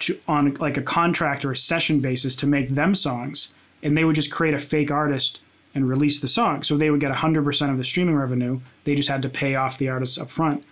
to, 0.00 0.18
on 0.26 0.54
like 0.54 0.76
a 0.76 0.82
contract 0.82 1.44
or 1.44 1.52
a 1.52 1.56
session 1.56 2.00
basis 2.00 2.36
to 2.36 2.46
make 2.46 2.70
them 2.70 2.94
songs, 2.94 3.52
and 3.82 3.96
they 3.96 4.04
would 4.04 4.14
just 4.14 4.30
create 4.30 4.54
a 4.54 4.58
fake 4.58 4.90
artist 4.90 5.40
and 5.74 5.88
release 5.88 6.20
the 6.20 6.28
song. 6.28 6.62
So 6.62 6.76
they 6.76 6.90
would 6.90 7.00
get 7.00 7.12
100% 7.12 7.70
of 7.70 7.78
the 7.78 7.84
streaming 7.84 8.14
revenue. 8.14 8.60
They 8.84 8.94
just 8.94 9.08
had 9.08 9.22
to 9.22 9.28
pay 9.28 9.54
off 9.54 9.78
the 9.78 9.88
artists 9.88 10.18
up 10.18 10.30
front. 10.30 10.64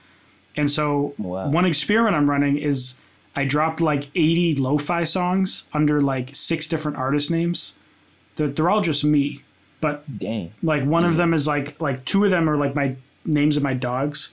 And 0.57 0.71
so 0.71 1.15
wow. 1.19 1.49
one 1.49 1.65
experiment 1.65 2.15
I'm 2.15 2.31
running 2.31 2.57
is 2.57 3.01
I 3.35 3.45
dropped 3.45 3.81
like 3.81 4.09
80 4.15 4.57
lo-fi 4.57 5.03
songs 5.03 5.65
under 5.73 5.99
like 5.99 6.35
six 6.35 6.69
different 6.69 6.99
artist 6.99 7.31
names. 7.31 7.75
They're, 8.37 8.49
they're 8.49 8.71
all 8.71 8.81
just 8.81 9.05
me 9.05 9.43
but 9.83 10.05
dang, 10.19 10.55
like 10.63 10.85
one 10.85 11.05
of 11.05 11.17
them 11.17 11.35
is 11.35 11.47
like 11.47 11.79
like 11.81 12.05
two 12.05 12.25
of 12.25 12.31
them 12.31 12.49
are 12.49 12.57
like 12.57 12.75
my 12.75 12.95
names 13.27 13.57
of 13.59 13.65
my 13.65 13.75
dogs. 13.75 14.31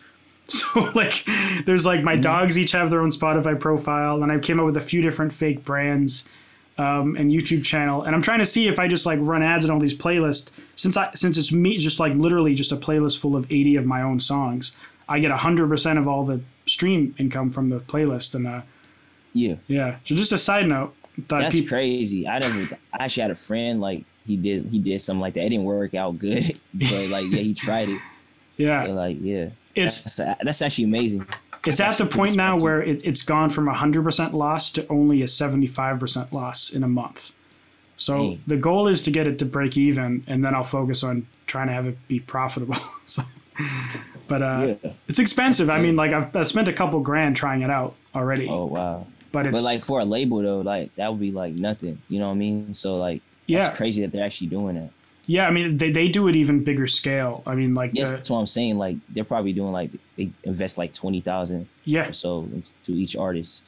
So 0.60 0.92
like 0.96 1.26
there's 1.66 1.86
like 1.86 2.04
my 2.04 2.14
mm-hmm. 2.14 2.22
dogs 2.22 2.58
each 2.58 2.72
have 2.72 2.90
their 2.90 3.02
own 3.02 3.12
Spotify 3.12 3.60
profile, 3.60 4.24
and 4.24 4.32
I 4.32 4.40
came 4.40 4.60
up 4.60 4.66
with 4.66 4.78
a 4.78 4.82
few 4.82 5.02
different 5.02 5.34
fake 5.34 5.64
brands 5.64 6.28
um, 6.78 7.16
and 7.18 7.32
YouTube 7.32 7.64
channel, 7.64 8.04
and 8.04 8.16
I'm 8.16 8.22
trying 8.22 8.40
to 8.40 8.46
see 8.46 8.68
if 8.68 8.80
I 8.80 8.88
just 8.88 9.06
like 9.06 9.20
run 9.22 9.44
ads 9.44 9.66
in 9.66 9.72
all 9.72 9.80
these 9.80 9.94
playlists. 9.94 10.52
Since 10.76 10.98
I 10.98 11.12
since 11.14 11.38
it's 11.38 11.52
me, 11.52 11.78
just 11.78 12.00
like 12.00 12.14
literally 12.14 12.56
just 12.56 12.72
a 12.72 12.78
playlist 12.78 13.20
full 13.20 13.36
of 13.36 13.46
80 13.52 13.76
of 13.76 13.86
my 13.86 14.02
own 14.02 14.20
songs, 14.20 14.76
I 15.08 15.20
get 15.20 15.32
hundred 15.32 15.68
percent 15.68 16.00
of 16.00 16.08
all 16.08 16.26
the 16.26 16.42
stream 16.66 17.16
income 17.18 17.52
from 17.52 17.70
the 17.70 17.80
playlist, 17.80 18.34
and 18.34 18.48
uh, 18.48 18.62
yeah, 19.34 19.56
yeah. 19.68 19.98
So 20.06 20.16
just 20.16 20.32
a 20.32 20.38
side 20.38 20.68
note. 20.68 20.96
That's 21.28 21.54
people- 21.54 21.70
crazy. 21.70 22.28
I 22.28 22.40
never. 22.40 22.78
I 22.94 23.06
actually 23.06 23.22
had 23.24 23.32
a 23.32 23.36
friend 23.36 23.82
like 23.82 24.06
he 24.26 24.38
did 24.38 24.68
he 24.68 24.80
did 24.80 25.02
something 25.02 25.22
like 25.22 25.34
that. 25.34 25.46
It 25.46 25.50
didn't 25.50 25.66
work 25.66 25.96
out 25.96 26.18
good, 26.18 26.60
but 26.74 27.10
like 27.10 27.30
yeah, 27.30 27.42
he 27.42 27.54
tried 27.54 27.90
it. 27.90 28.00
Yeah. 28.58 28.84
So 28.84 28.90
like 28.90 29.16
yeah, 29.22 29.52
it's 29.76 30.16
that's, 30.16 30.38
that's 30.44 30.62
actually 30.62 30.86
amazing. 30.86 31.28
It's 31.66 31.78
that's 31.78 32.00
at 32.00 32.10
the 32.10 32.16
point 32.16 32.36
now 32.36 32.58
where 32.58 32.82
it, 32.82 33.06
it's 33.06 33.22
gone 33.22 33.50
from 33.50 33.68
a 33.68 33.74
hundred 33.74 34.04
percent 34.04 34.34
loss 34.34 34.72
to 34.74 34.88
only 34.88 35.22
a 35.22 35.28
seventy 35.28 35.68
five 35.68 36.00
percent 36.00 36.32
loss 36.34 36.72
in 36.72 36.84
a 36.84 36.88
month. 36.88 37.34
So 37.98 38.18
Dang. 38.18 38.44
the 38.48 38.58
goal 38.58 38.88
is 38.88 39.02
to 39.04 39.12
get 39.12 39.28
it 39.28 39.40
to 39.40 39.46
break 39.46 39.76
even, 39.78 40.24
and 40.28 40.44
then 40.44 40.56
I'll 40.56 40.64
focus 40.64 41.04
on 41.04 41.28
trying 41.48 41.68
to 41.68 41.74
have 41.74 41.86
it 41.86 42.08
be 42.08 42.20
profitable. 42.20 42.78
so, 43.06 43.24
but 44.28 44.42
uh, 44.42 44.76
yeah. 44.84 44.92
it's 45.08 45.20
expensive. 45.20 45.70
I 45.70 45.82
mean, 45.82 45.96
like 45.96 46.14
I've, 46.14 46.34
I've 46.36 46.48
spent 46.48 46.68
a 46.68 46.74
couple 46.74 47.00
grand 47.02 47.36
trying 47.36 47.62
it 47.62 47.70
out 47.70 47.96
already. 48.16 48.48
Oh 48.48 48.66
wow! 48.66 49.08
But 49.32 49.48
it's 49.48 49.54
but 49.54 49.64
like 49.64 49.82
for 49.82 50.00
a 50.00 50.06
label 50.06 50.42
though, 50.42 50.62
like 50.62 50.96
that 50.96 51.12
would 51.12 51.20
be 51.20 51.32
like 51.32 51.54
nothing. 51.54 52.02
You 52.08 52.20
know 52.20 52.28
what 52.28 52.36
I 52.36 52.38
mean? 52.38 52.74
So 52.74 52.96
like 52.98 53.22
yeah. 53.50 53.60
That's 53.60 53.78
crazy 53.78 54.04
that 54.04 54.12
they're 54.12 54.24
actually 54.24 54.48
doing 54.48 54.76
it. 54.78 54.92
Yeah, 55.30 55.46
I 55.46 55.52
mean 55.52 55.78
they, 55.78 55.92
they 55.92 56.08
do 56.08 56.28
it 56.28 56.36
even 56.36 56.64
bigger 56.64 56.88
scale. 56.88 57.44
I 57.46 57.54
mean 57.54 57.76
like 57.76 57.92
yeah, 57.94 58.06
uh, 58.06 58.12
that's 58.14 58.32
what 58.32 58.40
I'm 58.40 58.48
saying. 58.48 58.80
Like 58.80 58.96
they're 59.10 59.24
probably 59.24 59.54
doing 59.54 59.72
like 59.72 59.92
they 60.18 60.32
invest 60.44 60.80
like 60.80 60.92
twenty 60.92 61.22
thousand 61.22 61.70
yeah 61.84 62.10
so 62.10 62.50
into 62.52 62.94
each 62.94 63.16
artist. 63.16 63.62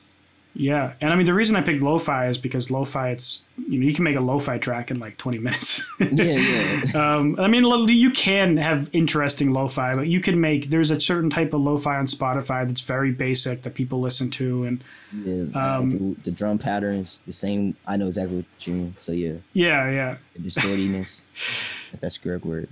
Yeah, 0.54 0.94
and 1.00 1.14
I 1.14 1.16
mean 1.16 1.26
the 1.26 1.34
reason 1.34 1.56
I 1.56 1.62
picked 1.62 1.82
lo-fi 1.82 2.28
is 2.28 2.38
because 2.38 2.70
lo-fi, 2.70 3.12
it's 3.12 3.46
you 3.70 3.80
know 3.80 3.86
you 3.86 3.94
can 3.94 4.04
make 4.04 4.18
a 4.18 4.22
lo-fi 4.22 4.58
track 4.58 4.92
in 4.92 5.00
like 5.00 5.18
twenty 5.18 5.38
minutes. 5.38 5.90
yeah, 6.00 6.36
yeah. 6.36 6.82
Um, 6.96 7.40
I 7.40 7.48
mean 7.48 7.64
you 7.88 8.12
can 8.12 8.58
have 8.58 8.90
interesting 8.92 9.54
lo-fi, 9.54 9.94
but 9.94 10.08
you 10.08 10.20
can 10.20 10.42
make 10.42 10.70
there's 10.70 10.92
a 10.92 11.00
certain 11.00 11.30
type 11.30 11.54
of 11.54 11.62
lo-fi 11.62 11.96
on 11.96 12.06
Spotify 12.06 12.68
that's 12.68 12.82
very 12.82 13.12
basic 13.12 13.62
that 13.62 13.76
people 13.76 14.02
listen 14.02 14.30
to, 14.32 14.66
and 14.66 14.84
yeah, 15.14 15.76
um, 15.76 15.90
the, 15.90 16.16
the, 16.24 16.32
drum 16.32 16.58
patterns 16.58 17.22
the 17.26 17.32
same. 17.32 17.76
I 17.88 17.96
know 17.96 18.08
exactly 18.08 18.38
what 18.38 18.68
you 18.68 18.74
mean. 18.74 18.96
So 18.98 19.14
yeah. 19.14 19.36
Yeah, 19.54 19.90
yeah. 19.90 20.18
The 20.36 20.50
distortiness, 20.50 21.26
if 21.94 22.02
that's 22.02 22.18
correct 22.18 22.46
word. 22.46 22.68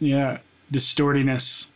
Yeah, 0.00 0.38
distortiness. 0.72 1.68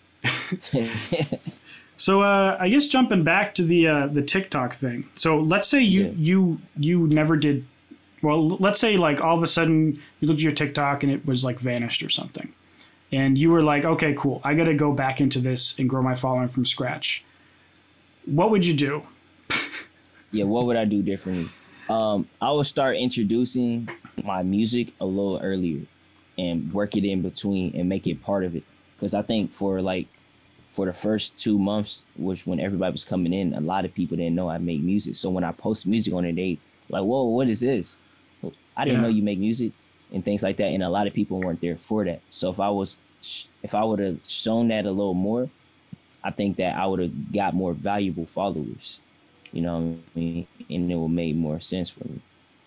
So 1.99 2.23
uh, 2.23 2.57
I 2.59 2.69
guess 2.69 2.87
jumping 2.87 3.25
back 3.25 3.57
to 3.57 3.65
the 3.65 3.89
uh, 3.89 4.07
the 4.07 4.23
TikTok 4.23 4.73
thing. 4.73 5.09
So 5.15 5.41
let's 5.41 5.69
say 5.69 5.81
you 5.81 6.05
yeah. 6.05 6.13
you 6.17 6.61
you 6.77 7.07
never 7.09 7.37
did. 7.37 7.67
Well, 8.23 8.49
let's 8.49 8.81
say 8.81 8.97
like 8.97 9.21
all 9.21 9.37
of 9.37 9.43
a 9.43 9.47
sudden 9.47 10.01
you 10.21 10.29
looked 10.29 10.39
at 10.39 10.45
your 10.45 10.53
TikTok 10.53 11.03
and 11.03 11.13
it 11.13 11.27
was 11.27 11.45
like 11.45 11.59
vanished 11.59 12.03
or 12.05 12.09
something, 12.09 12.53
and 13.11 13.37
you 13.37 13.51
were 13.51 13.63
like, 13.63 13.85
okay, 13.85 14.15
cool, 14.17 14.41
I 14.45 14.55
got 14.55 14.65
to 14.65 14.75
go 14.75 14.93
back 14.93 15.21
into 15.21 15.41
this 15.41 15.77
and 15.79 15.89
grow 15.89 16.01
my 16.01 16.15
following 16.15 16.49
from 16.49 16.65
scratch. 16.65 17.25
What 18.27 18.53
would 18.53 18.65
you 18.65 18.75
do? 18.75 19.03
yeah, 20.31 20.45
what 20.45 20.67
would 20.67 20.77
I 20.77 20.85
do 20.85 21.03
differently? 21.03 21.49
Um, 21.89 22.29
I 22.41 22.53
would 22.53 22.67
start 22.67 22.97
introducing 22.97 23.89
my 24.23 24.43
music 24.45 24.93
a 25.01 25.07
little 25.07 25.41
earlier 25.43 25.85
and 26.37 26.73
work 26.73 26.97
it 26.97 27.05
in 27.05 27.23
between 27.23 27.75
and 27.75 27.89
make 27.89 28.07
it 28.07 28.23
part 28.23 28.45
of 28.45 28.55
it. 28.55 28.63
Because 28.95 29.15
I 29.15 29.23
think 29.23 29.53
for 29.53 29.81
like 29.81 30.07
for 30.69 30.87
the 30.87 30.93
first 30.93 31.39
two 31.39 31.59
months, 31.59 32.07
which 32.17 32.47
when 32.47 32.61
everybody 32.61 32.93
was 32.93 33.05
coming 33.05 33.33
in, 33.33 33.55
a 33.55 33.61
lot 33.61 33.85
of 33.85 33.95
people 33.95 34.17
didn't 34.17 34.35
know 34.35 34.49
I 34.49 34.59
make 34.59 34.81
music. 34.81 35.15
So 35.15 35.31
when 35.31 35.45
I 35.45 35.53
post 35.53 35.87
music 35.87 36.15
on 36.15 36.25
it, 36.25 36.37
they 36.37 36.59
like, 36.89 37.03
"Whoa, 37.03 37.25
what 37.25 37.49
is 37.49 37.61
this?" 37.61 37.99
I 38.77 38.85
didn't 38.85 39.01
yeah. 39.01 39.03
know 39.03 39.09
you 39.09 39.23
make 39.23 39.39
music 39.39 39.73
and 40.13 40.25
things 40.25 40.43
like 40.43 40.57
that. 40.59 40.69
And 40.69 40.83
a 40.83 40.89
lot 40.89 41.07
of 41.07 41.13
people 41.13 41.41
weren't 41.41 41.61
there 41.61 41.77
for 41.77 42.05
that. 42.05 42.21
So 42.31 42.49
if 42.49 42.61
I 42.61 42.71
was, 42.71 42.99
if 43.63 43.75
I 43.75 43.83
would 43.83 43.99
have 43.99 44.25
shown 44.25 44.69
that 44.69 44.87
a 44.87 44.91
little 44.91 45.15
more, 45.15 45.51
I 46.23 46.31
think 46.31 46.57
that 46.59 46.77
I 46.77 46.87
would 46.87 47.01
have 47.01 47.33
got 47.33 47.55
more 47.55 47.73
valuable 47.73 48.27
followers. 48.27 49.01
You 49.53 49.63
know 49.63 49.79
what 49.81 49.99
I 50.15 50.19
mean? 50.19 50.47
And 50.71 50.93
it 50.93 50.95
would 50.95 51.09
make 51.09 51.35
more 51.35 51.59
sense 51.59 51.91
for 51.91 52.07
me. 52.07 52.21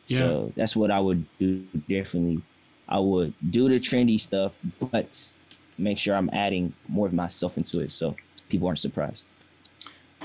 Yeah. 0.07 0.17
So 0.19 0.53
that's 0.55 0.75
what 0.75 0.91
I 0.91 0.99
would 0.99 1.25
do 1.39 1.65
differently. 1.87 2.41
I 2.89 2.99
would 2.99 3.33
do 3.49 3.69
the 3.69 3.79
trendy 3.79 4.19
stuff, 4.19 4.59
but 4.91 5.33
make 5.81 5.97
sure 5.97 6.15
I'm 6.15 6.29
adding 6.31 6.73
more 6.87 7.07
of 7.07 7.13
myself 7.13 7.57
into 7.57 7.79
it 7.81 7.91
so 7.91 8.15
people 8.49 8.67
aren't 8.67 8.79
surprised. 8.79 9.25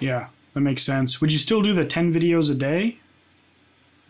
Yeah, 0.01 0.29
that 0.55 0.61
makes 0.61 0.83
sense. 0.83 1.21
Would 1.21 1.33
you 1.33 1.39
still 1.39 1.63
do 1.63 1.73
the 1.73 1.85
10 1.85 2.13
videos 2.13 2.51
a 2.51 2.55
day? 2.55 2.99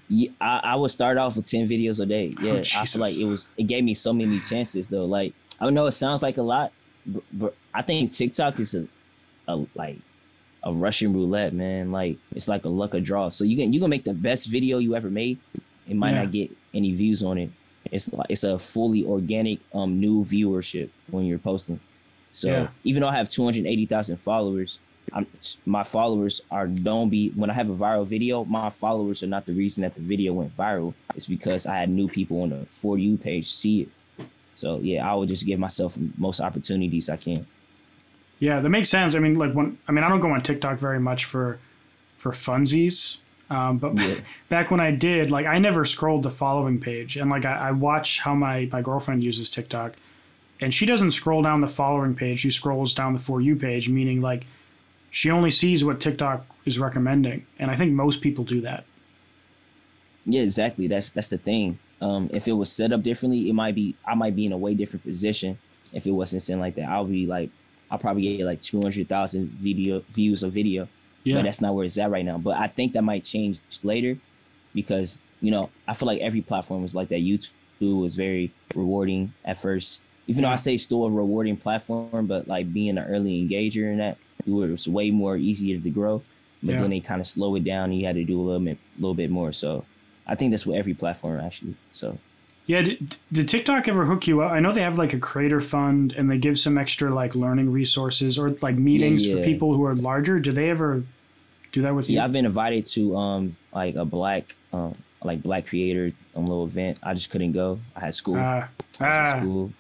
Yeah, 0.09 0.31
I, 0.41 0.61
I 0.63 0.75
would 0.77 0.91
start 0.91 1.19
off 1.19 1.37
with 1.37 1.51
10 1.51 1.69
videos 1.69 2.01
a 2.01 2.07
day. 2.07 2.35
Oh, 2.39 2.43
yeah, 2.43 2.53
oh, 2.53 2.81
I 2.81 2.85
feel 2.85 3.03
like 3.03 3.17
it 3.17 3.25
was 3.25 3.51
it 3.57 3.65
gave 3.65 3.85
me 3.85 3.95
so 3.95 4.13
many 4.13 4.39
chances 4.39 4.89
though. 4.89 5.05
Like 5.05 5.35
I 5.61 5.69
know 5.71 5.87
it 5.87 5.93
sounds 5.93 6.23
like 6.23 6.37
a 6.37 6.43
lot, 6.43 6.73
but, 7.07 7.23
but 7.33 7.57
I 7.75 7.83
think 7.83 8.13
TikTok 8.13 8.61
is 8.61 8.75
a, 8.75 8.87
a 9.49 9.67
like 9.75 9.99
a 10.63 10.73
Russian 10.73 11.13
roulette, 11.13 11.53
man. 11.55 11.91
Like 11.91 12.19
it's 12.35 12.49
like 12.49 12.65
a 12.65 12.69
luck 12.69 12.95
of 12.95 13.03
draw. 13.03 13.29
So 13.31 13.45
you 13.45 13.57
can 13.57 13.73
you 13.73 13.81
can 13.81 13.91
make 13.91 14.05
the 14.05 14.15
best 14.15 14.49
video 14.49 14.79
you 14.79 14.95
ever 14.95 15.11
made. 15.11 15.39
It 15.89 15.97
might 15.97 16.13
yeah. 16.13 16.23
not 16.23 16.33
get 16.33 16.57
any 16.75 16.93
views 16.93 17.23
on 17.23 17.39
it, 17.39 17.51
it's 17.93 18.13
like 18.13 18.27
it's 18.31 18.45
a 18.45 18.59
fully 18.59 19.05
organic 19.05 19.61
um 19.75 20.01
new 20.01 20.23
viewership 20.23 20.91
when 21.11 21.25
you're 21.25 21.39
posting. 21.39 21.81
So 22.33 22.49
yeah. 22.49 22.69
even 22.85 23.01
though 23.01 23.09
I 23.09 23.17
have 23.17 23.31
280,000 23.31 24.19
followers, 24.19 24.81
I'm, 25.13 25.27
my 25.65 25.83
followers 25.83 26.43
are 26.51 26.67
don't 26.67 27.09
be 27.09 27.31
when 27.31 27.51
I 27.51 27.55
have 27.55 27.71
a 27.71 27.75
viral 27.75 28.07
video, 28.07 28.45
my 28.45 28.71
followers 28.71 29.23
are 29.23 29.27
not 29.27 29.47
the 29.47 29.53
reason 29.53 29.83
that 29.83 29.95
the 29.95 30.03
video 30.03 30.33
went 30.33 30.55
viral. 30.57 30.93
It's 31.15 31.27
because 31.27 31.67
I 31.67 31.77
had 31.77 31.89
new 31.89 32.09
people 32.09 32.43
on 32.43 32.51
the 32.51 32.67
for 32.67 32.99
you 32.99 33.17
page 33.17 33.51
see 33.51 33.83
it. 33.83 33.89
So 34.55 34.79
yeah, 34.81 35.11
I 35.11 35.15
would 35.15 35.29
just 35.29 35.47
give 35.47 35.59
myself 35.59 35.97
most 36.19 36.41
opportunities 36.41 37.09
I 37.09 37.17
can. 37.17 37.47
Yeah, 38.39 38.61
that 38.61 38.69
makes 38.69 38.89
sense. 38.91 39.15
I 39.15 39.19
mean, 39.19 39.35
like 39.35 39.53
when 39.53 39.79
I 39.89 39.93
mean 39.93 40.05
I 40.05 40.09
don't 40.09 40.21
go 40.21 40.31
on 40.31 40.43
TikTok 40.43 40.79
very 40.79 41.01
much 41.01 41.25
for 41.25 41.59
for 42.19 42.33
funsies. 42.33 43.19
Um, 43.49 43.79
but 43.79 43.97
yeah. 43.97 44.17
back 44.49 44.71
when 44.71 44.81
I 44.81 44.91
did, 44.91 45.31
like 45.31 45.47
I 45.47 45.59
never 45.59 45.85
scrolled 45.85 46.23
the 46.23 46.31
following 46.31 46.81
page, 46.81 47.17
and 47.17 47.31
like 47.31 47.45
I, 47.45 47.69
I, 47.69 47.71
watch 47.71 48.21
how 48.21 48.35
my 48.35 48.69
my 48.73 48.83
girlfriend 48.83 49.23
uses 49.23 49.51
TikTok, 49.51 49.95
and 50.61 50.75
she 50.75 50.85
doesn't 50.85 51.13
scroll 51.13 51.43
down 51.43 51.61
the 51.61 51.69
following 51.69 52.15
page; 52.15 52.41
she 52.41 52.51
scrolls 52.51 52.95
down 52.95 53.13
the 53.13 53.19
for 53.19 53.41
you 53.41 53.55
page, 53.55 53.89
meaning 53.89 54.21
like 54.21 54.47
she 55.11 55.31
only 55.31 55.51
sees 55.51 55.85
what 55.85 56.01
TikTok 56.01 56.45
is 56.65 56.79
recommending, 56.79 57.47
and 57.59 57.71
I 57.71 57.77
think 57.77 57.93
most 57.93 58.21
people 58.21 58.45
do 58.45 58.61
that. 58.63 58.85
Yeah, 60.25 60.43
exactly. 60.43 60.89
That's 60.89 61.11
that's 61.11 61.29
the 61.29 61.39
thing. 61.39 61.79
Um, 62.01 62.29
if 62.33 62.49
it 62.49 62.53
was 62.53 62.71
set 62.71 62.93
up 62.93 63.03
differently, 63.03 63.49
it 63.49 63.53
might 63.53 63.77
be 63.77 63.95
I 64.05 64.15
might 64.15 64.35
be 64.35 64.47
in 64.47 64.53
a 64.53 64.59
way 64.59 64.75
different 64.75 65.05
position. 65.05 65.57
If 65.93 66.05
it 66.07 66.11
wasn't 66.11 66.43
something 66.43 66.61
like 66.61 66.75
that, 66.75 66.89
I'll 66.89 67.07
be 67.07 67.27
like 67.27 67.51
I'll 67.91 67.99
probably 67.99 68.37
get 68.37 68.45
like 68.45 68.61
two 68.61 68.83
hundred 68.83 69.09
thousand 69.09 69.51
video 69.51 70.03
views 70.11 70.43
of 70.43 70.53
video 70.53 70.89
yeah. 71.27 71.37
But 71.37 71.45
that's 71.45 71.61
not 71.61 71.75
where 71.75 71.85
it's 71.85 71.99
at 71.99 72.11
right 72.11 72.25
now. 72.25 72.39
But 72.39 72.57
I 72.57 72.69
think 72.69 72.93
that 72.93 73.03
might 73.03 73.25
change 73.25 73.59
later 73.83 74.17
because, 74.75 75.19
you 75.41 75.51
know, 75.51 75.71
I 75.89 75.93
feel 75.93 76.07
like 76.07 76.21
every 76.21 76.41
platform 76.41 76.83
was 76.83 76.95
like 76.95 77.09
that. 77.09 77.21
YouTube 77.21 77.53
was 78.01 78.15
very 78.15 78.53
rewarding 78.75 79.33
at 79.45 79.59
first. 79.59 80.01
Even 80.29 80.43
though 80.43 80.51
I 80.51 80.57
say 80.57 80.77
still 80.77 81.05
a 81.05 81.11
rewarding 81.11 81.57
platform, 81.57 82.27
but 82.27 82.47
like 82.49 82.73
being 82.73 82.97
an 82.97 83.05
early 83.05 83.43
engager 83.45 83.91
in 83.93 83.99
that, 83.99 84.19
it 84.47 84.51
was 84.51 84.89
way 84.89 85.11
more 85.11 85.37
easier 85.37 85.81
to 85.81 85.91
grow. 85.91 86.23
But 86.63 86.73
Yeah. 86.75 86.81
then 86.81 86.91
they 86.91 87.01
kind 87.01 87.21
of 87.21 87.27
slow 87.27 87.55
it 87.57 87.65
down, 87.65 87.91
and 87.91 87.99
you 87.99 88.07
had 88.07 88.17
to 88.17 88.25
do 88.25 88.41
a 88.41 88.43
little 88.43 88.65
bit, 88.65 88.79
little 88.99 89.15
bit 89.15 89.31
more. 89.31 89.53
So 89.53 89.85
I 90.27 90.35
think 90.37 90.53
that's 90.53 90.67
with 90.67 90.77
every 90.77 90.95
platform 90.95 91.41
actually. 91.41 91.75
So 91.93 92.19
Yeah, 92.67 92.83
did, 92.83 93.17
did 93.31 93.49
TikTok 93.49 93.87
ever 93.89 94.05
hook 94.07 94.27
you 94.27 94.43
up? 94.43 94.51
I 94.51 94.59
know 94.61 94.73
they 94.73 94.83
have 94.83 94.99
like 94.99 95.13
a 95.13 95.19
creator 95.21 95.61
fund 95.61 96.13
and 96.17 96.29
they 96.29 96.39
give 96.39 96.59
some 96.59 96.77
extra 96.79 97.15
like 97.15 97.37
learning 97.37 97.71
resources 97.71 98.37
or 98.39 98.51
like 98.63 98.77
meetings 98.77 99.25
for 99.25 99.39
yeah. 99.39 99.45
people 99.45 99.75
who 99.75 99.85
are 99.85 99.95
larger. 99.95 100.41
Do 100.41 100.51
they 100.51 100.71
ever 100.71 101.05
do 101.77 101.83
that 101.83 101.95
with 101.95 102.09
you? 102.09 102.17
yeah, 102.17 102.25
I've 102.25 102.33
been 102.33 102.47
invited 102.47 102.87
to 102.87 103.17
um 103.17 103.57
like 103.73 103.95
a 103.97 104.05
black 104.05 104.55
um 104.73 104.93
like 105.23 105.43
black 105.43 105.67
creator 105.67 106.11
um 106.35 106.47
little 106.47 106.65
event. 106.65 106.99
I 107.03 107.13
just 107.15 107.31
couldn't 107.31 107.53
go. 107.53 107.79
I 107.95 108.01
had 108.01 108.15
school. 108.15 108.37
Ah, 108.39 108.69
I 109.01 109.05
in 109.05 109.27
ah, 109.27 109.39
school. 109.39 109.73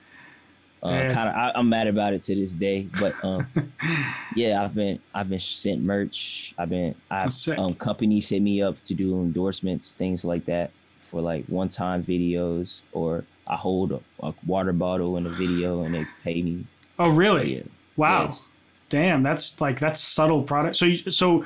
Um, 0.83 1.11
kind 1.11 1.29
of, 1.31 1.35
I'm 1.57 1.69
mad 1.69 1.89
about 1.89 2.13
it 2.13 2.23
to 2.25 2.35
this 2.37 2.53
day, 2.53 2.87
but 3.01 3.13
um, 3.25 3.47
yeah, 4.37 4.63
I've 4.63 4.75
been, 4.75 5.01
I've 5.13 5.29
been 5.29 5.41
sent 5.41 5.83
merch. 5.83 6.55
I've 6.59 6.69
been, 6.69 6.95
I've 7.11 7.33
um, 7.59 7.75
companies 7.75 8.29
hit 8.29 8.41
me 8.41 8.63
up 8.63 8.77
to 8.85 8.95
do 8.95 9.15
endorsements, 9.17 9.93
things 9.93 10.25
like 10.25 10.45
that, 10.45 10.71
for 11.01 11.21
like 11.21 11.45
one-time 11.47 12.05
videos, 12.05 12.83
or 12.93 13.25
I 13.49 13.57
hold 13.57 13.93
a, 13.93 14.01
a 14.23 14.33
water 14.47 14.73
bottle 14.73 15.17
in 15.17 15.27
a 15.27 15.31
video 15.31 15.83
and 15.83 15.93
they 15.95 16.07
pay 16.23 16.41
me. 16.43 16.67
oh, 17.01 17.09
So, 17.11 17.17
really? 17.17 17.57
yeah. 17.57 17.63
Wow. 17.97 18.25
Yes. 18.27 18.47
Damn, 18.89 19.25
that's 19.25 19.61
like 19.61 19.81
that's 19.81 19.99
subtle 19.99 20.43
product. 20.45 20.77
So 20.77 20.85
you- 20.87 21.11
so 21.11 21.45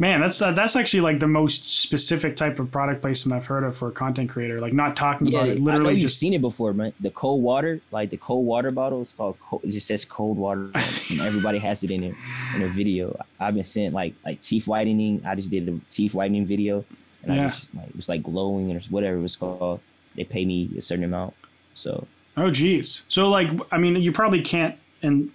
man, 0.00 0.20
that's 0.20 0.40
uh, 0.42 0.50
that's 0.50 0.74
actually 0.74 1.02
like 1.02 1.20
the 1.20 1.28
most 1.28 1.80
specific 1.80 2.34
type 2.34 2.58
of 2.58 2.72
product 2.72 3.02
placement 3.02 3.36
I've 3.36 3.46
heard 3.46 3.62
of 3.62 3.76
for 3.76 3.88
a 3.88 3.92
content 3.92 4.30
creator. 4.30 4.58
Like 4.58 4.72
not 4.72 4.96
talking 4.96 5.28
Yeah, 5.28 5.38
about 5.38 5.48
it, 5.50 5.52
I 5.52 5.54
know 5.58 5.64
literally 5.64 5.92
you've 5.92 6.00
just 6.08 6.18
seen 6.18 6.34
it 6.34 6.40
before, 6.40 6.72
man. 6.72 6.92
The 7.00 7.10
cold 7.10 7.42
water, 7.42 7.80
like 7.92 8.10
the 8.10 8.16
cold 8.16 8.46
water 8.46 8.72
bottle, 8.72 9.02
is 9.02 9.12
called. 9.12 9.38
Cold, 9.38 9.62
it 9.62 9.70
just 9.70 9.86
says 9.86 10.04
cold 10.04 10.36
water, 10.38 10.72
and 11.10 11.20
everybody 11.20 11.58
has 11.58 11.84
it 11.84 11.92
in 11.92 12.02
it 12.02 12.14
in 12.56 12.62
a 12.62 12.68
video. 12.68 13.16
I've 13.38 13.54
been 13.54 13.62
sent 13.62 13.94
like 13.94 14.14
like 14.24 14.40
teeth 14.40 14.66
whitening. 14.66 15.22
I 15.24 15.36
just 15.36 15.50
did 15.50 15.68
a 15.68 15.78
teeth 15.90 16.14
whitening 16.14 16.46
video, 16.46 16.84
and 17.22 17.36
Yeah. 17.36 17.44
I 17.44 17.48
just 17.48 17.72
like 17.76 17.88
it 17.90 17.96
was 17.96 18.08
like 18.08 18.22
glowing 18.24 18.74
or 18.74 18.80
whatever 18.90 19.18
it 19.18 19.22
was 19.22 19.36
called. 19.36 19.80
They 20.16 20.24
pay 20.24 20.44
me 20.44 20.70
a 20.76 20.80
certain 20.82 21.04
amount, 21.04 21.34
so 21.74 22.06
Oh 22.36 22.50
geez. 22.50 23.04
So 23.08 23.28
like 23.28 23.50
I 23.70 23.78
mean 23.78 23.96
you 23.96 24.12
probably 24.12 24.40
can't 24.40 24.74
and 25.02 25.30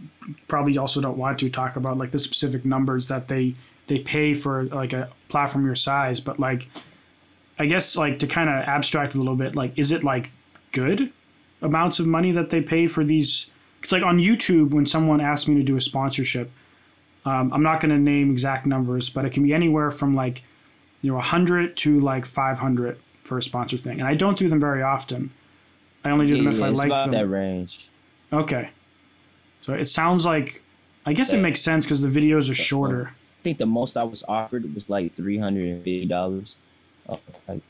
probably 0.48 0.78
also 0.78 1.02
don't 1.02 1.18
want 1.18 1.40
to 1.40 1.50
talk 1.50 1.76
about 1.76 1.98
like 1.98 2.12
the 2.12 2.20
specific 2.20 2.66
numbers 2.66 3.08
that 3.08 3.28
they 3.28 3.56
they 3.88 4.00
pay 4.00 4.34
for 4.34 4.66
like 4.66 4.94
a 4.94 5.10
platform 5.28 5.66
your 5.66 5.76
size, 5.76 6.20
but 6.20 6.40
like 6.40 6.70
I 7.58 7.66
guess 7.66 7.96
like 7.96 8.20
to 8.20 8.28
kind 8.28 8.50
of 8.50 8.56
abstract 8.56 9.16
a 9.16 9.18
little 9.18 9.36
bit, 9.36 9.56
like 9.56 9.78
is 9.78 9.92
it 9.92 10.04
like 10.04 10.32
good 10.72 11.12
amounts 11.62 12.00
of 12.00 12.08
money 12.08 12.32
that 12.32 12.50
they 12.50 12.62
pay 12.62 12.88
for 12.88 13.04
these 13.04 13.52
it's 13.82 13.92
like 13.92 14.04
on 14.04 14.18
YouTube 14.18 14.72
when 14.72 14.86
someone 14.86 15.22
asks 15.22 15.48
me 15.48 15.56
to 15.56 15.64
do 15.64 15.76
a 15.78 15.82
sponsorship, 15.82 16.52
um, 17.24 17.54
I'm 17.54 17.62
not 17.62 17.80
going 17.82 17.92
to 17.92 18.00
name 18.00 18.32
exact 18.32 18.66
numbers, 18.66 19.12
but 19.12 19.26
it 19.26 19.32
can 19.32 19.44
be 19.44 19.54
anywhere 19.54 19.92
from 19.92 20.16
like 20.16 20.42
you 21.02 21.12
know 21.12 21.18
100 21.18 21.78
to 21.78 22.00
like 22.00 22.26
500 22.26 23.00
for 23.24 23.38
a 23.38 23.44
sponsor 23.44 23.78
thing. 23.78 24.00
And 24.00 24.08
I 24.08 24.16
don't 24.16 24.38
do 24.38 24.50
them 24.50 24.60
very 24.60 24.82
often. 24.82 25.32
I 26.04 26.10
only 26.10 26.28
do 26.28 26.36
yeah, 26.36 26.44
them 26.44 26.54
if 26.54 26.60
yeah, 26.60 26.66
I 26.66 26.70
it's 26.70 26.80
like 26.80 26.88
about 26.88 27.12
them. 27.12 27.12
that 27.12 27.28
range. 27.28 27.90
Okay. 28.32 28.70
So 29.62 29.74
it 29.74 29.88
sounds 29.88 30.26
like, 30.26 30.62
I 31.06 31.14
guess 31.14 31.34
it 31.34 31.40
makes 31.40 31.62
sense 31.62 31.86
because 31.86 32.02
the 32.02 32.08
videos 32.08 32.50
are 32.50 32.56
shorter. 32.56 33.14
I 33.46 33.48
think 33.48 33.60
the 33.60 33.68
most 33.68 33.96
I 33.96 34.02
was 34.02 34.24
offered 34.28 34.74
was 34.74 34.90
like 34.90 35.16
three 35.16 35.38
hundred 35.38 35.68
and 35.70 35.78
fifty 35.78 36.08
dollars. 36.08 36.58
Oh, 37.08 37.20
like, 37.48 37.62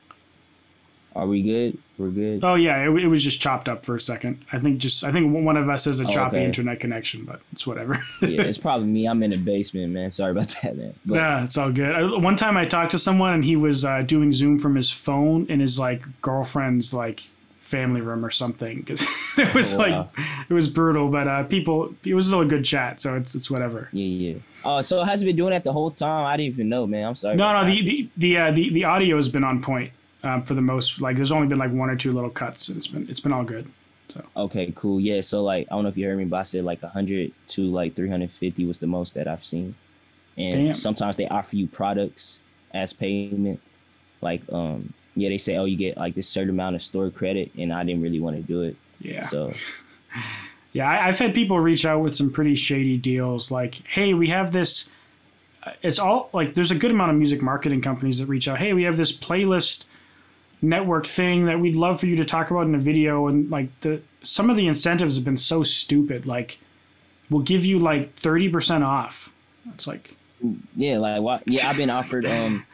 are 1.13 1.28
we 1.28 1.43
good? 1.43 1.78
We're 1.97 2.11
good. 2.11 2.45
Oh 2.45 2.55
yeah, 2.55 2.78
it, 2.89 2.89
it 3.03 3.07
was 3.07 3.21
just 3.21 3.41
chopped 3.41 3.67
up 3.67 3.84
for 3.86 3.93
a 3.93 3.99
second. 3.99 4.45
I 4.53 4.59
think 4.59 4.78
just 4.78 5.03
I 5.03 5.11
think 5.11 5.34
one 5.34 5.57
of 5.57 5.67
us 5.67 5.84
has 5.84 5.99
a 5.99 6.07
Oh, 6.07 6.09
choppy 6.09 6.38
okay. 6.38 6.45
internet 6.45 6.80
connection, 6.80 7.26
but 7.26 7.41
it's 7.51 7.67
whatever. 7.67 7.95
yeah, 8.21 8.43
it's 8.43 8.57
probably 8.57 8.88
me. 8.88 9.05
I'm 9.05 9.21
in 9.21 9.32
the 9.32 9.38
basement, 9.38 9.91
man. 9.91 10.11
Sorry 10.11 10.32
about 10.32 10.55
that, 10.63 10.78
man. 10.78 10.93
But 11.05 11.15
yeah, 11.15 11.43
it's 11.43 11.57
all 11.57 11.69
good. 11.71 11.93
I, 11.93 12.03
one 12.05 12.38
time 12.38 12.55
I 12.55 12.63
talked 12.63 12.91
to 12.91 12.97
someone 12.99 13.34
and 13.34 13.43
he 13.43 13.57
was 13.57 13.84
uh, 13.84 14.01
doing 14.01 14.32
Zoom 14.32 14.57
from 14.59 14.76
his 14.76 14.89
phone 14.89 15.45
in 15.47 15.59
his 15.59 15.78
like 15.78 16.03
girlfriend's 16.21 16.93
like 16.93 17.23
family 17.66 17.99
room 17.99 18.24
or 18.24 18.30
something 18.30 18.78
because 18.78 19.01
it 19.38 19.53
was 19.55 19.74
Oh, 19.74 19.80
wow. 19.80 19.84
like 20.07 20.20
it 20.49 20.53
was 20.53 20.68
brutal. 20.70 21.09
But 21.09 21.28
uh, 21.28 21.43
people, 21.43 21.93
it 22.05 22.13
was 22.13 22.28
still 22.28 22.41
a 22.41 22.45
good 22.45 22.63
chat, 22.63 23.01
so 23.01 23.16
it's 23.16 23.34
it's 23.36 23.49
whatever. 23.49 23.89
Yeah, 23.91 24.05
yeah. 24.34 24.39
Oh, 24.63 24.82
so 24.82 25.03
has 25.03 25.22
it 25.22 25.26
been 25.26 25.36
doing 25.36 25.49
that 25.51 25.63
the 25.63 25.74
whole 25.74 25.89
time? 25.91 26.26
I 26.26 26.38
didn't 26.38 26.53
even 26.53 26.70
know, 26.70 26.86
man. 26.88 27.07
I'm 27.07 27.16
sorry. 27.16 27.36
No, 27.36 27.51
no, 27.51 27.66
the 27.66 27.82
the 27.82 28.09
the 28.18 28.38
uh, 28.38 28.51
the, 28.51 28.70
the 28.70 28.86
audio 28.86 29.16
has 29.16 29.28
been 29.30 29.43
on 29.43 29.61
point 29.61 29.89
um, 30.24 30.43
for 30.43 30.53
the 30.53 30.61
most. 30.61 31.01
Like, 31.01 31.16
there's 31.16 31.32
only 31.32 31.47
been 31.47 31.57
like 31.57 31.72
one 31.72 31.89
or 31.89 31.95
two 31.95 32.11
little 32.11 32.30
cuts. 32.30 32.70
And 32.70 32.78
it's 32.78 32.88
been 32.88 33.09
it's 33.09 33.20
been 33.20 33.34
all 33.34 33.43
good. 33.43 33.68
So 34.09 34.24
okay, 34.38 34.72
cool. 34.76 34.99
Yeah, 34.99 35.22
so 35.22 35.43
like 35.43 35.68
I 35.72 35.74
don't 35.76 35.84
know 35.84 35.89
if 35.89 35.97
you 35.97 36.05
heard 36.07 36.18
me, 36.20 36.26
but 36.26 36.38
I 36.38 36.43
said 36.43 36.63
like 36.63 36.84
100 36.84 37.32
to 37.47 37.61
like 37.63 37.95
350 37.95 38.66
was 38.66 38.78
the 38.78 38.86
most 38.88 39.16
that 39.16 39.28
I've 39.28 39.43
seen. 39.43 39.74
And 40.38 40.55
Damn. 40.66 40.74
sometimes 40.74 41.18
they 41.18 41.28
offer 41.30 41.55
you 41.55 41.66
products 41.68 42.41
as 42.76 42.93
payment. 42.93 43.59
Like 44.22 44.41
um 44.51 44.93
yeah, 45.16 45.30
they 45.30 45.38
say 45.38 45.57
oh 45.57 45.66
you 45.66 45.78
get 45.78 45.97
like 45.97 46.16
this 46.16 46.28
certain 46.28 46.49
amount 46.49 46.76
of 46.76 46.82
store 46.82 47.09
credit 47.09 47.51
and 47.57 47.72
I 47.74 47.84
didn't 47.84 48.01
really 48.01 48.20
want 48.20 48.36
to 48.36 48.41
do 48.41 48.61
it. 48.61 48.76
Yeah. 48.99 49.22
So 49.22 49.51
Yeah, 50.74 50.89
I, 50.89 51.07
I've 51.07 51.18
had 51.20 51.34
people 51.34 51.57
reach 51.59 51.86
out 51.86 52.01
with 52.01 52.16
some 52.16 52.30
pretty 52.32 52.55
shady 52.55 52.97
deals. 52.97 53.49
Like, 53.49 53.76
hey, 53.88 54.13
we 54.13 54.28
have 54.28 54.51
this. 54.51 54.89
uh, 55.63 55.72
It's 55.82 55.99
all 55.99 56.30
like 56.34 56.53
there's 56.53 56.72
a 56.72 56.76
good 56.76 56.91
amount 56.91 57.11
of 57.11 57.18
music 57.18 57.41
marketing 57.41 57.82
companies 57.82 58.20
that 58.20 58.26
reach 58.26 58.47
out. 58.49 58.57
Hey, 58.57 58.74
we 58.74 58.84
have 58.84 58.97
this 58.97 59.16
playlist 59.16 59.86
network 60.61 61.05
thing 61.05 61.45
that 61.45 61.59
we'd 61.59 61.76
love 61.76 61.99
for 62.01 62.07
you 62.07 62.16
to 62.18 62.26
talk 62.26 62.51
about 62.51 62.66
in 62.68 62.76
a 62.76 62.80
video. 62.80 63.28
And 63.28 63.49
like 63.49 63.70
the 63.82 64.01
some 64.22 64.49
of 64.49 64.57
the 64.57 64.68
incentives 64.68 65.16
have 65.16 65.24
been 65.24 65.38
so 65.38 65.63
stupid. 65.63 66.26
Like, 66.26 66.59
we'll 67.30 67.41
give 67.43 67.63
you 67.63 67.80
like 67.80 68.13
thirty 68.16 68.49
percent 68.49 68.84
off. 68.84 69.32
It's 69.74 69.88
like, 69.88 70.18
yeah, 70.76 70.97
like 70.97 71.22
what 71.22 71.43
yeah, 71.47 71.70
I've 71.70 71.78
been 71.78 71.89
offered 71.89 72.26
um 72.26 72.66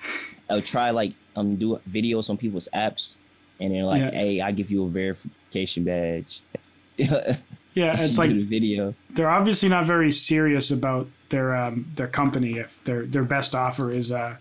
I'll 0.52 0.62
try 0.62 0.91
like 0.91 1.14
um 1.36 1.56
do 1.56 1.80
videos 1.89 2.30
on 2.30 2.38
people's 2.38 2.68
apps 2.74 3.18
and 3.60 3.74
they're 3.74 3.84
like, 3.86 4.02
Yeah. 4.02 4.12
hey, 4.12 4.41
I 4.41 4.52
give 4.52 4.70
you 4.72 4.86
a 4.86 4.89
verification 4.89 5.84
badge. 5.84 6.41
yeah, 6.97 7.38
it's 7.76 8.18
like 8.22 8.30
the 8.32 8.43
video. 8.43 8.93
they're 9.12 9.30
obviously 9.30 9.70
not 9.70 9.86
very 9.86 10.12
serious 10.12 10.72
about 10.72 11.08
their 11.30 11.56
um, 11.56 11.86
their 11.95 12.08
company 12.08 12.58
if 12.58 12.84
their 12.84 13.06
their 13.06 13.24
best 13.24 13.56
offer 13.56 13.89
is 13.89 14.12
uh, 14.12 14.36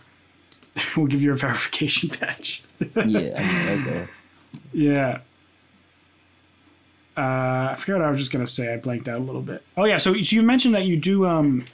we'll 0.96 1.06
give 1.06 1.22
you 1.22 1.32
a 1.32 1.36
verification 1.36 2.10
badge. 2.20 2.64
Yeah, 2.80 2.94
I 2.96 3.04
mean, 3.76 3.86
okay. 3.86 4.08
Yeah. 4.72 5.18
Uh, 7.16 7.68
I 7.72 7.74
forgot 7.76 7.98
what 8.00 8.06
I 8.06 8.10
was 8.10 8.18
just 8.18 8.32
gonna 8.32 8.46
say. 8.46 8.72
I 8.72 8.76
blanked 8.78 9.08
out 9.08 9.18
a 9.20 9.24
little 9.24 9.42
bit. 9.42 9.62
Oh 9.76 9.84
yeah, 9.84 9.96
so, 9.98 10.12
so 10.14 10.34
you 10.36 10.42
mentioned 10.42 10.74
that 10.74 10.84
you 10.84 10.96
do 10.96 11.26
um, 11.26 11.64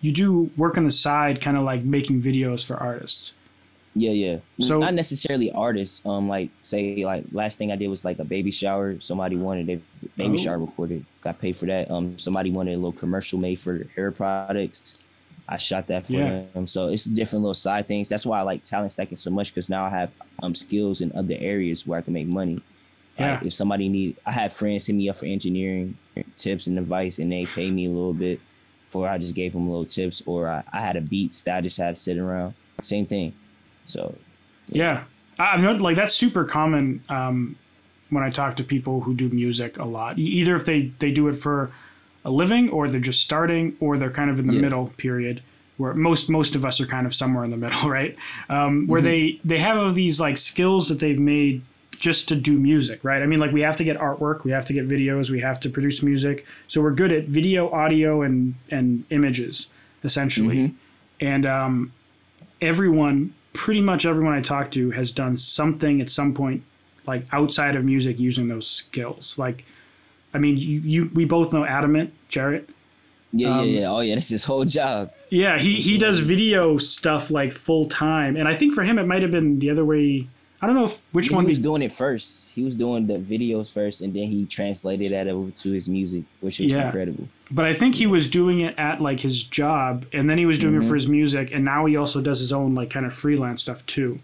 you 0.00 0.12
do 0.12 0.50
work 0.56 0.76
on 0.76 0.84
the 0.84 0.90
side, 0.90 1.40
kind 1.40 1.56
of 1.56 1.62
like 1.64 1.84
making 1.84 2.22
videos 2.22 2.64
for 2.66 2.76
artists. 2.76 3.34
Yeah, 3.98 4.10
yeah. 4.12 4.36
So- 4.60 4.78
not 4.78 4.94
necessarily 4.94 5.50
artists. 5.50 6.02
Um, 6.06 6.28
like 6.28 6.50
say 6.60 7.04
like 7.04 7.24
last 7.32 7.58
thing 7.58 7.72
I 7.72 7.76
did 7.76 7.88
was 7.88 8.04
like 8.04 8.18
a 8.18 8.24
baby 8.24 8.50
shower. 8.50 8.98
Somebody 9.00 9.36
wanted 9.36 9.68
a 9.68 9.80
baby 10.16 10.34
Oh. 10.34 10.36
shower 10.36 10.58
recorded. 10.58 11.04
Got 11.20 11.40
paid 11.40 11.56
for 11.56 11.66
that. 11.66 11.90
Um, 11.90 12.18
somebody 12.18 12.50
wanted 12.50 12.74
a 12.74 12.76
little 12.76 12.92
commercial 12.92 13.38
made 13.40 13.58
for 13.58 13.84
hair 13.96 14.10
products. 14.12 14.98
I 15.48 15.56
shot 15.56 15.86
that 15.88 16.06
for 16.06 16.12
Yeah. 16.12 16.42
them. 16.54 16.66
So 16.66 16.88
it's 16.88 17.04
different 17.04 17.42
little 17.42 17.54
side 17.54 17.88
things. 17.88 18.08
That's 18.08 18.26
why 18.26 18.38
I 18.38 18.42
like 18.42 18.62
talent 18.62 18.92
stacking 18.92 19.16
so 19.16 19.30
much 19.30 19.52
because 19.52 19.68
now 19.70 19.84
I 19.86 19.90
have 19.90 20.10
um 20.42 20.54
skills 20.54 21.00
in 21.00 21.10
other 21.16 21.36
areas 21.38 21.86
where 21.86 21.98
I 21.98 22.02
can 22.02 22.12
make 22.12 22.26
money. 22.28 22.60
Yeah. 23.18 23.36
Like 23.36 23.46
if 23.46 23.54
somebody 23.54 23.88
need, 23.88 24.16
I 24.24 24.30
have 24.32 24.52
friends 24.52 24.86
hit 24.86 24.94
me 24.94 25.08
up 25.08 25.16
for 25.16 25.26
engineering 25.26 25.96
tips 26.36 26.66
and 26.68 26.78
advice, 26.78 27.18
and 27.18 27.32
they 27.32 27.46
pay 27.46 27.70
me 27.70 27.86
a 27.86 27.90
little 27.90 28.12
bit 28.14 28.38
for 28.90 29.08
I 29.08 29.18
just 29.18 29.34
gave 29.34 29.52
them 29.54 29.68
little 29.68 29.84
tips, 29.84 30.22
or 30.24 30.48
I, 30.48 30.62
I 30.72 30.80
had 30.80 30.96
a 30.96 31.00
beats 31.00 31.42
that 31.44 31.56
I 31.56 31.60
just 31.62 31.76
had 31.78 31.96
to 31.96 32.00
sit 32.00 32.16
around. 32.16 32.54
Same 32.80 33.04
thing. 33.06 33.32
So 33.88 34.14
Yeah, 34.70 35.04
I- 35.38 35.54
I've 35.54 35.62
noticed 35.62 35.82
like 35.82 35.96
that's 35.96 36.14
super 36.14 36.44
common 36.44 37.00
um, 37.08 37.56
when 38.10 38.22
I 38.22 38.30
talk 38.30 38.56
to 38.56 38.64
people 38.64 39.00
who 39.00 39.14
do 39.14 39.28
music 39.30 39.78
a 39.78 39.84
lot. 39.84 40.18
Either 40.18 40.54
if 40.56 40.64
they 40.64 40.92
they 40.98 41.10
do 41.10 41.26
it 41.28 41.34
for 41.36 41.70
a 42.24 42.30
living, 42.30 42.68
or 42.68 42.88
they're 42.88 43.00
just 43.12 43.22
starting, 43.22 43.74
or 43.80 43.96
they're 43.98 44.10
kind 44.20 44.30
of 44.30 44.38
in 44.38 44.46
the 44.46 44.54
Yeah. 44.54 44.60
middle 44.66 44.86
period. 44.96 45.40
Where 45.78 45.94
most 45.94 46.28
most 46.28 46.54
of 46.56 46.64
us 46.64 46.80
are 46.80 46.86
kind 46.86 47.06
of 47.06 47.14
somewhere 47.14 47.44
in 47.44 47.50
the 47.50 47.56
middle, 47.56 47.88
right? 47.98 48.16
Um, 48.50 48.86
where 48.86 49.00
Mm-hmm. 49.00 49.08
they 49.08 49.40
they 49.44 49.58
have 49.58 49.94
these 49.94 50.20
like 50.20 50.36
skills 50.36 50.88
that 50.88 50.98
they've 51.00 51.18
made 51.36 51.62
just 51.98 52.28
to 52.28 52.36
do 52.36 52.52
music, 52.58 52.98
right? 53.02 53.22
I 53.22 53.26
mean, 53.26 53.38
like 53.40 53.52
we 53.52 53.62
have 53.62 53.76
to 53.76 53.84
get 53.84 53.96
artwork, 53.98 54.44
we 54.44 54.50
have 54.52 54.64
to 54.66 54.72
get 54.72 54.86
videos, 54.88 55.30
we 55.30 55.40
have 55.40 55.58
to 55.60 55.68
produce 55.70 56.02
music. 56.02 56.46
So 56.66 56.80
we're 56.82 56.94
good 57.02 57.12
at 57.12 57.24
video, 57.24 57.70
audio, 57.70 58.22
and 58.22 58.54
and 58.70 59.04
images 59.10 59.68
essentially. 60.04 60.56
Mhm. 60.58 60.74
And 61.20 61.46
um, 61.46 61.92
everyone, 62.60 63.32
pretty 63.58 63.80
much 63.80 64.06
everyone 64.06 64.34
I 64.34 64.40
talk 64.40 64.70
to, 64.70 64.92
has 64.92 65.10
done 65.10 65.36
something 65.36 66.00
at 66.00 66.08
some 66.08 66.32
point, 66.32 66.62
like 67.08 67.24
outside 67.32 67.74
of 67.74 67.84
music, 67.84 68.20
using 68.20 68.46
those 68.46 68.68
skills. 68.68 69.36
Like, 69.36 69.64
I 70.32 70.38
mean, 70.38 70.56
you, 70.56 70.78
you 70.80 71.10
we 71.12 71.24
both 71.24 71.52
know 71.52 71.64
Adamant 71.64 72.14
Jarrett. 72.28 72.70
yeah, 73.32 73.58
Um, 73.58 73.66
yeah, 73.66 73.80
yeah. 73.80 73.90
Oh 73.90 73.98
yeah, 74.00 74.14
that's 74.14 74.28
his 74.28 74.44
whole 74.44 74.64
job. 74.64 75.12
Yeah, 75.30 75.58
he 75.58 75.80
he 75.80 75.98
does 75.98 76.20
video 76.20 76.78
stuff 76.78 77.32
like 77.32 77.50
full 77.52 77.86
time, 77.86 78.36
and 78.36 78.46
I 78.46 78.54
think 78.54 78.74
for 78.74 78.84
him 78.84 78.96
it 78.96 79.06
might 79.06 79.22
have 79.22 79.32
been 79.32 79.58
the 79.58 79.70
other 79.70 79.84
way. 79.84 80.28
I 80.60 80.66
don't 80.66 80.74
know 80.74 80.84
if 80.86 81.00
which 81.12 81.28
he 81.28 81.34
one 81.34 81.44
He 81.44 81.50
was 81.50 81.58
be- 81.58 81.62
doing 81.62 81.82
it 81.82 81.92
first. 81.92 82.52
He 82.52 82.64
was 82.64 82.74
doing 82.74 83.06
the 83.06 83.14
videos 83.18 83.70
first, 83.70 84.00
and 84.00 84.12
then 84.12 84.24
he 84.24 84.44
translated 84.46 85.12
that 85.12 85.28
over 85.28 85.50
to 85.52 85.70
his 85.72 85.88
music, 85.88 86.24
which 86.40 86.58
was 86.58 86.72
Yeah. 86.74 86.86
incredible. 86.86 87.28
but 87.50 87.64
I 87.64 87.72
think 87.72 87.94
he 87.94 88.06
was 88.06 88.28
doing 88.28 88.60
it 88.60 88.74
at 88.76 89.00
like 89.00 89.20
his 89.20 89.42
job, 89.42 90.04
and 90.12 90.28
then 90.28 90.36
he 90.36 90.44
was 90.46 90.58
doing 90.58 90.74
it 90.74 90.82
Mhm. 90.82 90.88
for 90.88 90.94
his 90.94 91.08
music, 91.08 91.50
and 91.52 91.64
now 91.64 91.86
he 91.86 91.96
also 91.96 92.20
does 92.20 92.40
his 92.40 92.52
own 92.52 92.74
like 92.74 92.90
kind 92.90 93.06
of 93.06 93.14
freelance 93.14 93.62
stuff 93.62 93.86
too. 93.86 94.18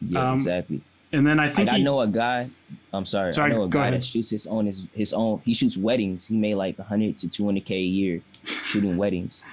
Yeah, 0.00 0.30
Um, 0.30 0.34
exactly. 0.34 0.80
And 1.12 1.26
then 1.26 1.38
I 1.40 1.48
think 1.48 1.68
Like, 1.68 1.78
I 1.80 1.82
know 1.82 2.00
a 2.00 2.06
guy. 2.08 2.48
I'm 2.92 3.04
sorry. 3.04 3.32
Sorry, 3.34 3.52
I 3.52 3.54
know 3.54 3.62
a 3.64 3.68
guy 3.68 3.88
ahead. 3.88 3.94
that 4.00 4.04
shoots 4.04 4.30
his 4.30 4.46
own 4.46 4.66
his, 4.66 4.82
his 4.92 5.12
own. 5.12 5.40
He 5.44 5.54
shoots 5.54 5.76
weddings. 5.76 6.28
He 6.28 6.36
made 6.36 6.54
like 6.56 6.78
100 6.78 7.16
to 7.18 7.28
200 7.28 7.64
k 7.64 7.76
a 7.76 7.80
year 7.82 8.20
shooting 8.64 8.96
weddings, 9.02 9.44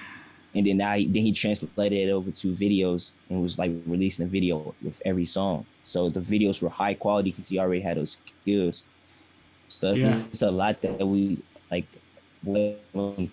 and 0.55 0.65
then 0.65 0.77
now 0.77 0.93
he, 0.95 1.05
then 1.07 1.21
he 1.23 1.31
translated 1.31 2.07
it 2.07 2.11
over 2.11 2.31
to 2.31 2.47
videos 2.49 3.13
and 3.29 3.41
was 3.41 3.59
like 3.59 3.71
releasing 3.85 4.25
a 4.25 4.29
video 4.29 4.73
with 4.81 5.01
every 5.05 5.25
song. 5.25 5.65
So 5.85 6.09
the 6.09 6.19
videos 6.19 6.63
were 6.63 6.69
high 6.69 6.95
quality 6.95 7.29
because 7.29 7.47
he 7.47 7.59
already 7.59 7.81
had 7.81 7.97
those 7.97 8.17
skills. 8.41 8.85
So 9.67 9.93
Yeah. 9.93 10.23
it's 10.33 10.41
a 10.41 10.49
lot 10.49 10.81
that 10.81 10.97
we 11.07 11.37
like. 11.69 11.85
when 12.43 12.75
We 12.93 13.29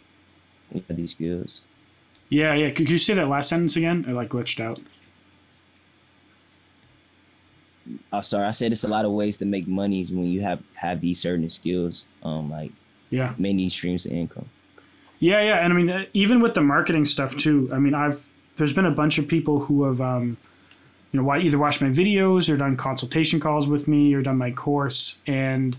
we 0.70 0.84
have 0.88 0.96
these 0.96 1.12
skills. 1.12 1.64
yeah, 2.28 2.52
yeah. 2.54 2.70
Could 2.70 2.90
you 2.90 2.98
say 2.98 3.14
that 3.14 3.28
last 3.28 3.48
sentence 3.48 3.76
again? 3.76 4.04
It 4.06 4.14
like 4.14 4.28
glitched 4.28 4.60
out. 4.60 4.78
Oh, 8.12 8.20
sorry. 8.20 8.46
I 8.46 8.52
said 8.52 8.72
it's 8.72 8.84
a 8.84 8.88
lot 8.88 9.04
of 9.04 9.12
ways 9.12 9.38
to 9.38 9.44
make 9.44 9.66
monies 9.66 10.12
when 10.12 10.26
you 10.26 10.42
have 10.42 10.62
have 10.74 11.00
these 11.00 11.20
certain 11.20 11.48
skills. 11.50 12.06
Um, 12.22 12.50
like 12.50 12.72
Yeah. 13.10 13.34
many 13.38 13.68
streams 13.68 14.04
of 14.06 14.12
income. 14.12 14.48
Yeah, 15.20 15.40
yeah, 15.40 15.64
and 15.64 15.72
I 15.72 15.76
mean, 15.76 15.88
uh, 15.90 16.04
even 16.14 16.40
with 16.40 16.54
the 16.54 16.60
marketing 16.60 17.04
stuff 17.04 17.36
too. 17.36 17.70
I 17.72 17.78
mean, 17.78 17.94
I've 17.94 18.28
there's 18.56 18.72
been 18.72 18.86
a 18.86 18.90
bunch 19.02 19.16
of 19.18 19.26
people 19.26 19.60
who 19.60 19.84
have, 19.84 20.00
um, 20.00 20.36
you 21.12 21.20
know, 21.22 21.32
either 21.32 21.58
watched 21.58 21.80
my 21.82 21.88
videos 21.88 22.52
or 22.52 22.56
done 22.56 22.76
consultation 22.76 23.38
calls 23.38 23.66
with 23.66 23.86
me 23.86 24.14
or 24.14 24.22
done 24.22 24.38
my 24.38 24.50
course, 24.50 25.18
and 25.26 25.76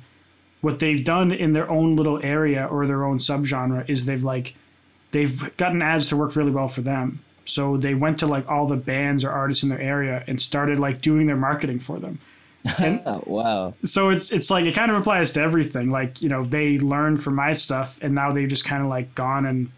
what 0.62 0.80
they've 0.80 1.04
done 1.04 1.32
in 1.32 1.54
their 1.54 1.70
own 1.70 1.96
little 1.96 2.22
area 2.24 2.66
or 2.66 2.88
their 2.88 3.04
own 3.04 3.18
subgenre 3.18 3.88
is 3.90 4.06
they've 4.06 4.24
like 4.24 4.56
they've 5.12 5.56
gotten 5.58 5.82
ads 5.82 6.08
to 6.08 6.16
work 6.18 6.36
really 6.36 6.52
well 6.52 6.68
for 6.68 6.82
them. 6.82 7.20
So 7.46 7.76
they 7.76 7.94
went 7.94 8.20
to 8.20 8.26
like 8.28 8.48
all 8.50 8.68
the 8.68 8.78
bands 8.78 9.24
or 9.26 9.30
artists 9.32 9.64
in 9.64 9.70
their 9.70 9.82
area 9.82 10.24
and 10.28 10.40
started 10.40 10.80
like 10.80 11.02
doing 11.02 11.28
their 11.28 11.36
marketing 11.36 11.80
for 11.80 12.00
them. 12.00 12.20
And- 12.80 13.02
Oh, 13.06 13.22
wow. 13.28 13.74
so 13.84 14.10
it's 14.10 14.32
it's 14.32 14.50
like 14.50 14.66
it 14.66 14.74
kind 14.76 14.90
of 14.90 14.98
applies 14.98 15.34
to 15.34 15.42
everything. 15.42 15.90
Like 15.90 16.22
you 16.22 16.30
know, 16.30 16.44
they 16.46 16.80
learned 16.80 17.22
from 17.22 17.36
my 17.36 17.52
stuff, 17.52 18.00
and 18.02 18.16
now 18.16 18.32
they've 18.32 18.48
just 18.48 18.64
kind 18.66 18.82
of 18.82 18.88
like 18.88 19.14
gone 19.16 19.46
and 19.46 19.70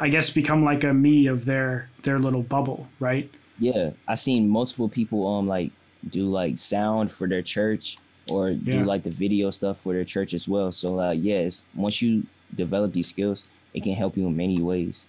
I 0.00 0.08
guess 0.08 0.28
become 0.30 0.64
like 0.64 0.82
a 0.84 0.92
me 0.92 1.26
of 1.28 1.44
their 1.44 1.88
their 2.02 2.18
little 2.18 2.42
bubble, 2.42 2.88
right? 2.98 3.30
Yeah, 3.58 3.90
I 4.06 4.14
seen 4.16 4.48
multiple 4.48 4.88
people 4.88 5.26
um 5.26 5.46
like 5.46 5.72
do 6.10 6.30
like 6.30 6.58
sound 6.58 7.10
for 7.12 7.26
their 7.28 7.42
church 7.42 7.96
or 8.30 8.50
Yeah. 8.50 8.58
do 8.80 8.84
like 8.84 9.02
the 9.02 9.10
video 9.10 9.50
stuff 9.50 9.80
for 9.80 9.92
their 9.94 10.04
church 10.04 10.34
as 10.34 10.48
well. 10.48 10.72
So 10.72 11.00
uh 11.00 11.12
yeah, 11.12 11.48
once 11.74 12.02
you 12.02 12.26
develop 12.54 12.92
these 12.92 13.08
skills, 13.08 13.44
it 13.74 13.82
can 13.82 13.94
help 13.94 14.16
you 14.16 14.26
in 14.26 14.36
many 14.36 14.60
ways. 14.60 15.06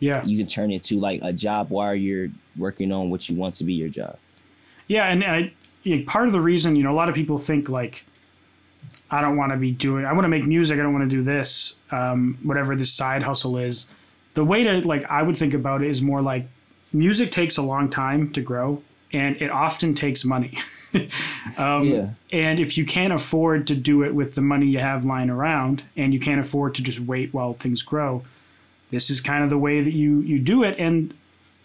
Yeah, 0.00 0.24
you 0.24 0.38
can 0.38 0.46
turn 0.46 0.70
it 0.70 0.84
to 0.84 0.98
like 0.98 1.20
a 1.22 1.32
job 1.32 1.70
while 1.70 1.94
you're 1.94 2.28
working 2.56 2.92
on 2.92 3.10
what 3.10 3.28
you 3.28 3.36
want 3.36 3.54
to 3.56 3.64
be 3.64 3.74
your 3.74 3.88
job. 3.88 4.16
yeah, 4.86 5.06
and 5.08 5.24
I 5.24 5.52
you 5.82 5.96
know, 5.96 6.04
part 6.06 6.26
of 6.26 6.32
the 6.32 6.40
reason 6.40 6.76
you 6.76 6.82
know 6.82 6.92
a 6.92 6.98
lot 7.02 7.08
of 7.08 7.14
people 7.14 7.38
think 7.38 7.68
like 7.68 8.04
I 9.10 9.20
don't 9.20 9.36
want 9.36 9.52
to 9.52 9.58
be 9.58 9.70
doing 9.72 10.04
I 10.04 10.12
want 10.12 10.24
to 10.24 10.28
make 10.28 10.44
music, 10.46 10.78
I 10.78 10.82
don't 10.82 10.92
want 10.92 11.08
to 11.10 11.16
do 11.16 11.22
this, 11.22 11.76
um, 11.90 12.38
whatever 12.42 12.76
this 12.76 12.92
side 12.92 13.22
hustle 13.22 13.56
is. 13.58 13.86
The 14.34 14.44
way 14.44 14.62
to 14.64 14.86
like 14.86 15.04
I 15.10 15.22
would 15.22 15.36
think 15.36 15.54
about 15.54 15.82
it 15.82 15.90
is 15.90 16.00
more 16.02 16.22
like 16.22 16.46
music 16.92 17.32
takes 17.32 17.56
a 17.56 17.62
long 17.62 17.88
time 17.88 18.32
to 18.32 18.40
grow, 18.40 18.82
and 19.12 19.40
it 19.40 19.50
often 19.50 19.94
takes 19.94 20.24
money. 20.24 20.58
um, 21.58 21.84
Yeah. 21.84 22.10
And 22.32 22.60
if 22.60 22.76
you 22.76 22.84
can't 22.84 23.12
afford 23.12 23.66
to 23.68 23.74
do 23.74 24.02
it 24.02 24.14
with 24.14 24.34
the 24.34 24.40
money 24.40 24.66
you 24.66 24.78
have 24.78 25.04
lying 25.04 25.30
around, 25.30 25.84
and 25.96 26.12
you 26.12 26.20
can't 26.20 26.40
afford 26.40 26.74
to 26.76 26.82
just 26.82 27.00
wait 27.00 27.32
while 27.32 27.54
things 27.54 27.82
grow, 27.82 28.22
this 28.90 29.10
is 29.10 29.20
kind 29.20 29.44
of 29.44 29.50
the 29.50 29.58
way 29.58 29.82
that 29.82 29.92
you 29.92 30.20
you 30.20 30.38
do 30.38 30.62
it. 30.62 30.78
And 30.78 31.14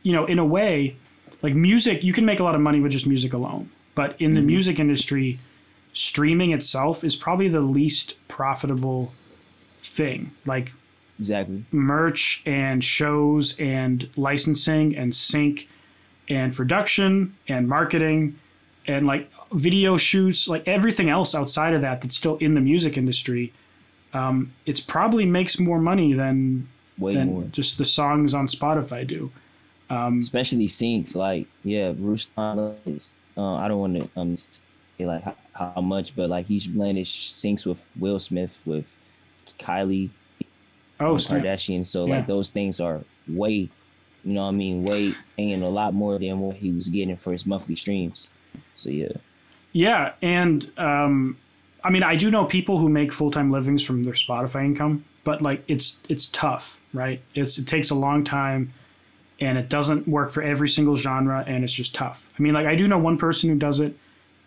you 0.03 0.11
know, 0.11 0.25
in 0.25 0.39
a 0.39 0.45
way, 0.45 0.95
like 1.41 1.53
music, 1.53 2.03
you 2.03 2.13
can 2.13 2.25
make 2.25 2.39
a 2.39 2.43
lot 2.43 2.55
of 2.55 2.61
money 2.61 2.79
with 2.79 2.91
just 2.91 3.07
music 3.07 3.33
alone. 3.33 3.69
But 3.95 4.19
in 4.19 4.33
the 4.33 4.41
music 4.41 4.79
industry, 4.79 5.39
streaming 5.93 6.51
itself 6.51 7.03
is 7.03 7.15
probably 7.15 7.47
the 7.47 7.61
least 7.61 8.15
profitable 8.27 9.11
thing. 9.77 10.31
Like 10.45 10.73
Exactly. 11.19 11.63
merch 11.71 12.41
and 12.45 12.83
shows 12.83 13.57
and 13.59 14.09
licensing 14.15 14.95
and 14.95 15.13
sync 15.13 15.69
and 16.29 16.55
production 16.55 17.35
and 17.47 17.67
marketing 17.67 18.39
and 18.87 19.05
like 19.05 19.29
video 19.53 19.97
shoots, 19.97 20.47
like 20.47 20.67
everything 20.67 21.09
else 21.09 21.35
outside 21.35 21.73
of 21.73 21.81
that 21.81 22.01
that's 22.01 22.15
still 22.15 22.37
in 22.37 22.55
the 22.55 22.61
music 22.61 22.97
industry, 22.97 23.53
um, 24.13 24.51
it's 24.65 24.79
probably 24.79 25.25
makes 25.25 25.59
more 25.59 25.79
money 25.79 26.13
than 26.13 26.67
Way 26.97 27.15
than 27.15 27.27
more. 27.27 27.43
just 27.43 27.77
the 27.77 27.85
songs 27.85 28.33
on 28.33 28.47
Spotify 28.47 29.05
do. 29.05 29.31
Especially 29.89 30.67
syncs, 30.67 31.15
like 31.15 31.47
yeah, 31.63 31.93
is 32.85 33.21
uh, 33.37 33.55
I 33.55 33.67
don't 33.67 33.79
want 33.79 33.95
to 33.95 34.09
um 34.19 34.35
say 34.35 34.59
like 34.99 35.23
how, 35.23 35.35
how 35.53 35.81
much, 35.81 36.15
but 36.15 36.29
like 36.29 36.47
he's 36.47 36.67
blended 36.67 37.05
syncs 37.05 37.65
with 37.65 37.85
Will 37.97 38.17
Smith 38.17 38.63
with 38.65 38.95
Kylie 39.59 40.09
Oh. 40.99 41.15
Kardashian. 41.15 41.85
So 41.85 42.05
Yeah. 42.05 42.17
like 42.17 42.27
those 42.27 42.49
things 42.49 42.79
are 42.79 43.01
way, 43.27 43.51
you 43.53 43.69
know 44.33 44.43
what 44.43 44.49
I 44.49 44.51
mean, 44.51 44.85
way 44.85 45.13
paying 45.37 45.61
a 45.63 45.69
lot 45.69 45.93
more 45.93 46.17
than 46.19 46.39
what 46.39 46.57
he 46.57 46.71
was 46.71 46.89
getting 46.89 47.17
for 47.17 47.31
his 47.31 47.45
monthly 47.45 47.75
streams. 47.75 48.29
So 48.75 48.89
yeah. 48.89 49.09
Yeah, 49.71 50.13
and 50.21 50.69
um, 50.77 51.37
I 51.83 51.89
mean, 51.89 52.03
I 52.03 52.15
do 52.15 52.29
know 52.29 52.45
people 52.45 52.77
who 52.77 52.89
make 52.89 53.11
full 53.11 53.31
time 53.31 53.51
livings 53.51 53.83
from 53.83 54.03
their 54.03 54.13
Spotify 54.13 54.63
income, 54.65 55.03
but 55.23 55.41
like 55.41 55.63
it's 55.67 55.99
it's 56.09 56.27
tough, 56.27 56.79
right? 56.93 57.21
It's 57.33 57.57
it 57.57 57.65
takes 57.67 57.89
a 57.89 57.95
long 57.95 58.23
time, 58.23 58.69
and 59.39 59.57
it 59.57 59.69
doesn't 59.69 60.07
work 60.07 60.31
for 60.31 60.43
every 60.43 60.69
single 60.69 60.95
genre, 60.95 61.43
and 61.47 61.63
it's 61.63 61.73
just 61.73 61.95
tough. 61.95 62.29
I 62.37 62.41
mean, 62.43 62.53
like 62.53 62.67
I 62.67 62.75
do 62.75 62.87
know 62.87 62.99
one 62.99 63.17
person 63.17 63.49
who 63.49 63.55
does 63.55 63.79
it 63.79 63.97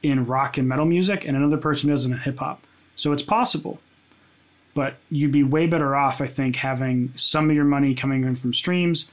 in 0.03 0.25
rock 0.27 0.59
and 0.59 0.69
metal 0.69 0.85
music, 0.87 1.27
and 1.27 1.37
another 1.37 1.57
person 1.59 1.89
who 1.89 1.97
does 1.97 2.07
it 2.07 2.13
in 2.13 2.19
hip 2.19 2.39
hop. 2.39 2.63
So 2.95 3.13
it's 3.13 3.23
possible, 3.23 3.81
but 4.77 4.97
you'd 5.11 5.33
be 5.33 5.43
way 5.43 5.67
better 5.67 5.97
off, 5.97 6.21
I 6.21 6.27
think, 6.27 6.57
having 6.57 7.11
some 7.17 7.49
of 7.49 7.57
your 7.57 7.65
money 7.65 7.95
coming 7.95 8.25
in 8.25 8.37
from 8.37 8.53
streams, 8.53 9.09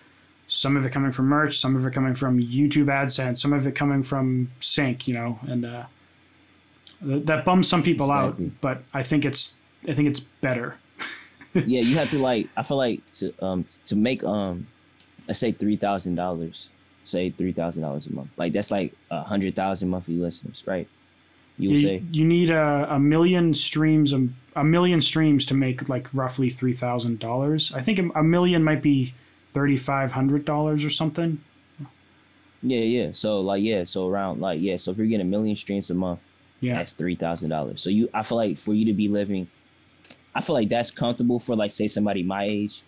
some 0.45 0.75
of 0.75 0.85
it 0.85 0.91
coming 0.91 1.13
from 1.13 1.27
merch, 1.27 1.57
some 1.57 1.73
of 1.77 1.85
it 1.87 1.93
coming 1.93 2.13
from 2.15 2.37
YouTube 2.41 2.87
AdSense, 2.87 3.37
some 3.37 3.53
of 3.53 3.65
it 3.65 3.73
coming 3.73 4.03
from 4.03 4.51
Sync, 4.59 5.07
you 5.07 5.13
know, 5.13 5.39
and 5.47 5.65
uh, 5.65 5.85
th- 7.01 7.25
that 7.25 7.45
bums 7.45 7.69
some 7.69 7.81
people 7.81 8.07
Exactly. 8.07 8.47
out. 8.47 8.51
But 8.59 8.83
I 8.93 9.03
think 9.03 9.23
it's 9.23 9.55
I 9.87 9.93
think 9.93 10.09
it's 10.09 10.19
better. 10.19 10.75
yeah, 11.53 11.79
you 11.79 11.95
have 11.95 12.09
to 12.11 12.19
like 12.19 12.49
I 12.57 12.61
feel 12.63 12.77
like 12.77 13.09
to 13.11 13.33
um 13.41 13.65
to 13.85 13.95
make 13.95 14.21
um 14.25 14.67
let's 15.29 15.39
say 15.39 15.53
three 15.53 15.77
thousand 15.77 16.15
dollars, 16.15 16.69
say 17.03 17.29
three 17.29 17.53
thousand 17.53 17.83
dollars 17.83 18.07
a 18.07 18.13
month. 18.13 18.31
Like 18.35 18.51
that's 18.51 18.69
like 18.69 18.93
a 19.11 19.23
hundred 19.23 19.55
thousand 19.55 19.87
monthly 19.89 20.15
listeners, 20.17 20.61
right? 20.67 20.89
You 21.57 21.69
You, 21.69 21.81
say 21.81 22.03
you 22.11 22.25
need 22.25 22.49
a, 22.49 22.87
a 22.89 22.99
million 22.99 23.53
streams, 23.53 24.13
a, 24.13 24.27
a 24.55 24.63
million 24.63 25.01
streams 25.01 25.45
to 25.47 25.53
make 25.53 25.87
like 25.89 26.09
roughly 26.13 26.49
three 26.49 26.73
thousand 26.73 27.19
dollars. 27.19 27.73
I 27.73 27.81
think 27.81 27.99
a, 27.99 28.09
a 28.19 28.23
million 28.23 28.63
might 28.63 28.81
be 28.81 29.13
thirty 29.51 29.77
five 29.77 30.13
hundred 30.13 30.45
dollars 30.45 30.83
or 30.83 30.89
something. 30.89 31.41
Yeah, 32.61 32.79
yeah. 32.79 33.09
So 33.13 33.41
like 33.41 33.61
yeah, 33.63 33.83
so 33.83 34.07
around 34.07 34.39
like 34.41 34.61
yeah, 34.61 34.77
so 34.77 34.91
if 34.91 34.97
you're 34.97 35.07
getting 35.07 35.27
a 35.27 35.29
million 35.29 35.55
streams 35.55 35.89
a 35.89 35.93
month, 35.93 36.25
Yeah, 36.59 36.75
that's 36.77 36.93
three 36.93 37.15
thousand 37.15 37.49
dollars. 37.49 37.81
So 37.81 37.89
you 37.89 38.09
I 38.13 38.23
feel 38.23 38.37
like 38.37 38.57
for 38.57 38.73
you 38.73 38.85
to 38.85 38.93
be 38.93 39.07
living 39.07 39.47
I 40.35 40.41
feel 40.41 40.55
like 40.55 40.69
that's 40.69 40.91
comfortable 40.91 41.39
for 41.39 41.55
like 41.55 41.71
say 41.71 41.87
somebody 41.87 42.23
my 42.23 42.45
age. 42.45 42.83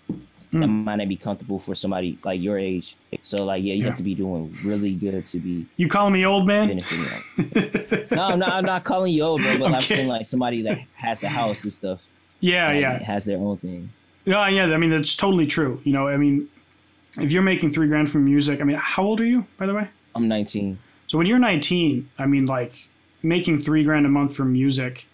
That 0.52 0.58
Mm. 0.70 0.84
might 0.86 0.96
not 0.98 1.10
be 1.10 1.18
comfortable 1.18 1.60
for 1.60 1.76
somebody 1.76 2.18
like 2.24 2.40
your 2.42 2.58
age. 2.58 2.96
So 3.22 3.44
like 3.44 3.64
yeah, 3.64 3.74
you 3.74 3.82
Yeah. 3.82 3.88
have 3.88 3.98
to 3.98 4.04
be 4.04 4.16
doing 4.16 4.56
really 4.64 4.94
good 4.96 5.26
to 5.26 5.40
be 5.40 5.66
you 5.78 5.88
calling 5.88 6.14
me 6.14 6.26
old 6.26 6.48
man? 6.48 6.68
no, 8.12 8.22
I'm 8.24 8.40
not, 8.40 8.50
I'm 8.50 8.66
not 8.66 8.84
calling 8.84 9.14
you 9.14 9.24
old, 9.24 9.42
bro, 9.42 9.58
but 9.58 9.74
I'm 9.76 9.82
saying 9.82 10.08
like 10.08 10.26
somebody 10.26 10.62
that 10.64 10.80
has 10.94 11.24
a 11.24 11.30
house 11.30 11.64
and 11.64 11.74
stuff. 11.74 12.06
yeah, 12.40 12.68
like, 12.68 12.82
yeah. 12.82 13.04
Has 13.04 13.26
their 13.26 13.38
own 13.38 13.58
thing. 13.58 13.90
Yeah, 14.26 14.48
yeah. 14.50 14.74
I 14.74 14.78
mean, 14.78 14.90
that's 14.90 15.16
totally 15.16 15.46
true. 15.46 15.82
You 15.84 15.94
know, 15.94 16.08
I 16.08 16.18
mean, 16.18 16.48
if 17.20 17.32
you're 17.32 17.42
making 17.44 17.72
three 17.72 17.88
grand 17.88 18.10
from 18.10 18.26
music, 18.26 18.62
I 18.62 18.64
mean, 18.64 18.78
how 18.80 19.04
old 19.04 19.22
are 19.22 19.26
you, 19.26 19.46
by 19.58 19.66
the 19.66 19.74
way? 19.74 19.88
I'm 20.16 20.28
19. 20.28 20.80
So 21.08 21.18
when 21.18 21.28
you're 21.28 21.40
19, 21.40 22.10
I 22.18 22.26
mean, 22.26 22.46
like 22.46 22.74
making 23.22 23.62
three 23.62 23.84
grand 23.84 24.06
a 24.06 24.10
month 24.10 24.36
from 24.36 24.52
music, 24.54 25.06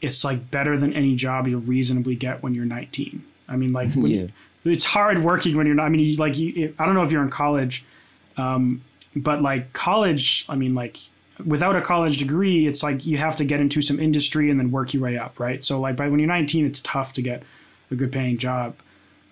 it's 0.00 0.24
like 0.24 0.50
better 0.50 0.78
than 0.78 0.92
any 0.92 1.14
job 1.16 1.46
you'll 1.48 1.60
reasonably 1.60 2.14
get 2.16 2.42
when 2.42 2.54
you're 2.54 2.64
19. 2.66 3.24
I 3.48 3.56
mean, 3.56 3.72
like 3.72 3.88
Yeah. 3.96 4.26
it's 4.64 4.84
hard 4.84 5.18
working 5.24 5.56
when 5.56 5.66
you're 5.66 5.74
not. 5.76 5.86
I 5.86 5.88
mean, 5.88 6.00
you, 6.04 6.16
like 6.16 6.36
you, 6.36 6.74
I 6.78 6.86
don't 6.86 6.94
know 6.94 7.02
if 7.02 7.10
you're 7.12 7.22
in 7.22 7.30
college, 7.30 7.84
um, 8.36 8.82
but 9.16 9.42
like 9.42 9.72
college, 9.72 10.44
I 10.48 10.54
mean, 10.56 10.74
like 10.74 10.98
without 11.44 11.76
a 11.76 11.80
college 11.80 12.18
degree, 12.18 12.66
it's 12.66 12.82
like 12.82 13.06
you 13.06 13.16
have 13.18 13.36
to 13.36 13.44
get 13.44 13.60
into 13.60 13.80
some 13.82 13.98
industry 14.00 14.50
and 14.50 14.58
then 14.58 14.70
work 14.70 14.92
your 14.92 15.02
way 15.02 15.16
up, 15.18 15.38
right? 15.40 15.64
So 15.64 15.80
like 15.80 15.96
by 15.96 16.08
when 16.08 16.18
you're 16.20 16.28
19, 16.28 16.66
it's 16.66 16.80
tough 16.80 17.12
to 17.14 17.22
get 17.22 17.42
a 17.90 17.94
good 17.94 18.12
paying 18.12 18.36
job. 18.36 18.74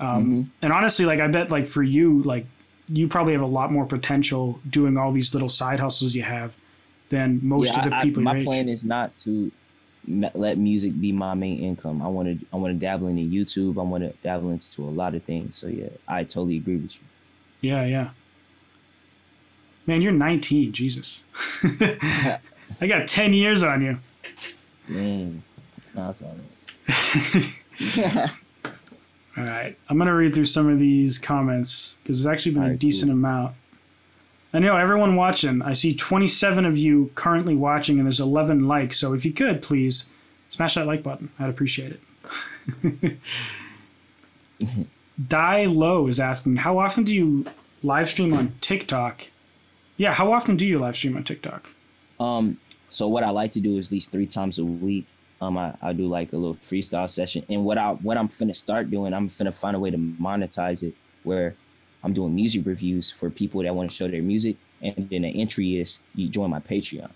Um, 0.00 0.50
And 0.62 0.72
honestly, 0.72 1.04
like 1.06 1.20
I 1.20 1.26
bet, 1.28 1.50
like 1.50 1.66
for 1.66 1.82
you, 1.82 2.22
like 2.22 2.46
you 2.88 3.08
probably 3.08 3.32
have 3.32 3.42
a 3.42 3.46
lot 3.46 3.72
more 3.72 3.84
potential 3.86 4.60
doing 4.68 4.96
all 4.96 5.10
these 5.10 5.34
little 5.34 5.48
side 5.48 5.80
hustles 5.80 6.14
you 6.14 6.22
have 6.22 6.54
than 7.08 7.40
most 7.42 7.72
yeah, 7.72 7.78
of 7.84 7.90
the 7.90 7.96
I- 7.96 8.00
I- 8.00 8.02
people. 8.02 8.22
my 8.22 8.40
plan 8.42 8.68
is 8.68 8.84
not 8.84 9.16
to 9.16 9.50
let 10.08 10.58
music 10.58 10.98
be 11.00 11.12
my 11.12 11.34
main 11.34 11.58
income. 11.58 12.00
I 12.02 12.08
want 12.08 12.40
to 12.40 12.46
I 12.52 12.56
want 12.56 12.74
to 12.74 12.78
dabble 12.78 13.08
into 13.08 13.22
YouTube. 13.22 13.78
I 13.78 13.82
want 13.82 14.04
to 14.04 14.12
dabble 14.22 14.50
into 14.50 14.82
a 14.82 14.90
lot 14.90 15.14
of 15.14 15.22
things. 15.24 15.56
So 15.56 15.66
yeah, 15.66 15.88
I 16.06 16.24
totally 16.24 16.56
agree 16.56 16.76
with 16.76 16.96
you. 16.96 17.02
Yeah, 17.60 17.84
yeah. 17.84 18.10
Man, 19.86 20.02
you're 20.02 20.12
19. 20.12 20.72
Jesus. 20.72 21.24
I 21.62 22.86
got 22.86 23.06
10 23.06 23.32
years 23.32 23.62
on 23.62 23.82
you. 23.82 23.98
Man, 24.88 25.42
nah, 25.94 26.10
it's 26.10 26.22
all 26.22 26.36
All 29.36 29.44
right. 29.44 29.76
I'm 29.88 29.98
going 29.98 30.08
to 30.08 30.14
read 30.14 30.34
through 30.34 30.46
some 30.46 30.68
of 30.68 30.78
these 30.78 31.18
comments 31.18 31.98
because 32.02 32.22
there's 32.22 32.32
actually 32.32 32.52
been 32.52 32.64
a 32.64 32.76
decent 32.76 33.10
cool. 33.10 33.18
amount. 33.18 33.54
I 34.56 34.58
know 34.58 34.78
everyone 34.78 35.16
watching. 35.16 35.60
I 35.60 35.74
see 35.74 35.94
27 35.94 36.64
of 36.64 36.78
you 36.78 37.10
currently 37.14 37.54
watching, 37.54 37.98
and 37.98 38.06
there's 38.06 38.20
11 38.20 38.66
likes. 38.66 38.98
So 38.98 39.12
if 39.12 39.26
you 39.26 39.32
could, 39.34 39.60
please 39.60 40.08
smash 40.48 40.76
that 40.76 40.86
like 40.86 41.02
button. 41.02 41.28
I'd 41.38 41.50
appreciate 41.50 42.00
it. 42.82 43.18
Die 45.28 45.64
Low 45.66 46.06
is 46.06 46.18
asking, 46.18 46.56
how 46.56 46.78
often 46.78 47.04
do 47.04 47.14
you 47.14 47.44
live 47.82 48.08
stream 48.08 48.32
on 48.32 48.54
TikTok? 48.62 49.28
Yeah, 49.98 50.14
how 50.14 50.32
often 50.32 50.56
do 50.56 50.64
you 50.64 50.78
live 50.78 50.96
stream 50.96 51.18
on 51.18 51.24
TikTok? 51.24 51.74
Um, 52.18 52.58
so 52.88 53.08
what 53.08 53.24
I 53.24 53.28
like 53.28 53.50
to 53.50 53.60
do 53.60 53.76
is 53.76 53.88
at 53.88 53.92
least 53.92 54.10
three 54.10 54.26
times 54.26 54.58
a 54.58 54.64
week. 54.64 55.06
Um, 55.42 55.58
I, 55.58 55.74
I 55.82 55.92
do 55.92 56.08
like 56.08 56.32
a 56.32 56.36
little 56.38 56.56
freestyle 56.56 57.10
session, 57.10 57.44
and 57.50 57.62
what 57.62 57.76
I 57.76 57.90
what 57.92 58.16
I'm 58.16 58.30
finna 58.30 58.56
start 58.56 58.90
doing, 58.90 59.12
I'm 59.12 59.28
finna 59.28 59.54
find 59.54 59.76
a 59.76 59.78
way 59.78 59.90
to 59.90 59.98
monetize 59.98 60.82
it 60.82 60.94
where 61.24 61.56
I'm 62.06 62.12
doing 62.12 62.32
music 62.36 62.64
reviews 62.64 63.10
for 63.10 63.28
people 63.30 63.62
that 63.64 63.74
want 63.74 63.90
to 63.90 63.96
show 63.96 64.06
their 64.06 64.22
music, 64.22 64.54
and 64.80 64.94
then 65.10 65.22
the 65.22 65.40
entry 65.40 65.80
is 65.80 65.98
you 66.14 66.28
join 66.28 66.50
my 66.50 66.60
Patreon. 66.60 67.10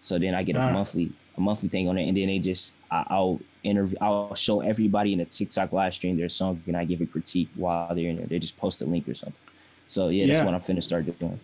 So 0.00 0.18
then 0.18 0.34
I 0.34 0.42
get 0.42 0.56
a 0.56 0.72
monthly 0.72 1.12
a 1.36 1.40
monthly 1.40 1.68
thing 1.68 1.86
on 1.86 1.98
it, 1.98 2.08
and 2.08 2.16
then 2.16 2.28
they 2.28 2.38
just 2.38 2.72
I, 2.90 3.04
I'll 3.10 3.38
interview 3.62 3.98
I'll 4.00 4.34
show 4.34 4.60
everybody 4.62 5.12
in 5.12 5.20
a 5.20 5.26
TikTok 5.26 5.72
live 5.72 5.92
stream 5.94 6.16
their 6.16 6.30
song, 6.30 6.62
and 6.66 6.74
I 6.74 6.86
give 6.86 7.02
a 7.02 7.06
critique 7.06 7.50
while 7.56 7.94
they're 7.94 8.08
in 8.08 8.16
there. 8.16 8.26
They 8.26 8.38
just 8.38 8.56
post 8.56 8.80
a 8.80 8.86
link 8.86 9.06
or 9.06 9.12
something. 9.12 9.38
So 9.86 10.08
yeah, 10.08 10.24
that's 10.26 10.38
Yeah. 10.38 10.44
what 10.46 10.54
I'm 10.54 10.60
finna 10.60 10.82
start 10.82 11.04
doing. 11.18 11.38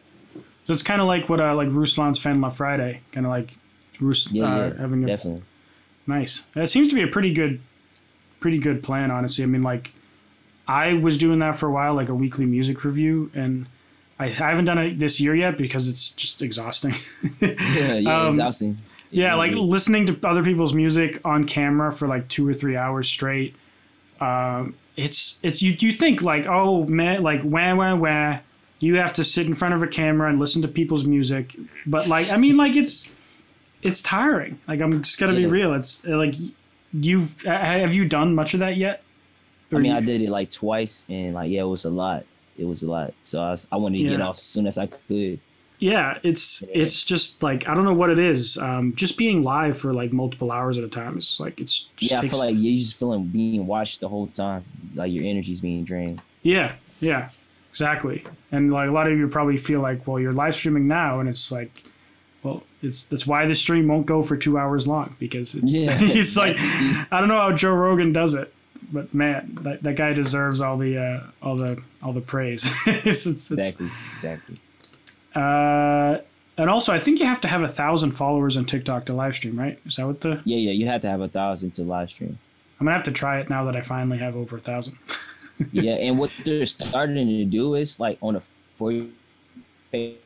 So 0.66 0.72
it's 0.72 0.82
kind 0.82 1.02
of 1.02 1.06
like 1.06 1.28
what 1.28 1.40
uh, 1.42 1.54
like 1.54 1.68
Ruslan's 1.70 2.18
Fan 2.18 2.40
La 2.40 2.48
Friday, 2.48 3.02
kind 3.12 3.26
of 3.26 3.30
like 3.30 3.54
Rus- 4.00 4.32
Yeah, 4.32 4.44
uh, 4.44 4.56
yeah, 4.68 4.80
having 4.80 5.04
a 5.04 5.06
definitely. 5.08 5.42
Nice. 6.06 6.42
That 6.54 6.70
seems 6.70 6.88
to 6.88 6.94
be 6.94 7.02
a 7.02 7.06
pretty 7.06 7.34
good, 7.34 7.60
pretty 8.40 8.58
good 8.58 8.82
plan. 8.82 9.10
Honestly, 9.10 9.44
I 9.44 9.46
mean, 9.46 9.62
like, 9.62 9.94
I 10.80 10.94
was 10.94 11.18
doing 11.18 11.38
that 11.40 11.56
for 11.58 11.66
a 11.68 11.72
while, 11.72 11.94
like 11.94 12.08
a 12.08 12.14
weekly 12.14 12.46
music 12.46 12.84
review, 12.84 13.30
and 13.34 13.66
I, 14.18 14.26
I 14.26 14.30
haven't 14.30 14.66
done 14.66 14.78
it 14.78 14.98
this 14.98 15.20
year 15.20 15.34
yet 15.34 15.56
because 15.58 15.88
it's 15.88 16.10
just 16.10 16.42
exhausting. 16.42 16.94
Yeah, 17.40 17.94
yeah, 17.94 18.20
Um, 18.20 18.28
exhausting. 18.28 18.78
yeah, 19.10 19.34
like 19.34 19.52
listening 19.52 20.06
to 20.06 20.18
other 20.26 20.42
people's 20.42 20.72
music 20.72 21.20
on 21.24 21.44
camera 21.44 21.92
for 21.92 22.06
like 22.08 22.28
two 22.28 22.46
or 22.48 22.54
three 22.54 22.76
hours 22.76 23.08
straight. 23.08 23.54
Um, 24.20 24.74
it's 24.96 25.38
it's 25.42 25.62
you 25.62 25.74
you 25.80 25.92
think 25.92 26.20
like 26.22 26.46
oh 26.46 26.84
man 26.86 27.22
like 27.22 27.40
wah 27.42 27.74
wah 27.74 27.94
wah 27.94 28.38
you 28.78 28.96
have 28.96 29.12
to 29.14 29.24
sit 29.24 29.46
in 29.46 29.54
front 29.54 29.72
of 29.74 29.82
a 29.82 29.86
camera 29.86 30.28
and 30.28 30.38
listen 30.38 30.60
to 30.62 30.68
people's 30.68 31.04
music 31.04 31.56
but 31.86 32.08
like 32.08 32.30
I 32.30 32.36
mean 32.36 32.58
like 32.58 32.76
it's 32.76 33.10
it's 33.80 34.02
tiring 34.02 34.58
like 34.68 34.82
I'm 34.82 35.02
just 35.02 35.18
gonna 35.18 35.34
be 35.34 35.46
real 35.46 35.72
it's 35.72 36.04
like 36.04 36.34
you've 36.92 37.40
have 37.42 37.94
you 37.94 38.04
done 38.06 38.34
much 38.34 38.52
of 38.52 38.60
that 38.60 38.76
yet 38.76 39.02
I 39.72 39.78
mean, 39.78 39.92
I 39.92 40.00
did 40.00 40.22
it 40.22 40.30
like 40.30 40.50
twice, 40.50 41.04
and 41.08 41.34
like, 41.34 41.50
yeah, 41.50 41.62
it 41.62 41.64
was 41.66 41.84
a 41.84 41.90
lot. 41.90 42.24
It 42.58 42.64
was 42.64 42.82
a 42.82 42.90
lot. 42.90 43.14
So 43.22 43.40
I, 43.40 43.50
was, 43.50 43.66
I 43.72 43.76
wanted 43.76 43.98
to 43.98 44.04
get 44.08 44.20
off 44.20 44.38
as 44.38 44.44
soon 44.44 44.66
as 44.66 44.76
I 44.78 44.86
could. 44.86 45.40
yeah 45.78 46.18
it's 46.22 46.62
Yeah. 46.62 46.82
it's 46.82 47.04
just 47.04 47.42
like 47.42 47.66
I 47.68 47.74
don't 47.74 47.84
know 47.84 47.94
what 47.94 48.10
it 48.10 48.18
is 48.18 48.56
um, 48.58 48.94
just 48.94 49.16
being 49.18 49.42
live 49.42 49.76
for 49.76 49.92
like 49.92 50.12
multiple 50.12 50.52
hours 50.52 50.78
at 50.78 50.84
a 50.84 50.88
time 50.88 51.18
is 51.18 51.40
like 51.40 51.58
it's 51.58 51.88
just 51.96 52.12
yeah, 52.12 52.20
I 52.20 52.28
feel 52.28 52.38
like 52.38 52.54
you're 52.56 52.78
just 52.78 52.94
feeling 52.96 53.24
being 53.26 53.66
watched 53.66 54.00
the 54.00 54.08
whole 54.08 54.26
time. 54.28 54.64
Like 54.94 55.10
your 55.10 55.24
energy's 55.24 55.60
being 55.60 55.82
drained. 55.84 56.20
Yeah, 56.42 56.74
yeah, 57.00 57.30
exactly. 57.70 58.24
And 58.52 58.72
like 58.72 58.88
a 58.88 58.92
lot 58.92 59.10
of 59.10 59.16
you 59.18 59.26
probably 59.28 59.56
feel 59.56 59.80
like, 59.80 60.06
well, 60.06 60.20
you're 60.20 60.32
live 60.32 60.54
streaming 60.54 60.86
now, 60.86 61.18
and 61.20 61.28
it's 61.28 61.50
like, 61.50 61.84
well, 62.44 62.62
it's 62.82 63.04
that's 63.04 63.26
why 63.26 63.46
the 63.46 63.54
stream 63.54 63.88
won't 63.88 64.06
go 64.06 64.22
for 64.22 64.36
two 64.36 64.58
hours 64.58 64.86
long 64.86 65.16
because 65.18 65.54
it's 65.54 65.72
Yeah, 65.72 65.96
he's 66.14 66.36
like. 66.36 66.56
I 66.60 67.18
don't 67.18 67.28
know 67.28 67.38
how 67.40 67.52
Joe 67.52 67.72
Rogan 67.74 68.12
does 68.12 68.34
it, 68.34 68.52
but 68.92 69.12
man, 69.14 69.58
that, 69.62 69.82
that 69.82 69.96
guy 69.96 70.12
deserves 70.12 70.60
all 70.60 70.76
the 70.76 70.98
uh, 70.98 71.20
all 71.42 71.56
the 71.56 71.82
all 72.02 72.12
the 72.12 72.20
praise. 72.20 72.70
it's, 72.86 73.26
it's, 73.26 73.50
Exactly, 73.50 73.88
exactly. 74.14 74.60
uh, 75.34 76.18
and 76.58 76.68
also, 76.68 76.92
I 76.92 76.98
think 76.98 77.18
you 77.18 77.26
have 77.26 77.40
to 77.40 77.48
have 77.48 77.62
a 77.62 77.68
thousand 77.68 78.12
followers 78.12 78.56
on 78.56 78.66
TikTok 78.66 79.06
to 79.06 79.14
live 79.14 79.34
stream, 79.34 79.58
right? 79.58 79.78
Is 79.86 79.96
that 79.96 80.06
what 80.06 80.20
the? 80.20 80.40
Yeah, 80.44 80.58
yeah, 80.58 80.72
you 80.72 80.86
have 80.86 81.00
to 81.00 81.08
have 81.08 81.20
a 81.22 81.28
thousand 81.28 81.70
to 81.72 81.82
live 81.82 82.10
stream. 82.10 82.38
I'm 82.78 82.86
gonna 82.86 82.96
have 82.96 83.04
to 83.04 83.12
try 83.12 83.40
it 83.40 83.48
now 83.48 83.64
that 83.64 83.76
I 83.76 83.80
finally 83.80 84.18
have 84.18 84.36
over 84.36 84.56
a 84.56 84.60
thousand. 84.60 84.98
yeah, 85.72 85.92
and 85.94 86.18
what 86.18 86.30
they're 86.44 86.66
starting 86.66 87.26
to 87.26 87.44
do 87.44 87.74
is 87.74 87.98
like 87.98 88.18
on 88.20 88.36
a 88.36 88.42
for 88.76 88.92
you 88.92 89.12
page, 89.90 90.16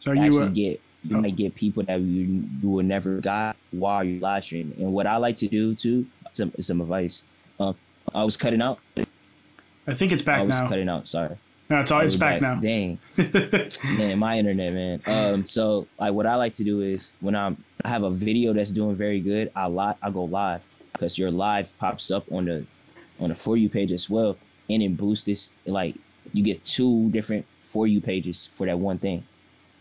So 0.00 0.12
are 0.12 0.14
you 0.14 0.22
actually 0.22 0.42
Uh, 0.42 0.48
get 0.48 0.80
you 1.04 1.16
might 1.16 1.36
get 1.36 1.54
people 1.54 1.82
that 1.84 2.00
you 2.00 2.44
you 2.60 2.68
would 2.68 2.86
never 2.86 3.20
got 3.20 3.56
while 3.70 4.02
you're 4.04 4.20
live 4.20 4.44
streaming. 4.44 4.80
And 4.80 4.92
what 4.92 5.06
I 5.06 5.16
like 5.16 5.36
to 5.36 5.48
do 5.48 5.74
too, 5.74 6.06
some 6.32 6.52
some 6.60 6.80
advice. 6.80 7.24
Um, 7.60 7.76
I 8.14 8.24
was 8.24 8.36
cutting 8.36 8.62
out. 8.62 8.78
I 9.86 9.94
think 9.94 10.12
it's 10.12 10.22
I 10.22 10.24
back 10.24 10.46
was 10.46 10.60
now. 10.60 10.68
cutting 10.68 10.88
out. 10.88 11.08
Sorry. 11.08 11.36
No, 11.70 11.80
it's 11.80 11.90
all, 11.90 12.00
it's 12.00 12.14
was 12.14 12.16
back 12.16 12.40
now. 12.40 12.54
Dang. 12.54 12.98
man, 13.16 14.18
my 14.18 14.38
internet, 14.38 14.72
man. 14.72 15.02
Um, 15.06 15.44
so 15.44 15.86
like 15.98 16.14
what 16.14 16.26
I 16.26 16.34
like 16.36 16.54
to 16.54 16.64
do 16.64 16.80
is 16.80 17.12
when 17.20 17.36
I'm 17.36 17.62
I 17.84 17.88
have 17.88 18.02
a 18.02 18.10
video 18.10 18.52
that's 18.52 18.72
doing 18.72 18.96
very 18.96 19.20
good, 19.20 19.52
I 19.54 19.66
live 19.66 19.96
I 20.02 20.10
go 20.10 20.24
live 20.24 20.64
because 20.92 21.18
your 21.18 21.30
live 21.30 21.76
pops 21.78 22.10
up 22.10 22.24
on 22.32 22.46
the 22.46 22.66
on 23.20 23.28
the 23.28 23.34
for 23.34 23.56
you 23.56 23.68
page 23.68 23.92
as 23.92 24.08
well, 24.08 24.36
and 24.68 24.82
it 24.82 24.96
boosts 24.96 25.24
this 25.24 25.52
like 25.66 25.94
you 26.32 26.42
get 26.42 26.64
two 26.64 27.10
different 27.10 27.46
for 27.60 27.86
you 27.86 28.00
pages 28.00 28.48
for 28.52 28.66
that 28.66 28.78
one 28.78 28.98
thing. 28.98 29.24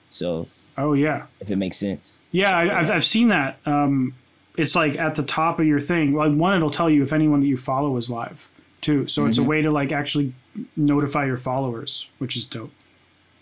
So 0.10 0.48
Oh 0.78 0.94
yeah. 0.94 1.26
if 1.40 1.50
it 1.50 1.56
makes 1.56 1.78
sense, 1.78 2.18
Yeah, 2.32 2.56
I, 2.56 2.80
I've, 2.80 2.92
I've 2.92 3.06
seen 3.06 3.30
that. 3.30 3.58
Um, 3.66 4.14
it's 4.58 4.76
like 4.76 4.98
at 4.98 5.16
the 5.16 5.24
top 5.24 5.60
of 5.60 5.66
your 5.66 5.80
thing. 5.80 6.12
Like 6.14 6.34
one, 6.34 6.56
it'll 6.56 6.72
tell 6.72 6.90
you 6.90 7.04
if 7.04 7.14
anyone 7.14 7.40
that 7.42 7.48
you 7.48 7.58
follow 7.58 7.98
is 7.98 8.10
live 8.10 8.50
too. 8.82 9.08
So 9.08 9.26
it's 9.26 9.38
a 9.38 9.42
Mhm. 9.42 9.46
way 9.46 9.62
to 9.64 9.72
like 9.72 9.92
actually 9.92 10.34
notify 10.76 11.26
your 11.26 11.38
followers, 11.38 12.08
which 12.20 12.36
is 12.38 12.44
dope. 12.46 12.72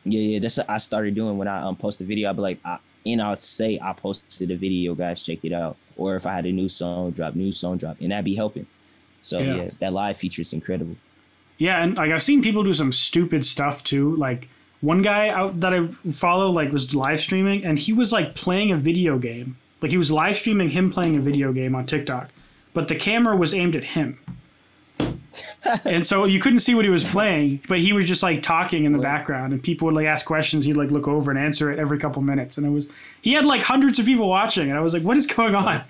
yeah, 0.05 0.19
yeah, 0.21 0.39
that's 0.39 0.57
what 0.57 0.69
I 0.69 0.77
started 0.77 1.15
doing 1.15 1.38
when 1.38 1.47
I 1.47 1.61
um 1.61 1.75
post 1.75 1.99
a 2.01 2.03
video. 2.05 2.29
I'd 2.29 2.36
be 2.36 2.41
like, 2.41 2.59
I, 2.63 2.77
and 3.05 3.21
I'll 3.21 3.36
say 3.38 3.79
I 3.81 3.93
posted 3.93 4.49
a 4.51 4.55
video, 4.57 4.95
guys, 4.95 5.23
check 5.25 5.39
it 5.43 5.51
out. 5.53 5.77
Or 5.97 6.15
if 6.15 6.25
I 6.25 6.33
had 6.33 6.45
a 6.45 6.51
new 6.51 6.67
song 6.69 7.11
drop, 7.11 7.36
new 7.36 7.51
song 7.51 7.77
drop, 7.77 7.97
and 8.01 8.11
that'd 8.11 8.25
be 8.25 8.36
helping. 8.36 8.65
So 9.21 9.39
Yeah. 9.39 9.55
yeah, 9.55 9.67
that 9.79 9.93
live 9.93 10.17
feature 10.17 10.41
is 10.41 10.53
incredible. 10.53 10.95
Yeah, 11.57 11.81
and 11.81 11.95
like 11.97 12.11
I've 12.11 12.23
seen 12.23 12.41
people 12.41 12.63
do 12.63 12.73
some 12.73 12.91
stupid 12.93 13.45
stuff 13.45 13.83
too. 13.83 14.15
Like 14.15 14.47
one 14.86 15.01
guy 15.01 15.29
out 15.29 15.59
that 15.61 15.73
I 15.73 15.88
follow 16.11 16.51
like 16.51 16.71
was 16.71 16.93
live 16.93 17.19
streaming, 17.19 17.65
and 17.65 17.77
he 17.79 17.91
was 17.91 18.11
like 18.11 18.36
playing 18.36 18.71
a 18.71 18.77
video 18.77 19.17
game. 19.17 19.57
Like 19.81 19.91
he 19.91 19.97
was 19.97 20.11
live 20.11 20.38
streaming 20.38 20.69
him 20.69 20.91
playing 20.91 21.17
a 21.17 21.19
video 21.19 21.51
game 21.51 21.75
on 21.75 21.86
TikTok, 21.86 22.29
but 22.73 22.88
the 22.88 22.95
camera 22.95 23.36
was 23.36 23.53
aimed 23.53 23.75
at 23.75 23.83
him. 23.83 24.19
and 25.86 26.05
so 26.07 26.25
you 26.25 26.39
couldn't 26.39 26.59
see 26.59 26.75
what 26.75 26.86
he 26.86 26.91
was 26.91 27.09
playing, 27.11 27.59
but 27.67 27.79
he 27.79 27.93
was 27.93 28.07
just 28.07 28.23
like 28.23 28.41
talking 28.41 28.86
in 28.86 28.91
the 28.91 28.99
background, 28.99 29.53
and 29.53 29.61
people 29.61 29.86
would 29.86 29.95
like 29.95 30.05
ask 30.05 30.25
questions. 30.25 30.65
He'd 30.65 30.77
like 30.77 30.91
look 30.91 31.07
over 31.07 31.31
and 31.31 31.39
answer 31.39 31.71
it 31.71 31.79
every 31.79 31.97
couple 31.97 32.21
minutes, 32.21 32.57
and 32.57 32.65
it 32.65 32.69
was 32.69 32.89
he 33.21 33.33
had 33.33 33.45
like 33.45 33.61
hundreds 33.61 33.99
of 33.99 34.05
people 34.05 34.29
watching, 34.29 34.69
and 34.69 34.77
I 34.77 34.81
was 34.81 34.93
like, 34.93 35.03
"What 35.03 35.17
is 35.17 35.25
going 35.25 35.55
on?" 35.55 35.83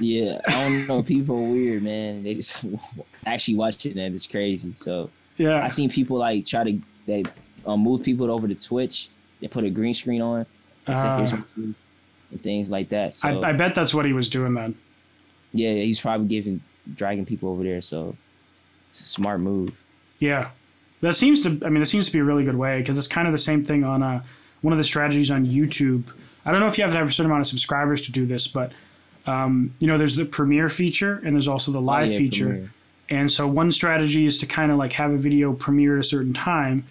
Yeah, 0.00 0.40
I 0.48 0.68
don't 0.68 0.88
know. 0.88 1.02
People 1.02 1.36
are 1.36 1.50
weird, 1.50 1.82
man. 1.82 2.22
They 2.22 2.34
just 2.34 2.64
actually 3.26 3.56
watching 3.56 3.94
that. 3.94 4.12
It's 4.12 4.26
crazy. 4.26 4.72
So 4.72 5.10
Yeah, 5.36 5.62
I 5.62 5.68
seen 5.68 5.90
people 5.90 6.18
like 6.18 6.44
try 6.46 6.64
to 6.64 6.80
they 7.06 7.24
um, 7.66 7.80
move 7.80 8.02
people 8.02 8.30
over 8.30 8.46
to 8.48 8.54
Twitch. 8.54 9.08
They 9.40 9.48
put 9.48 9.64
a 9.64 9.70
green 9.70 9.94
screen 9.94 10.20
on. 10.22 10.46
and 10.86 10.96
Uh, 10.96 11.16
what 11.18 11.30
you 11.32 11.44
do," 11.56 11.74
and 12.30 12.42
things 12.42 12.70
like 12.70 12.88
that. 12.90 13.14
So 13.14 13.28
I, 13.40 13.50
I 13.50 13.52
bet 13.52 13.74
that's 13.74 13.92
what 13.94 14.04
he 14.04 14.12
was 14.12 14.28
doing 14.28 14.54
then. 14.54 14.74
yeah, 15.52 15.72
he's 15.72 16.00
probably 16.00 16.26
giving 16.26 16.60
dragging 16.94 17.24
people 17.24 17.48
over 17.48 17.62
there. 17.62 17.80
So 17.80 18.16
it's 18.90 19.00
a 19.00 19.04
smart 19.06 19.40
move. 19.40 19.72
Yeah, 20.18 20.50
that 21.00 21.14
seems 21.16 21.40
to. 21.42 21.48
I 21.64 21.68
mean, 21.70 21.80
that 21.80 21.86
seems 21.86 22.06
to 22.06 22.12
be 22.12 22.18
a 22.18 22.24
really 22.24 22.44
good 22.44 22.56
way 22.56 22.80
because 22.80 22.98
it's 22.98 23.06
kind 23.06 23.26
of 23.26 23.32
the 23.32 23.38
same 23.38 23.64
thing 23.64 23.84
on 23.84 24.02
uh, 24.02 24.22
one 24.62 24.72
of 24.72 24.78
the 24.78 24.84
strategies 24.84 25.30
on 25.30 25.46
YouTube. 25.46 26.12
I 26.46 26.50
don't 26.50 26.60
know 26.60 26.66
if 26.68 26.76
you 26.78 26.84
have 26.84 26.92
to 26.92 26.98
have 26.98 27.08
a 27.08 27.12
certain 27.12 27.30
amount 27.30 27.40
of 27.40 27.46
subscribers 27.46 28.02
to 28.02 28.12
do 28.12 28.26
this, 28.26 28.46
but 28.46 28.72
um, 29.26 29.74
you 29.80 29.86
know, 29.86 29.96
there's 29.96 30.16
the 30.16 30.26
premiere 30.26 30.68
feature 30.68 31.14
and 31.24 31.34
there's 31.34 31.48
also 31.48 31.72
the 31.72 31.80
live 31.80 32.08
Oh, 32.08 32.12
yeah, 32.12 32.18
feature. 32.18 32.46
Premiere. 32.50 32.70
And 33.08 33.30
so 33.32 33.46
one 33.46 33.70
strategy 33.70 34.26
is 34.26 34.38
to 34.38 34.46
kind 34.46 34.70
of 34.70 34.76
like 34.78 34.92
have 34.94 35.10
a 35.10 35.16
video 35.16 35.52
premiere 35.54 35.94
at 35.98 36.00
a 36.00 36.08
certain 36.08 36.32
time, 36.34 36.84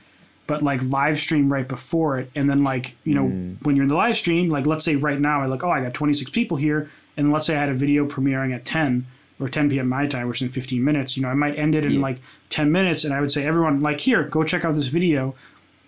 but 0.48 0.62
like 0.62 0.82
live 0.84 1.18
stream 1.20 1.52
right 1.52 1.68
before 1.68 2.18
it. 2.20 2.30
And 2.36 2.50
then 2.50 2.64
like, 2.64 2.96
you 3.06 3.16
know, 3.16 3.26
Mm. 3.26 3.66
when 3.66 3.76
you're 3.76 3.84
in 3.84 3.90
the 3.90 3.96
live 3.96 4.18
stream, 4.18 4.50
like 4.50 4.66
let's 4.66 4.84
say 4.84 4.96
right 4.96 5.20
now 5.20 5.42
I 5.42 5.46
like, 5.46 5.64
oh, 5.64 5.72
I 5.72 5.82
got 5.82 5.94
26 5.94 6.32
people 6.32 6.58
here. 6.58 6.90
And 7.16 7.32
let's 7.32 7.46
say 7.46 7.56
I 7.56 7.60
had 7.60 7.70
a 7.70 7.74
video 7.74 8.06
premiering 8.06 8.54
at 8.54 8.66
10 8.66 9.06
or 9.40 9.48
10 9.48 9.70
p.m. 9.70 9.88
my 9.90 10.06
time, 10.08 10.28
which 10.28 10.38
is 10.42 10.48
in 10.48 10.50
15 10.50 10.84
minutes. 10.84 11.16
You 11.16 11.24
know, 11.24 11.30
I 11.30 11.34
might 11.34 11.58
end 11.58 11.76
it 11.76 11.86
in 11.86 11.94
Yeah. 11.94 12.00
like 12.02 12.18
10 12.50 12.72
minutes 12.72 13.04
and 13.06 13.14
I 13.14 13.22
would 13.22 13.32
say, 13.32 13.46
everyone, 13.46 13.80
like, 13.82 14.00
here, 14.02 14.24
go 14.24 14.44
check 14.44 14.66
out 14.66 14.74
this 14.76 14.88
video. 14.88 15.36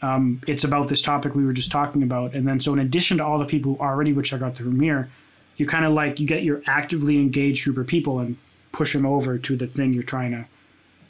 um, 0.01 0.41
it's 0.45 0.63
about 0.63 0.87
this 0.87 1.01
topic 1.01 1.33
we 1.33 1.43
were 1.45 1.53
just 1.53 1.71
talking 1.71 2.03
about. 2.03 2.33
And 2.35 2.47
then, 2.47 2.59
so 2.59 2.73
in 2.73 2.79
addition 2.79 3.17
to 3.17 3.25
all 3.25 3.39
the 3.39 3.45
people 3.45 3.75
who 3.75 3.79
already 3.83 4.13
would 4.13 4.25
check 4.25 4.41
out 4.41 4.55
the 4.55 4.61
premiere, 4.63 5.09
you 5.57 5.65
kind 5.65 5.83
of 5.85 5.93
like 5.93 6.19
you 6.19 6.27
get 6.27 6.43
your 6.43 6.61
actively 6.67 7.15
engaged 7.17 7.63
group 7.63 7.77
of 7.77 7.87
people 7.87 8.19
and 8.19 8.35
push 8.71 8.93
them 8.93 9.05
over 9.05 9.37
to 9.39 9.55
the 9.55 9.65
thing 9.65 9.93
you're 9.93 10.03
trying 10.03 10.31
to 10.31 10.45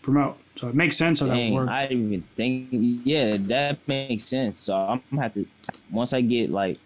promote. 0.01 0.37
So 0.57 0.69
it 0.69 0.75
makes 0.75 0.95
sense 0.95 1.19
how 1.19 1.27
Dang, 1.27 1.51
that 1.53 1.55
works. 1.55 1.69
I 1.71 1.87
didn't 1.87 2.05
even 2.07 2.23
think. 2.35 2.67
Yeah, 3.03 3.37
that 3.37 3.79
makes 3.87 4.23
sense. 4.23 4.57
So 4.59 4.75
I'm 4.75 5.01
gonna 5.11 5.21
have 5.23 5.33
to 5.33 5.45
once 5.91 6.13
I 6.13 6.21
get 6.21 6.49
like, 6.49 6.79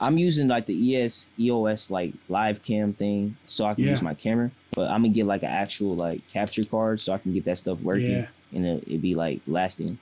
I'm 0.00 0.18
using 0.18 0.46
like 0.48 0.66
the 0.66 0.96
ES 0.96 1.30
EOS 1.38 1.90
like 1.90 2.12
live 2.28 2.62
cam 2.62 2.92
thing, 2.92 3.36
so 3.46 3.64
I 3.64 3.74
can 3.74 3.84
Yeah. 3.84 3.90
use 3.90 4.02
my 4.02 4.14
camera. 4.14 4.50
But 4.72 4.90
I'm 4.90 5.00
gonna 5.02 5.08
get 5.08 5.26
like 5.26 5.42
an 5.42 5.48
actual 5.48 5.94
like 5.96 6.26
capture 6.30 6.64
card, 6.64 7.00
so 7.00 7.12
I 7.14 7.18
can 7.18 7.32
get 7.32 7.44
that 7.46 7.58
stuff 7.58 7.80
working, 7.80 8.10
Yeah. 8.10 8.26
and 8.52 8.66
it, 8.66 8.84
it 8.86 9.00
be 9.00 9.14
like 9.14 9.40
lasting. 9.46 9.98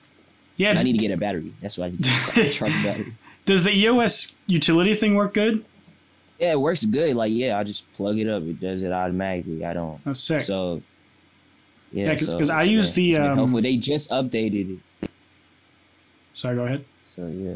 yeah. 0.57 0.71
I 0.77 0.83
need 0.83 0.93
to 0.93 0.97
get 0.99 1.11
a 1.11 1.17
battery. 1.17 1.53
That's 1.61 1.77
what 1.77 1.85
I 1.85 1.89
need. 1.91 2.03
To 2.03 2.49
charge 2.51 2.73
the 2.73 2.83
battery. 2.83 3.13
Does 3.45 3.63
the 3.63 3.71
EOS 3.71 4.35
utility 4.47 4.93
thing 4.95 5.15
work 5.15 5.33
good? 5.33 5.63
Yeah, 6.39 6.51
it 6.51 6.59
works 6.59 6.83
good. 6.83 7.15
Like 7.15 7.31
yeah, 7.31 7.57
I 7.57 7.63
just 7.63 7.89
plug 7.93 8.19
it 8.19 8.27
up. 8.27 8.43
It 8.43 8.59
does 8.59 8.83
it 8.83 8.91
automatically. 8.91 9.63
I 9.63 9.73
don't. 9.73 10.03
That's 10.03 10.19
sick. 10.19 10.41
So. 10.41 10.81
Yeah, 11.91 12.05
Yeah, 12.07 12.15
'cause- 12.15 12.47
so 12.47 12.53
I 12.53 12.63
use 12.63 12.93
the, 12.93 13.17
um, 13.17 13.35
helpful. 13.37 13.61
They 13.61 13.77
just 13.77 14.09
updated 14.09 14.79
it. 15.01 15.09
Sorry, 16.33 16.55
go 16.55 16.65
ahead. 16.65 16.85
So 17.07 17.27
yeah. 17.27 17.55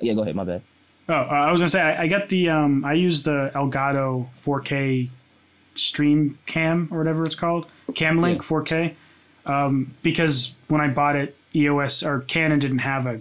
Yeah, 0.00 0.14
go 0.14 0.22
ahead. 0.22 0.34
My 0.36 0.44
bad. 0.44 0.62
Oh, 1.08 1.14
uh, 1.14 1.24
I 1.26 1.50
was 1.52 1.60
gonna 1.60 1.68
say 1.70 1.80
I, 1.80 2.02
I 2.02 2.06
got 2.08 2.28
the 2.28 2.48
um, 2.50 2.84
I 2.84 2.92
use 2.94 3.22
the 3.22 3.50
Elgato 3.54 4.26
4K 4.36 5.10
stream 5.74 6.38
cam 6.46 6.88
or 6.90 6.98
whatever 6.98 7.24
it's 7.24 7.34
called, 7.34 7.66
Cam 7.94 8.20
Link 8.20 8.42
Yeah. 8.42 8.48
4K, 8.48 8.94
um, 9.46 9.94
because 10.02 10.54
when 10.68 10.80
I 10.80 10.88
bought 10.88 11.16
it, 11.16 11.36
EOS 11.54 12.02
or 12.02 12.20
Canon 12.20 12.58
didn't 12.58 12.78
have 12.80 13.06
a 13.06 13.20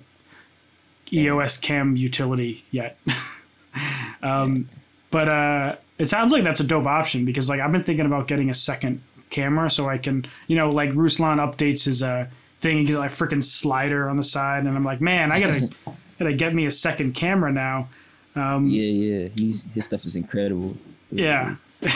EOS 1.14 1.58
cam 1.58 1.96
utility 1.96 2.66
yet. 2.72 2.98
um, 4.22 4.68
but 5.12 5.30
uh, 5.30 5.76
it 5.98 6.06
sounds 6.10 6.32
like 6.32 6.44
that's 6.44 6.60
a 6.60 6.64
dope 6.66 6.86
option 6.86 7.26
because 7.26 7.50
like 7.50 7.60
I've 7.60 7.72
been 7.72 7.84
thinking 7.84 8.06
about 8.06 8.28
getting 8.28 8.50
a 8.50 8.54
second 8.54 9.02
camera 9.30 9.70
so 9.70 9.88
I 9.90 9.98
can 9.98 10.26
you 10.48 10.56
know 10.56 10.70
like 10.70 10.92
Ruslan 10.92 11.38
updates 11.38 11.86
his 11.86 12.02
uh, 12.04 12.28
thing, 12.60 12.78
he 12.80 12.84
gets 12.86 12.98
like 12.98 13.12
freaking 13.12 13.44
slider 13.44 14.10
on 14.10 14.18
the 14.18 14.24
side, 14.24 14.66
and 14.66 14.76
I'm 14.76 14.84
like, 14.84 15.02
man, 15.02 15.32
I 15.32 15.40
gotta 15.40 15.70
gotta 16.20 16.34
get 16.34 16.54
me 16.54 16.66
a 16.66 16.72
second 16.72 17.14
camera 17.14 17.52
now. 17.52 17.90
Um, 18.36 18.68
Yeah, 18.68 18.84
yeah. 18.84 19.28
He's 19.36 19.66
his 19.74 19.86
stuff 19.86 20.06
is 20.06 20.16
incredible. 20.16 20.76
yeah. 21.12 21.56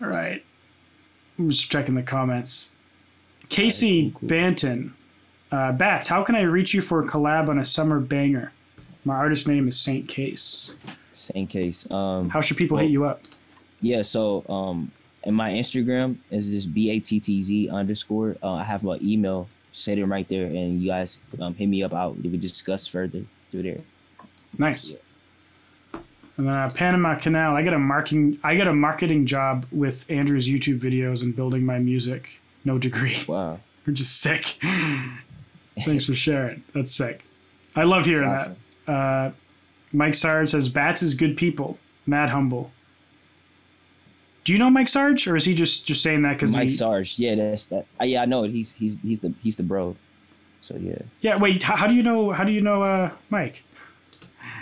All 0.00 0.08
right. 0.08 0.44
I'm 1.38 1.48
just 1.50 1.70
checking 1.70 1.94
the 1.94 2.02
comments. 2.02 2.72
Casey 3.48 4.10
cool, 4.10 4.20
cool. 4.20 4.28
Banton. 4.28 4.92
Uh, 5.52 5.72
Battz, 5.72 6.06
how 6.08 6.22
can 6.22 6.34
I 6.34 6.42
reach 6.42 6.74
you 6.74 6.80
for 6.80 7.00
a 7.00 7.06
collab 7.06 7.48
on 7.48 7.58
a 7.58 7.64
summer 7.64 8.00
banger? 8.00 8.52
My 9.04 9.14
artist 9.14 9.46
name 9.46 9.68
is 9.68 9.78
Saint 9.78 10.08
Case. 10.08 10.74
Saint 11.12 11.48
case. 11.48 11.88
Um 11.90 12.28
How 12.30 12.40
should 12.40 12.56
people 12.56 12.76
Well- 12.76 12.84
hit 12.84 12.90
you 12.92 13.04
up? 13.04 13.22
Yeah, 13.86 14.02
so 14.02 14.44
um 14.48 14.90
in 15.24 15.34
my 15.34 15.50
Instagram 15.50 16.16
is 16.30 16.52
this 16.52 16.66
B 16.66 16.90
A 16.90 16.98
T 16.98 17.20
T 17.20 17.40
Z 17.40 17.68
underscore. 17.70 18.36
Uh, 18.42 18.54
I 18.54 18.64
have 18.64 18.82
my 18.84 18.98
email 19.02 19.48
set 19.72 19.98
it 19.98 20.06
right 20.06 20.28
there 20.28 20.46
and 20.46 20.80
you 20.80 20.88
guys 20.88 21.20
um 21.40 21.54
hit 21.54 21.68
me 21.68 21.82
up 21.82 21.94
out. 21.94 22.16
We 22.20 22.36
discuss 22.36 22.86
further 22.86 23.22
through 23.50 23.62
there. 23.62 23.78
Nice. 24.58 24.88
Yeah. 24.88 24.96
And 26.36 26.46
then 26.46 26.54
uh, 26.54 26.68
Panama 26.74 27.14
Canal. 27.16 27.56
I 27.56 27.62
got 27.62 27.74
a 27.74 27.78
marketing. 27.78 28.38
I 28.42 28.56
got 28.56 28.68
a 28.68 28.74
marketing 28.74 29.24
job 29.24 29.66
with 29.70 30.04
Andrew's 30.10 30.48
YouTube 30.48 30.80
videos 30.80 31.22
and 31.22 31.34
building 31.34 31.64
my 31.64 31.78
music. 31.78 32.40
No 32.64 32.78
degree. 32.78 33.16
Wow. 33.28 33.60
We're 33.86 33.92
just 33.92 34.20
sick. 34.20 34.58
Thanks 35.84 36.06
for 36.06 36.14
sharing. 36.14 36.64
That's 36.74 36.92
sick. 36.92 37.24
I 37.76 37.84
love 37.84 38.04
hearing 38.04 38.28
That's 38.28 38.48
that. 38.86 38.92
Uh, 38.92 39.30
Mike 39.92 40.14
Sarge 40.16 40.48
says 40.50 40.68
Battz 40.68 41.04
is 41.04 41.14
good 41.14 41.36
people, 41.36 41.78
mad 42.04 42.30
humble. 42.30 42.72
Do 44.46 44.52
you 44.52 44.60
know 44.60 44.70
Mike 44.70 44.86
Sarge, 44.86 45.26
or 45.26 45.34
is 45.34 45.44
he 45.44 45.54
just 45.54 45.86
just 45.88 46.04
saying 46.04 46.22
that 46.22 46.34
because 46.34 46.52
Mike 46.54 46.68
he? 46.68 46.76
Sarge. 46.76 47.18
Yeah, 47.18 47.34
that's 47.34 47.66
that. 47.66 47.84
Uh, 48.00 48.04
yeah, 48.04 48.22
I 48.22 48.26
know. 48.26 48.44
He's 48.44 48.72
he's 48.72 49.00
he's 49.00 49.18
the 49.18 49.34
he's 49.42 49.56
the 49.56 49.64
bro. 49.64 49.96
So 50.62 50.76
yeah. 50.76 50.98
Yeah. 51.20 51.36
Wait. 51.40 51.64
How, 51.64 51.74
how 51.74 51.88
do 51.88 51.96
you 51.96 52.04
know? 52.04 52.30
How 52.30 52.44
do 52.44 52.52
you 52.52 52.60
know 52.60 52.84
uh, 52.84 53.10
Mike? 53.28 53.64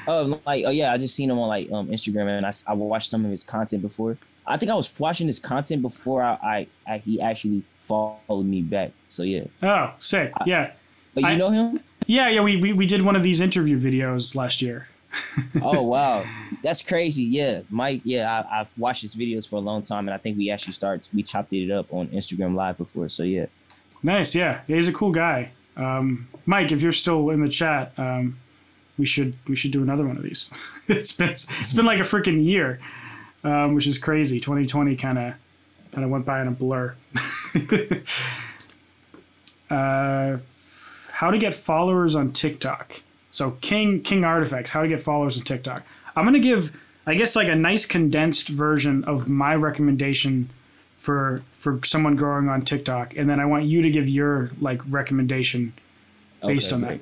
Oh, 0.09 0.41
like 0.47 0.65
oh 0.67 0.71
yeah, 0.71 0.91
I 0.91 0.97
just 0.97 1.15
seen 1.15 1.31
him 1.31 1.39
on 1.39 1.49
like 1.49 1.71
um 1.71 1.89
Instagram 1.89 2.29
and 2.29 2.47
I 2.47 2.53
I 2.67 2.73
watched 2.73 3.11
some 3.11 3.27
of 3.27 3.31
his 3.31 3.45
content 3.45 3.83
before. 3.83 4.17
I 4.47 4.57
think 4.57 4.73
I 4.73 4.75
was 4.75 4.89
watching 4.99 5.27
his 5.27 5.39
content 5.39 5.83
before 5.83 6.23
I, 6.23 6.33
I, 6.43 6.67
I 6.95 6.99
he 6.99 7.21
actually 7.21 7.63
followed 7.79 8.45
me 8.47 8.63
back. 8.63 8.91
So 9.09 9.23
yeah, 9.23 9.45
Oh, 9.63 9.93
sick. 9.99 10.33
Yeah. 10.47 10.73
but 11.13 11.25
you 11.25 11.29
I- 11.29 11.37
know 11.37 11.51
him? 11.51 11.81
Yeah. 12.07 12.31
Yeah. 12.31 12.41
We, 12.41 12.57
we 12.57 12.73
we 12.73 12.87
did 12.87 13.03
one 13.03 13.17
of 13.17 13.23
these 13.23 13.43
interview 13.43 13.79
videos 13.79 14.35
last 14.35 14.63
year. 14.63 14.87
Oh 15.63 15.83
wow, 15.95 16.25
that's 16.63 16.83
crazy. 16.83 17.25
Yeah, 17.25 17.63
Mike. 17.71 18.03
Yeah, 18.05 18.45
I, 18.51 18.61
I've 18.61 18.79
watched 18.79 19.03
his 19.03 19.15
videos 19.15 19.49
for 19.49 19.57
a 19.57 19.61
long 19.61 19.83
time, 19.83 20.09
and 20.09 20.15
I 20.15 20.19
think 20.19 20.39
we 20.39 20.51
actually 20.51 20.73
started 20.75 21.09
we 21.15 21.23
chopped 21.23 21.53
it 21.53 21.71
up 21.71 21.93
on 21.93 22.09
Instagram 22.09 22.55
Live 22.55 22.79
before. 22.79 23.09
So 23.09 23.23
yeah, 23.23 23.47
Nice. 24.05 24.35
Yeah. 24.35 24.61
yeah 24.69 24.77
he's 24.77 24.87
a 24.87 24.93
cool 24.93 25.11
guy. 25.11 25.51
Um, 25.77 26.29
Mike, 26.47 26.71
if 26.71 26.83
you're 26.83 26.93
still 26.93 27.31
in 27.31 27.41
the 27.41 27.49
chat, 27.49 27.93
um, 27.99 28.39
we 28.97 29.07
should 29.07 29.35
we 29.49 29.57
should 29.57 29.73
do 29.73 29.83
another 29.83 30.07
one 30.07 30.17
of 30.17 30.23
these. 30.23 30.53
it's 30.89 31.11
been 31.11 31.31
it's 31.31 31.73
been 31.73 31.87
like 31.87 31.99
a 31.99 32.05
freaking 32.05 32.45
year, 32.45 32.79
um, 33.43 33.75
which 33.75 33.89
is 33.89 33.99
crazy. 33.99 34.39
2020 34.39 34.95
kind 34.97 35.19
of 35.19 35.35
kind 35.91 36.05
of 36.05 36.11
went 36.11 36.27
by 36.27 36.41
in 36.43 36.49
a 36.49 36.53
blur. 36.53 36.95
uh, 39.71 40.37
how 41.11 41.31
to 41.31 41.39
get 41.39 41.55
followers 41.55 42.15
on 42.15 42.31
TikTok. 42.33 43.03
So 43.35 43.51
King 43.61 44.01
King 44.01 44.23
Artifacts, 44.23 44.71
how 44.71 44.83
to 44.83 44.87
get 44.89 45.01
followers 45.01 45.37
on 45.37 45.43
TikTok. 45.45 45.83
I'm 46.15 46.25
gonna 46.25 46.39
give, 46.39 46.81
I 47.05 47.15
guess, 47.17 47.35
like 47.35 47.49
a 47.49 47.55
nice 47.57 47.85
condensed 47.85 48.49
version 48.49 49.03
of 49.05 49.29
my 49.29 49.57
recommendation 49.57 50.51
for 50.97 51.43
for 51.53 51.81
someone 51.85 52.15
growing 52.15 52.49
on 52.49 52.63
TikTok, 52.63 53.17
and 53.17 53.29
then 53.29 53.41
I 53.41 53.45
want 53.47 53.65
you 53.65 53.83
to 53.83 53.91
give 53.91 54.09
your 54.09 54.53
like 54.61 54.81
recommendation 54.89 55.73
based 56.47 56.73
Okay, 56.73 56.77
on 56.77 56.89
great. 56.89 57.01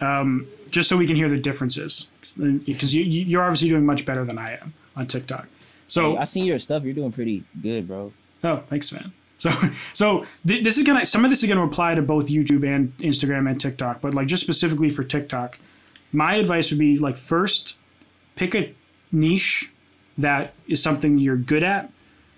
that, 0.00 0.06
um, 0.20 0.48
just 0.72 0.88
so 0.88 0.96
we 0.96 1.06
can 1.06 1.14
hear 1.14 1.28
the 1.28 1.38
differences, 1.38 2.08
because 2.36 2.92
you, 2.92 3.04
you- 3.04 3.24
you're 3.26 3.44
obviously 3.44 3.68
doing 3.68 3.86
much 3.86 4.04
better 4.04 4.24
than 4.24 4.38
I 4.38 4.58
am 4.60 4.74
on 4.96 5.06
TikTok. 5.06 5.46
So 5.86 6.14
Hey, 6.14 6.18
I 6.18 6.24
see 6.24 6.40
your 6.40 6.58
stuff. 6.58 6.82
You're 6.82 6.94
doing 6.94 7.12
pretty 7.12 7.44
good, 7.62 7.86
bro. 7.86 8.12
Oh, 8.42 8.56
thanks, 8.66 8.90
man. 8.90 9.12
So, 9.40 9.50
so 9.94 10.26
th- 10.46 10.62
this 10.62 10.78
is 10.78 10.84
gonna 10.84 11.04
some 11.04 11.24
of 11.24 11.30
this 11.30 11.42
is 11.42 11.48
gonna 11.48 11.64
apply 11.64 11.94
to 11.96 12.02
both 12.02 12.28
YouTube 12.28 12.64
and 12.64 12.96
Instagram 12.98 13.50
and 13.50 13.60
TikTok, 13.60 14.00
but 14.00 14.14
like 14.14 14.28
just 14.28 14.42
specifically 14.42 14.90
for 14.90 15.02
TikTok, 15.02 15.58
my 16.12 16.34
advice 16.34 16.70
would 16.70 16.78
be 16.78 16.98
like 16.98 17.16
first, 17.16 17.76
pick 18.36 18.54
a 18.54 18.74
niche 19.10 19.72
that 20.18 20.54
is 20.68 20.82
something 20.82 21.18
you're 21.18 21.36
good 21.36 21.64
at, 21.64 21.90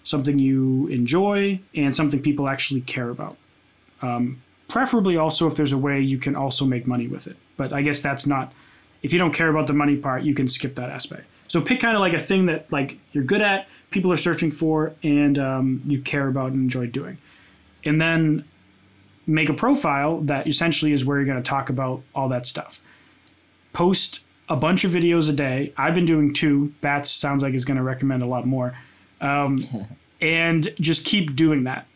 something 0.05 0.39
you 0.39 0.87
enjoy, 0.87 1.61
and 1.75 1.95
something 1.95 2.23
people 2.23 2.49
actually 2.49 2.81
care 2.83 3.11
about. 3.11 3.37
Um, 4.01 4.43
preferably 4.69 5.17
also 5.17 5.47
if 5.47 5.57
there's 5.57 5.73
a 5.73 5.79
way 5.79 6.01
you 6.01 6.19
can 6.19 6.37
also 6.37 6.65
make 6.65 6.87
money 6.87 7.09
with 7.09 7.27
it. 7.27 7.37
But 7.57 7.73
I 7.73 7.83
guess 7.83 8.01
that's 8.01 8.27
not. 8.27 8.53
If 9.03 9.13
you 9.13 9.19
don't 9.19 9.35
care 9.35 9.49
about 9.49 9.67
the 9.67 9.73
money 9.73 9.97
part, 9.97 10.23
you 10.23 10.33
can 10.33 10.47
skip 10.47 10.77
that 10.77 10.89
aspect. 10.89 11.25
So 11.53 11.61
pick 11.61 11.81
kind 11.81 11.95
of 11.95 12.01
like 12.01 12.15
a 12.15 12.19
thing 12.19 12.47
that 12.47 12.73
like 12.73 12.97
you're 13.13 13.25
good 13.25 13.43
at, 13.43 13.69
people 13.91 14.11
are 14.11 14.17
searching 14.17 14.51
for, 14.51 14.95
and 15.03 15.39
um, 15.39 15.83
you 15.85 16.01
care 16.01 16.29
about 16.29 16.53
and 16.53 16.63
enjoy 16.63 16.87
doing, 16.87 17.19
and 17.85 18.01
then 18.01 18.47
make 19.27 19.51
a 19.51 19.53
profile 19.53 20.23
that 20.23 20.47
essentially 20.47 20.95
is 20.95 21.05
where 21.05 21.19
you're 21.19 21.27
going 21.27 21.37
to 21.37 21.47
talk 21.47 21.69
about 21.69 22.03
all 22.15 22.31
that 22.31 22.47
stuff. 22.47 22.81
Post 23.75 24.21
a 24.49 24.57
bunch 24.57 24.85
of 24.85 24.93
videos 24.93 25.29
a 25.29 25.35
day. 25.35 25.75
I've 25.77 25.95
been 25.95 26.07
doing 26.07 26.33
two. 26.33 26.73
Battz 26.81 27.09
sounds 27.09 27.43
like 27.43 27.53
is 27.53 27.67
going 27.67 27.77
to 27.77 27.83
recommend 27.83 28.23
a 28.23 28.27
lot 28.27 28.47
more, 28.47 28.75
um, 29.21 29.63
and 30.23 30.73
just 30.81 31.05
keep 31.05 31.37
doing 31.37 31.65
that. 31.65 31.87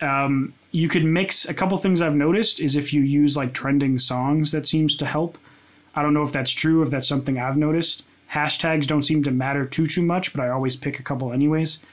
Um, 0.00 0.52
you 0.72 0.88
could 0.88 1.04
mix 1.04 1.48
a 1.48 1.54
couple 1.54 1.78
things 1.78 2.02
I've 2.02 2.16
noticed 2.16 2.58
is 2.58 2.74
if 2.74 2.92
you 2.92 3.02
use 3.02 3.36
like 3.36 3.54
trending 3.54 4.00
songs, 4.00 4.50
that 4.50 4.66
seems 4.66 4.96
to 4.96 5.06
help. 5.06 5.38
I 5.94 6.02
don't 6.02 6.12
know 6.12 6.24
if 6.24 6.32
that's 6.32 6.50
true, 6.50 6.82
if 6.82 6.90
that's 6.90 7.06
something 7.06 7.38
I've 7.38 7.56
noticed. 7.56 8.02
Hashtags 8.32 8.86
don't 8.86 9.02
seem 9.02 9.22
to 9.24 9.30
matter 9.30 9.64
too 9.64 9.86
too 9.86 10.02
much, 10.02 10.32
but 10.32 10.42
I 10.42 10.50
always 10.50 10.76
pick 10.76 11.00
a 11.00 11.02
couple 11.02 11.32
anyways. 11.32 11.84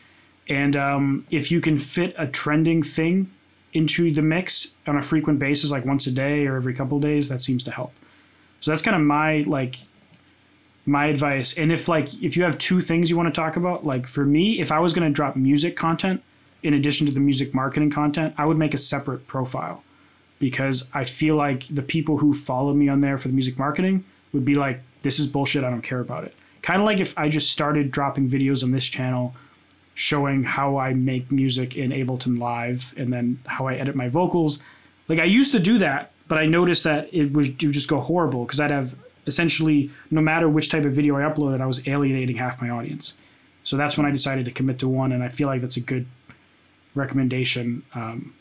And 0.47 0.75
um, 0.75 1.25
if 1.31 1.51
you 1.51 1.59
can 1.59 1.79
fit 1.79 2.15
a 2.17 2.27
trending 2.27 2.81
thing 2.83 3.31
into 3.73 4.11
the 4.11 4.21
mix 4.21 4.75
on 4.85 4.95
a 4.95 5.01
frequent 5.01 5.39
basis, 5.39 5.71
like 5.71 5.85
once 5.85 6.07
a 6.07 6.11
day 6.11 6.45
or 6.45 6.55
every 6.55 6.73
couple 6.73 6.99
days, 6.99 7.29
that 7.29 7.41
seems 7.41 7.63
to 7.63 7.71
help. 7.71 7.93
So 8.59 8.71
that's 8.71 8.81
kind 8.81 8.95
of 8.95 9.01
my 9.01 9.43
like 9.47 9.77
my 10.85 11.07
advice. 11.07 11.57
And 11.57 11.71
if 11.71 11.87
like 11.87 12.13
if 12.21 12.37
you 12.37 12.43
have 12.43 12.57
two 12.57 12.81
things 12.81 13.09
you 13.09 13.17
want 13.17 13.33
to 13.33 13.41
talk 13.41 13.57
about, 13.57 13.85
like 13.85 14.07
for 14.07 14.25
me, 14.25 14.59
if 14.59 14.71
I 14.71 14.79
was 14.79 14.93
going 14.93 15.07
to 15.07 15.13
drop 15.13 15.35
music 15.35 15.75
content 15.75 16.23
in 16.63 16.73
addition 16.73 17.05
to 17.07 17.13
the 17.13 17.19
music 17.19 17.53
marketing 17.53 17.89
content, 17.91 18.33
I 18.37 18.45
would 18.45 18.57
make 18.57 18.73
a 18.73 18.77
separate 18.77 19.27
profile 19.27 19.83
because 20.39 20.87
I 20.93 21.03
feel 21.03 21.35
like 21.35 21.67
the 21.67 21.81
people 21.81 22.17
who 22.17 22.33
follow 22.33 22.73
me 22.73 22.89
on 22.89 23.01
there 23.01 23.17
for 23.17 23.27
the 23.27 23.33
music 23.33 23.57
marketing 23.57 24.05
would 24.33 24.45
be 24.45 24.55
like, 24.55 24.81
this 25.07 25.19
is 25.19 25.27
bullshit. 25.27 25.63
I 25.63 25.69
don't 25.69 25.81
care 25.81 26.01
about 26.01 26.25
it. 26.25 26.33
Kind 26.61 26.81
of 26.81 26.85
like 26.85 26.99
if 26.99 27.17
I 27.17 27.29
just 27.29 27.49
started 27.49 27.91
dropping 27.91 28.29
videos 28.29 28.61
on 28.61 28.71
this 28.71 28.85
channel 28.85 29.33
showing 29.93 30.43
how 30.43 30.77
I 30.77 30.93
make 30.93 31.31
music 31.31 31.77
in 31.77 31.91
Ableton 31.91 32.37
Live 32.37 32.93
and 32.97 33.13
then 33.13 33.39
how 33.45 33.67
I 33.67 33.75
edit 33.75 33.95
my 33.95 34.09
vocals. 34.09 34.59
Like 35.07 35.19
I 35.19 35.23
used 35.23 35.53
to 35.53 35.59
do 35.59 35.77
that, 35.77 36.11
but 36.27 36.37
I 36.37 36.45
noticed 36.45 36.83
that 36.83 37.07
it 37.13 37.31
would, 37.31 37.63
it 37.63 37.63
would 37.63 37.73
just 37.73 37.87
go 37.87 38.01
horrible 38.01 38.43
because 38.43 38.59
I'd 38.59 38.69
have 38.69 38.95
essentially 39.27 39.89
no 40.11 40.19
matter 40.19 40.49
which 40.49 40.67
type 40.67 40.83
of 40.83 40.91
video 40.91 41.15
I 41.15 41.21
uploaded, 41.21 41.61
I 41.61 41.65
was 41.65 41.87
alienating 41.87 42.35
half 42.35 42.61
my 42.61 42.69
audience. 42.69 43.13
So 43.63 43.77
that's 43.77 43.97
when 43.97 44.05
I 44.05 44.11
decided 44.11 44.43
to 44.45 44.51
commit 44.51 44.77
to 44.79 44.89
one, 44.89 45.13
and 45.13 45.23
I 45.23 45.29
feel 45.29 45.47
like 45.47 45.61
that's 45.61 45.77
a 45.77 45.81
good 45.81 46.05
recommendation. 46.95 47.83
Um, 47.95 48.33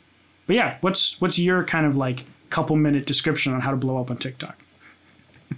but 0.47 0.57
yeah, 0.57 0.79
what's 0.81 1.21
what's 1.21 1.39
your 1.39 1.65
kind 1.65 1.87
of 1.87 1.97
like 1.97 2.25
couple 2.51 2.77
minute 2.77 3.07
description 3.07 3.53
on 3.53 3.61
how 3.61 3.71
to 3.71 3.77
blow 3.77 4.01
up 4.01 4.11
on 4.11 4.17
TikTok? 4.17 4.66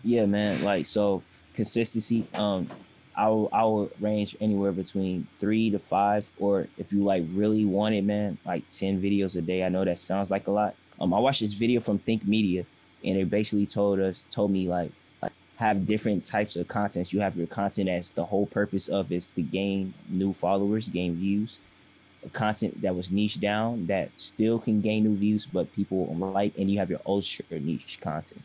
Yeah, 0.02 0.26
man. 0.26 0.62
Like 0.62 0.86
so, 0.86 1.22
consistency. 1.54 2.26
Um, 2.34 2.68
I 3.16 3.28
will 3.28 3.48
I 3.52 3.64
will 3.64 3.90
range 4.00 4.36
anywhere 4.40 4.72
between 4.72 5.26
three 5.40 5.70
to 5.70 5.78
five, 5.78 6.30
or 6.38 6.68
if 6.78 6.92
you 6.92 7.00
like 7.00 7.24
really 7.28 7.64
want 7.64 7.94
it, 7.94 8.04
man, 8.04 8.38
like 8.46 8.68
ten 8.70 9.00
videos 9.00 9.36
a 9.36 9.42
day. 9.42 9.64
I 9.64 9.68
know 9.68 9.84
that 9.84 9.98
sounds 9.98 10.30
like 10.30 10.46
a 10.46 10.52
lot. 10.52 10.74
Um, 11.00 11.12
I 11.12 11.18
watched 11.18 11.40
this 11.40 11.52
video 11.52 11.80
from 11.80 11.98
Think 11.98 12.26
Media, 12.26 12.64
and 13.04 13.18
it 13.18 13.28
basically 13.28 13.66
told 13.66 13.98
us 14.00 14.24
told 14.30 14.50
me 14.52 14.68
like 14.68 14.92
have 15.56 15.86
different 15.86 16.24
types 16.24 16.54
of 16.54 16.68
contents. 16.68 17.12
You 17.12 17.20
have 17.20 17.36
your 17.36 17.48
content 17.48 17.88
as 17.88 18.12
the 18.12 18.24
whole 18.24 18.46
purpose 18.46 18.86
of 18.86 19.10
is 19.10 19.28
to 19.30 19.42
gain 19.42 19.92
new 20.08 20.32
followers, 20.32 20.88
gain 20.88 21.16
views. 21.16 21.58
Content 22.32 22.80
that 22.82 22.94
was 22.94 23.10
niche 23.10 23.40
down 23.40 23.86
that 23.86 24.10
still 24.16 24.60
can 24.60 24.80
gain 24.80 25.02
new 25.04 25.16
views, 25.16 25.46
but 25.46 25.72
people 25.72 26.06
like, 26.14 26.52
and 26.56 26.70
you 26.70 26.78
have 26.78 26.90
your 26.90 27.00
ultra 27.06 27.44
niche 27.58 27.98
content. 28.00 28.42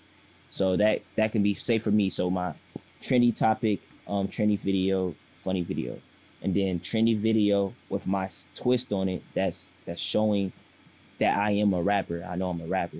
So 0.54 0.78
that 0.78 1.02
that 1.16 1.32
can 1.32 1.42
be 1.42 1.56
safe 1.56 1.82
for 1.82 1.90
me. 1.90 2.12
So 2.12 2.30
my 2.30 2.54
trendy 3.02 3.36
topic, 3.36 3.82
um, 4.08 4.28
trendy 4.28 4.60
video, 4.60 5.16
funny 5.36 5.64
video, 5.64 6.00
and 6.44 6.54
then 6.54 6.80
trendy 6.80 7.18
video 7.18 7.74
with 7.90 8.06
my 8.06 8.30
twist 8.54 8.94
on 8.94 9.10
it. 9.10 9.24
That's 9.34 9.68
that's 9.88 10.00
showing 10.00 10.54
that 11.18 11.36
I 11.36 11.54
am 11.54 11.74
a 11.74 11.82
rapper. 11.82 12.24
I 12.24 12.36
know 12.36 12.52
I'm 12.52 12.62
a 12.62 12.68
rapper, 12.68 13.00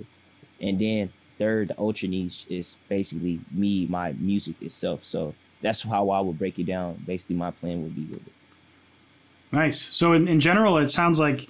and 0.60 0.80
then 0.80 1.12
third, 1.38 1.68
the 1.68 1.78
ultra 1.78 2.08
niche 2.08 2.44
is 2.50 2.76
basically 2.88 3.38
me, 3.52 3.86
my 3.86 4.14
music 4.14 4.60
itself. 4.60 5.04
So 5.04 5.36
that's 5.62 5.82
how 5.82 6.10
I 6.10 6.18
would 6.18 6.36
break 6.36 6.58
it 6.58 6.66
down. 6.66 7.04
Basically, 7.06 7.36
my 7.36 7.52
plan 7.52 7.84
would 7.84 7.94
be 7.94 8.06
with 8.06 8.26
it. 8.26 8.32
Nice. 9.52 9.80
So 9.80 10.12
in, 10.12 10.26
in 10.26 10.40
general, 10.40 10.76
it 10.78 10.90
sounds 10.90 11.20
like 11.20 11.48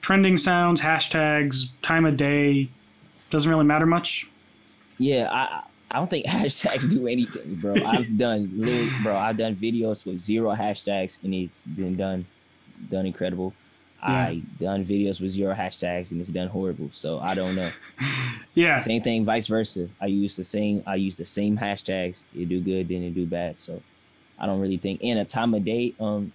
trending 0.00 0.36
sounds, 0.36 0.80
hashtags, 0.80 1.66
time 1.82 2.04
of 2.04 2.16
day 2.16 2.68
doesn't 3.30 3.48
really 3.48 3.64
matter 3.64 3.86
much. 3.86 4.28
Yeah, 4.98 5.28
I 5.30 5.62
I 5.90 5.98
don't 5.98 6.10
think 6.10 6.26
hashtags 6.28 6.88
do 6.88 7.06
anything, 7.06 7.56
bro. 7.56 7.74
I've 7.84 8.16
done 8.18 8.46
bro. 9.02 9.16
I've 9.16 9.36
done 9.36 9.54
videos 9.54 10.04
with 10.06 10.18
zero 10.18 10.54
hashtags, 10.54 11.22
and 11.22 11.34
it's 11.34 11.62
been 11.62 11.96
done 11.96 12.26
done 12.90 13.06
incredible. 13.06 13.54
Yeah. 14.02 14.12
I 14.12 14.42
done 14.58 14.84
videos 14.84 15.20
with 15.20 15.30
zero 15.30 15.54
hashtags 15.54 16.12
and 16.12 16.20
it's 16.20 16.30
done 16.30 16.48
horrible. 16.48 16.90
So 16.92 17.20
I 17.20 17.34
don't 17.34 17.54
know. 17.54 17.70
yeah. 18.54 18.76
Same 18.76 19.00
thing, 19.00 19.24
vice 19.24 19.46
versa. 19.46 19.88
I 20.00 20.06
use 20.06 20.36
the 20.36 20.44
same 20.44 20.82
I 20.86 20.96
use 20.96 21.16
the 21.16 21.24
same 21.24 21.56
hashtags. 21.56 22.24
It 22.36 22.48
do 22.50 22.60
good, 22.60 22.88
then 22.88 23.02
it 23.02 23.14
do 23.14 23.24
bad. 23.24 23.58
So 23.58 23.82
I 24.38 24.44
don't 24.46 24.60
really 24.60 24.76
think 24.76 25.00
in 25.00 25.16
a 25.18 25.24
time 25.24 25.54
of 25.54 25.64
day, 25.64 25.94
um 26.00 26.32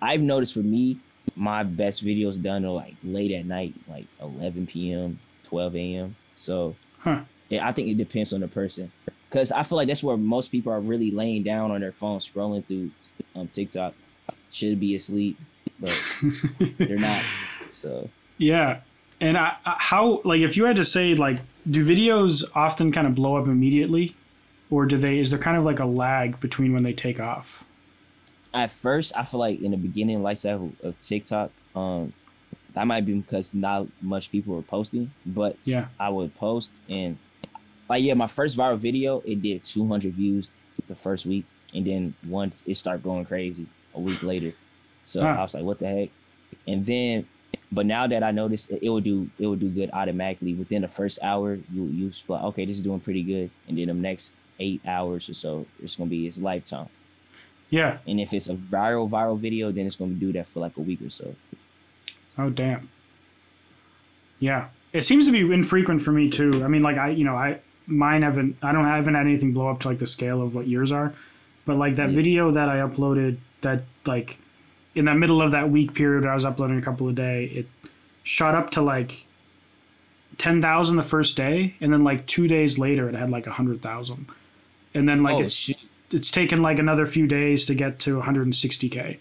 I've 0.00 0.20
noticed 0.20 0.54
for 0.54 0.60
me, 0.60 0.98
my 1.34 1.62
best 1.64 2.04
videos 2.04 2.40
done 2.40 2.64
are 2.64 2.70
like 2.70 2.94
late 3.02 3.32
at 3.32 3.46
night, 3.46 3.74
like 3.88 4.06
11 4.20 4.66
p.m., 4.66 5.18
12 5.44 5.76
a.m. 5.76 6.16
So 6.36 6.76
huh. 7.00 7.22
Yeah, 7.52 7.66
I 7.66 7.72
think 7.72 7.88
it 7.88 7.96
depends 7.96 8.32
on 8.32 8.40
the 8.40 8.48
person. 8.48 8.90
Cause 9.30 9.50
I 9.50 9.62
feel 9.62 9.76
like 9.76 9.88
that's 9.88 10.02
where 10.02 10.16
most 10.16 10.48
people 10.52 10.72
are 10.72 10.80
really 10.80 11.10
laying 11.10 11.42
down 11.42 11.70
on 11.70 11.80
their 11.80 11.92
phone, 11.92 12.18
scrolling 12.18 12.66
through 12.66 12.90
um, 13.34 13.48
TikTok. 13.48 13.94
Should 14.50 14.78
be 14.78 14.94
asleep 14.94 15.38
but 15.82 16.22
they're 16.78 16.96
not. 16.96 17.22
So 17.70 18.08
yeah, 18.38 18.80
and 19.20 19.36
I, 19.36 19.56
how 19.64 20.22
like 20.24 20.40
if 20.40 20.56
you 20.56 20.64
had 20.64 20.76
to 20.76 20.84
say 20.84 21.14
like, 21.14 21.40
do 21.70 21.84
videos 21.84 22.44
often 22.54 22.92
kind 22.92 23.06
of 23.06 23.14
blow 23.14 23.36
up 23.36 23.46
immediately, 23.46 24.16
or 24.70 24.86
do 24.86 24.96
they? 24.96 25.18
Is 25.18 25.30
there 25.30 25.38
kind 25.38 25.56
of 25.56 25.64
like 25.64 25.80
a 25.80 25.84
lag 25.84 26.40
between 26.40 26.72
when 26.72 26.84
they 26.84 26.92
take 26.92 27.20
off? 27.20 27.64
At 28.54 28.70
first, 28.70 29.12
I 29.16 29.24
feel 29.24 29.40
like 29.40 29.60
in 29.60 29.70
the 29.70 29.76
beginning 29.76 30.22
life 30.22 30.38
cycle 30.38 30.72
of 30.82 30.98
TikTok, 31.00 31.50
um, 31.74 32.12
that 32.74 32.86
might 32.86 33.04
be 33.06 33.14
because 33.14 33.54
not 33.54 33.86
much 34.00 34.30
people 34.30 34.54
were 34.54 34.62
posting, 34.62 35.10
but 35.26 35.56
yeah, 35.62 35.86
I 35.98 36.08
would 36.08 36.34
post 36.36 36.80
and 36.88 37.18
like 37.92 38.02
yeah, 38.02 38.14
my 38.14 38.26
first 38.26 38.56
viral 38.56 38.78
video 38.78 39.20
it 39.26 39.42
did 39.42 39.62
200 39.62 40.14
views 40.14 40.50
the 40.88 40.94
first 40.94 41.26
week, 41.26 41.44
and 41.74 41.86
then 41.86 42.14
once 42.26 42.64
it 42.66 42.74
started 42.76 43.02
going 43.02 43.26
crazy 43.26 43.66
a 43.94 44.00
week 44.00 44.22
later, 44.22 44.54
so 45.04 45.20
huh. 45.20 45.28
I 45.28 45.42
was 45.42 45.54
like, 45.54 45.64
what 45.64 45.78
the 45.78 45.86
heck? 45.86 46.08
And 46.66 46.86
then, 46.86 47.26
but 47.70 47.84
now 47.84 48.06
that 48.06 48.22
I 48.22 48.30
noticed 48.30 48.70
it, 48.70 48.82
it 48.82 48.88
would 48.88 49.04
do 49.04 49.28
it 49.38 49.46
would 49.46 49.60
do 49.60 49.68
good 49.68 49.90
automatically 49.92 50.54
within 50.54 50.80
the 50.80 50.88
first 50.88 51.18
hour. 51.22 51.58
You 51.70 51.84
you 51.84 52.10
like, 52.28 52.42
okay, 52.44 52.64
this 52.64 52.76
is 52.76 52.82
doing 52.82 53.00
pretty 53.00 53.22
good, 53.22 53.50
and 53.68 53.76
then 53.76 53.88
the 53.88 53.94
next 53.94 54.36
eight 54.58 54.80
hours 54.86 55.28
or 55.28 55.34
so, 55.34 55.66
it's 55.82 55.94
gonna 55.94 56.08
be 56.08 56.26
its 56.26 56.40
lifetime. 56.40 56.88
Yeah. 57.68 57.98
And 58.06 58.18
if 58.20 58.32
it's 58.32 58.48
a 58.48 58.54
viral 58.54 59.08
viral 59.08 59.38
video, 59.38 59.70
then 59.70 59.84
it's 59.84 59.96
gonna 59.96 60.14
do 60.14 60.32
that 60.32 60.48
for 60.48 60.60
like 60.60 60.78
a 60.78 60.80
week 60.80 61.02
or 61.02 61.10
so. 61.10 61.34
Oh 62.38 62.48
damn. 62.48 62.88
Yeah, 64.38 64.68
it 64.94 65.02
seems 65.02 65.26
to 65.26 65.32
be 65.32 65.40
infrequent 65.40 66.00
for 66.00 66.12
me 66.12 66.30
too. 66.30 66.64
I 66.64 66.68
mean, 66.68 66.82
like 66.82 66.96
I, 66.96 67.10
you 67.10 67.24
know, 67.24 67.36
I 67.36 67.60
mine 67.92 68.22
haven't. 68.22 68.56
I 68.62 68.72
don't 68.72 68.84
I 68.84 68.96
haven't 68.96 69.14
had 69.14 69.26
anything 69.26 69.52
blow 69.52 69.68
up 69.68 69.80
to 69.80 69.88
like 69.88 69.98
the 69.98 70.06
scale 70.06 70.42
of 70.42 70.54
what 70.54 70.66
yours 70.66 70.90
are, 70.90 71.12
but 71.64 71.76
like 71.76 71.96
that 71.96 72.10
yeah. 72.10 72.14
video 72.14 72.50
that 72.50 72.68
I 72.68 72.76
uploaded 72.76 73.38
that 73.60 73.84
like 74.06 74.38
in 74.94 75.04
the 75.04 75.14
middle 75.14 75.40
of 75.40 75.52
that 75.52 75.70
week 75.70 75.94
period 75.94 76.26
I 76.26 76.34
was 76.34 76.44
uploading 76.44 76.78
a 76.78 76.82
couple 76.82 77.08
a 77.08 77.12
day, 77.12 77.46
it 77.46 77.66
shot 78.22 78.54
up 78.54 78.70
to 78.70 78.82
like 78.82 79.26
ten 80.38 80.60
thousand 80.60 80.96
the 80.96 81.02
first 81.02 81.36
day, 81.36 81.74
and 81.80 81.92
then 81.92 82.02
like 82.04 82.26
two 82.26 82.48
days 82.48 82.78
later 82.78 83.08
it 83.08 83.14
had 83.14 83.30
like 83.30 83.46
a 83.46 83.52
hundred 83.52 83.82
thousand, 83.82 84.26
and 84.94 85.08
then 85.08 85.22
like 85.22 85.36
oh, 85.36 85.42
it's 85.42 85.54
shit. 85.54 85.76
it's 86.10 86.30
taken 86.30 86.62
like 86.62 86.78
another 86.78 87.06
few 87.06 87.26
days 87.26 87.64
to 87.66 87.74
get 87.74 87.98
to 88.00 88.20
160k. 88.20 89.18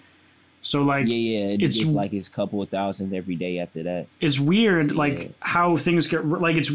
So 0.64 0.84
like 0.84 1.08
yeah 1.08 1.16
yeah 1.16 1.46
it 1.50 1.64
it's 1.64 1.92
like 1.92 2.14
it's 2.14 2.28
a 2.28 2.32
couple 2.32 2.62
of 2.62 2.70
thousand 2.70 3.14
every 3.14 3.36
day 3.36 3.60
after 3.60 3.84
that. 3.84 4.08
It's 4.20 4.40
weird 4.40 4.90
so, 4.90 4.96
like 4.96 5.24
yeah. 5.24 5.30
how 5.40 5.76
things 5.76 6.08
get 6.08 6.26
like 6.26 6.56
it's 6.56 6.72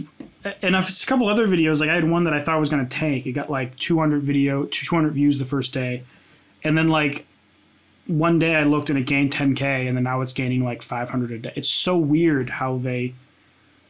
and 0.63 0.77
a 0.77 0.87
couple 1.07 1.29
other 1.29 1.47
videos 1.47 1.81
like 1.81 1.91
I 1.91 1.95
had 1.95 2.09
one 2.09 2.25
that 2.25 2.35
I 2.35 2.41
thought 2.41 2.59
was 2.61 2.69
gonna 2.69 2.87
tank. 2.87 3.27
It 3.27 3.33
got 3.33 3.51
like 3.51 3.77
200 3.79 4.23
video 4.23 4.65
200 4.65 5.13
views 5.13 5.39
the 5.39 5.45
first 5.45 5.73
day, 5.73 6.05
and 6.63 6.77
then 6.77 6.89
like 6.89 7.27
one 8.07 8.39
day 8.39 8.55
I 8.55 8.65
looked 8.65 8.91
and 8.91 8.99
it 8.99 9.07
gained 9.07 9.33
10k, 9.33 9.89
and 9.89 9.97
then 9.97 10.05
now 10.05 10.21
it's 10.21 10.33
gaining 10.33 10.65
like 10.65 10.83
500 10.83 11.31
a 11.33 11.39
day. 11.39 11.53
It's 11.57 11.69
so 11.69 11.97
weird 11.97 12.51
how 12.51 12.79
they 12.79 13.15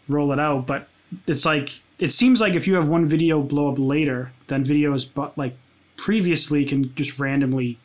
roll 0.09 0.32
it 0.32 0.40
out, 0.40 0.66
but 0.66 0.88
it's 1.26 1.44
like 1.44 1.80
it 1.98 2.11
seems 2.11 2.40
like 2.40 2.54
if 2.54 2.66
you 2.66 2.74
have 2.74 2.88
one 2.88 3.07
video 3.07 3.42
blow 3.42 3.70
up 3.70 3.78
later, 3.78 4.32
then 4.46 4.64
videos 4.64 5.09
but 5.12 5.36
like 5.36 5.57
previously 5.96 6.64
can 6.64 6.94
just 6.94 7.18
randomly. 7.18 7.78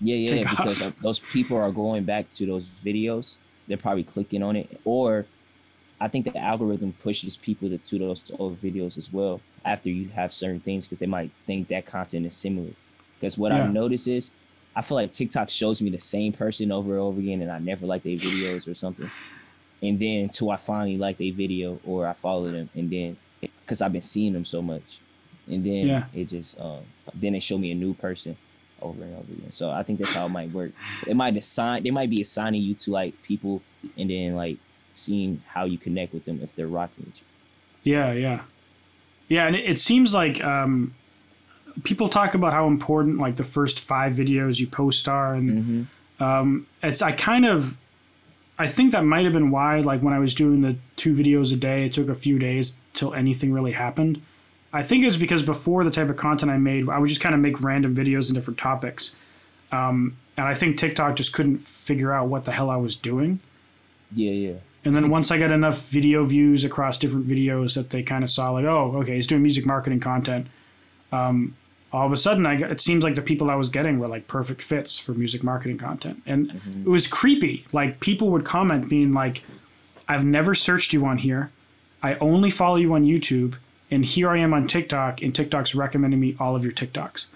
Yeah, 0.00 0.16
yeah, 0.16 0.42
because 0.42 0.86
off. 0.86 0.94
those 1.02 1.18
people 1.18 1.56
are 1.56 1.72
going 1.72 2.04
back 2.04 2.30
to 2.30 2.46
those 2.46 2.64
videos. 2.64 3.38
They're 3.66 3.76
probably 3.76 4.04
clicking 4.04 4.42
on 4.42 4.56
it, 4.56 4.80
or 4.84 5.26
I 6.00 6.08
think 6.08 6.32
the 6.32 6.38
algorithm 6.38 6.92
pushes 6.92 7.36
people 7.36 7.68
to, 7.68 7.78
to 7.78 7.98
those 7.98 8.22
old 8.38 8.60
videos 8.62 8.96
as 8.96 9.12
well 9.12 9.40
after 9.64 9.90
you 9.90 10.08
have 10.10 10.32
certain 10.32 10.60
things 10.60 10.86
because 10.86 11.00
they 11.00 11.06
might 11.06 11.30
think 11.46 11.68
that 11.68 11.86
content 11.86 12.26
is 12.26 12.36
similar. 12.36 12.70
Because 13.18 13.36
what 13.36 13.52
yeah. 13.52 13.64
I've 13.64 13.72
noticed 13.72 14.06
is 14.06 14.30
I 14.76 14.80
feel 14.80 14.94
like 14.94 15.10
TikTok 15.10 15.50
shows 15.50 15.82
me 15.82 15.90
the 15.90 15.98
same 15.98 16.32
person 16.32 16.70
over 16.70 16.92
and 16.92 17.00
over 17.00 17.18
again, 17.18 17.42
and 17.42 17.50
I 17.50 17.58
never 17.58 17.84
like 17.84 18.04
their 18.04 18.16
videos 18.16 18.70
or 18.70 18.74
something. 18.74 19.10
And 19.82 19.98
then 19.98 20.24
until 20.24 20.50
I 20.50 20.56
finally 20.56 20.98
like 20.98 21.18
their 21.18 21.32
video 21.32 21.80
or 21.84 22.06
I 22.06 22.12
follow 22.12 22.50
them, 22.50 22.70
and 22.74 22.88
then 22.88 23.16
because 23.40 23.82
I've 23.82 23.92
been 23.92 24.02
seeing 24.02 24.32
them 24.32 24.44
so 24.44 24.62
much, 24.62 25.00
and 25.48 25.64
then 25.64 25.86
yeah. 25.86 26.04
it 26.14 26.26
just 26.26 26.60
um, 26.60 26.82
then 27.12 27.32
they 27.32 27.40
show 27.40 27.58
me 27.58 27.72
a 27.72 27.74
new 27.74 27.92
person 27.92 28.36
over 28.80 29.02
and 29.02 29.14
over 29.14 29.32
again. 29.32 29.50
So 29.50 29.70
I 29.70 29.82
think 29.82 29.98
that's 29.98 30.14
how 30.14 30.26
it 30.26 30.30
might 30.30 30.52
work. 30.52 30.70
It 31.06 31.16
might 31.16 31.36
assign 31.36 31.82
they 31.82 31.90
might 31.90 32.10
be 32.10 32.20
assigning 32.20 32.62
you 32.62 32.74
to 32.74 32.92
like 32.92 33.20
people, 33.22 33.62
and 33.96 34.08
then 34.10 34.36
like 34.36 34.58
seeing 34.98 35.42
how 35.46 35.64
you 35.64 35.78
connect 35.78 36.12
with 36.12 36.24
them 36.24 36.40
if 36.42 36.54
they're 36.54 36.66
rocking 36.66 37.06
with 37.06 37.20
you. 37.20 37.92
Yeah, 37.94 38.12
yeah, 38.12 38.40
yeah, 39.28 39.46
and 39.46 39.56
it, 39.56 39.64
it 39.64 39.78
seems 39.78 40.14
like 40.14 40.42
um, 40.42 40.94
people 41.84 42.08
talk 42.08 42.34
about 42.34 42.52
how 42.52 42.66
important 42.66 43.18
like 43.18 43.36
the 43.36 43.44
first 43.44 43.80
five 43.80 44.14
videos 44.14 44.58
you 44.58 44.66
post 44.66 45.08
are, 45.08 45.34
and 45.34 45.50
mm-hmm. 45.50 46.22
um, 46.22 46.66
it's 46.82 47.02
I 47.02 47.12
kind 47.12 47.46
of 47.46 47.76
I 48.58 48.66
think 48.66 48.92
that 48.92 49.04
might 49.04 49.24
have 49.24 49.32
been 49.32 49.50
why 49.50 49.80
like 49.80 50.02
when 50.02 50.12
I 50.12 50.18
was 50.18 50.34
doing 50.34 50.62
the 50.62 50.76
two 50.96 51.14
videos 51.14 51.52
a 51.52 51.56
day, 51.56 51.84
it 51.84 51.92
took 51.92 52.08
a 52.08 52.14
few 52.14 52.38
days 52.38 52.74
till 52.92 53.14
anything 53.14 53.52
really 53.52 53.72
happened. 53.72 54.20
I 54.72 54.82
think 54.82 55.04
it's 55.04 55.16
because 55.16 55.42
before 55.42 55.84
the 55.84 55.90
type 55.90 56.10
of 56.10 56.16
content 56.16 56.50
I 56.50 56.58
made, 56.58 56.88
I 56.88 56.98
would 56.98 57.08
just 57.08 57.20
kind 57.20 57.34
of 57.34 57.40
make 57.40 57.62
random 57.62 57.94
videos 57.94 58.28
on 58.28 58.34
different 58.34 58.58
topics. 58.58 59.16
Um, 59.72 60.18
and 60.36 60.46
I 60.46 60.54
think 60.54 60.76
TikTok 60.76 61.16
just 61.16 61.32
couldn't 61.32 61.58
figure 61.58 62.12
out 62.12 62.28
what 62.28 62.44
the 62.44 62.52
hell 62.52 62.68
I 62.68 62.76
was 62.76 62.96
doing. 62.96 63.40
Yeah, 64.12 64.32
yeah. 64.32 64.54
And 64.84 64.94
then 64.94 65.10
once 65.10 65.30
I 65.30 65.38
got 65.38 65.50
enough 65.50 65.88
video 65.88 66.24
views 66.24 66.64
across 66.64 66.98
different 66.98 67.26
videos 67.26 67.74
that 67.74 67.90
they 67.90 68.02
kind 68.02 68.22
of 68.22 68.30
saw, 68.30 68.50
like, 68.50 68.64
oh, 68.64 68.92
okay, 68.98 69.16
he's 69.16 69.26
doing 69.26 69.42
music 69.42 69.66
marketing 69.66 70.00
content. 70.00 70.46
Um, 71.12 71.56
all 71.92 72.06
of 72.06 72.12
a 72.12 72.16
sudden 72.16 72.46
I 72.46 72.56
got, 72.56 72.70
it 72.70 72.80
seems 72.80 73.02
like 73.02 73.14
the 73.14 73.22
people 73.22 73.50
I 73.50 73.54
was 73.54 73.68
getting 73.68 73.98
were 73.98 74.08
like 74.08 74.26
perfect 74.26 74.62
fits 74.62 74.98
for 74.98 75.12
music 75.12 75.42
marketing 75.42 75.78
content. 75.78 76.22
And 76.26 76.50
mm-hmm. 76.50 76.82
it 76.82 76.88
was 76.88 77.06
creepy. 77.06 77.64
Like 77.72 78.00
people 78.00 78.30
would 78.30 78.44
comment 78.44 78.88
being 78.88 79.12
like, 79.12 79.42
I've 80.06 80.24
never 80.24 80.54
searched 80.54 80.92
you 80.92 81.04
on 81.06 81.18
here. 81.18 81.50
I 82.02 82.14
only 82.16 82.50
follow 82.50 82.76
you 82.76 82.94
on 82.94 83.04
YouTube, 83.04 83.56
and 83.90 84.04
here 84.04 84.30
I 84.30 84.38
am 84.38 84.54
on 84.54 84.68
TikTok, 84.68 85.20
and 85.20 85.34
TikTok's 85.34 85.74
recommending 85.74 86.20
me 86.20 86.36
all 86.38 86.54
of 86.54 86.62
your 86.62 86.72
TikToks. 86.72 87.26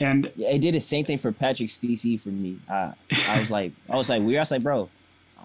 And 0.00 0.32
yeah, 0.34 0.48
it 0.50 0.60
did 0.60 0.74
the 0.74 0.80
same 0.80 1.04
thing 1.04 1.18
for 1.18 1.30
Patrick 1.30 1.68
CC 1.68 2.20
for 2.20 2.30
me. 2.30 2.58
I, 2.68 2.94
I 3.28 3.40
was 3.40 3.50
like, 3.50 3.72
I 3.88 3.96
was 3.96 4.08
like 4.08 4.22
weird. 4.22 4.38
I 4.38 4.42
was 4.42 4.50
like, 4.50 4.62
bro, 4.62 4.88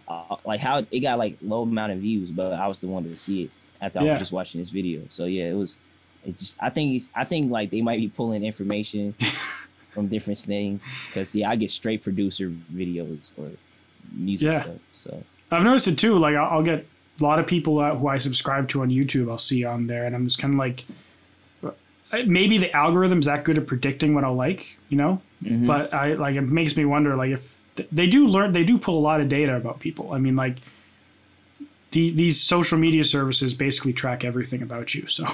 uh, 0.08 0.36
like 0.46 0.60
how 0.60 0.86
it 0.90 1.00
got 1.00 1.18
like 1.18 1.38
low 1.42 1.64
amount 1.64 1.92
of 1.92 2.00
views, 2.00 2.32
but 2.32 2.54
I 2.54 2.68
was 2.68 2.80
the 2.80 2.88
one 2.88 3.04
to 3.04 3.16
see 3.16 3.44
it 3.44 3.52
after 3.82 4.02
yeah. 4.02 4.08
I 4.08 4.10
was 4.12 4.20
just 4.20 4.34
watching 4.34 4.62
this 4.62 4.70
video. 4.70 5.02
So 5.10 5.26
yeah, 5.26 5.46
it 5.46 5.56
was. 5.56 5.80
It 6.26 6.38
just 6.38 6.58
I 6.60 6.70
think 6.70 6.96
it's, 6.96 7.10
I 7.14 7.24
think 7.24 7.52
like 7.52 7.70
they 7.70 7.82
might 7.82 8.00
be 8.00 8.08
pulling 8.08 8.44
information 8.44 9.14
from 9.92 10.08
different 10.08 10.40
things 10.40 10.92
because 11.08 11.36
yeah, 11.36 11.50
I 11.50 11.56
get 11.56 11.70
straight 11.70 12.04
producer 12.04 12.50
videos 12.74 13.32
or 13.38 13.50
music 14.12 14.52
yeah. 14.52 14.62
stuff. 14.64 14.76
So 14.94 15.24
I've 15.52 15.64
noticed 15.64 15.88
it 15.88 15.98
too. 15.98 16.18
Like 16.18 16.36
I'll, 16.36 16.58
I'll 16.58 16.64
get 16.64 16.86
a 17.20 17.24
lot 17.24 17.40
of 17.40 17.48
people 17.48 17.80
uh, 17.80 17.96
who 17.96 18.08
I 18.08 18.18
subscribe 18.18 18.68
to 18.70 18.82
on 18.82 18.90
YouTube. 18.90 19.30
I'll 19.30 19.38
see 19.38 19.64
on 19.64 19.88
there, 19.88 20.06
and 20.06 20.16
I'm 20.16 20.26
just 20.26 20.40
kind 20.40 20.54
of 20.54 20.60
like, 20.60 20.86
uh, 21.64 21.72
maybe 22.26 22.58
the 22.58 22.76
algorithm's 22.76 23.26
that 23.26 23.44
good 23.44 23.58
at 23.58 23.68
predicting 23.68 24.14
what 24.14 24.24
I'll 24.24 24.36
like, 24.36 24.78
you 24.90 24.98
know. 24.98 25.22
Mm-hmm. 25.44 25.66
But 25.66 25.94
I 25.94 26.14
like 26.14 26.36
it 26.36 26.42
makes 26.42 26.76
me 26.76 26.86
wonder 26.86 27.16
like 27.16 27.32
if 27.32 27.60
they 27.92 28.08
do 28.08 28.28
learn, 28.28 28.52
they 28.54 28.64
do 28.64 28.78
pull 28.78 28.98
a 28.98 29.02
lot 29.02 29.22
of 29.22 29.30
data 29.30 29.56
about 29.56 29.80
people. 29.80 30.14
I 30.14 30.18
mean, 30.18 30.36
like 30.36 30.58
these 31.92 32.16
these 32.16 32.42
social 32.42 32.78
media 32.78 33.04
services 33.04 33.54
basically 33.54 33.94
track 33.94 34.24
everything 34.24 34.62
about 34.62 34.96
you. 34.96 35.08
So. 35.08 35.26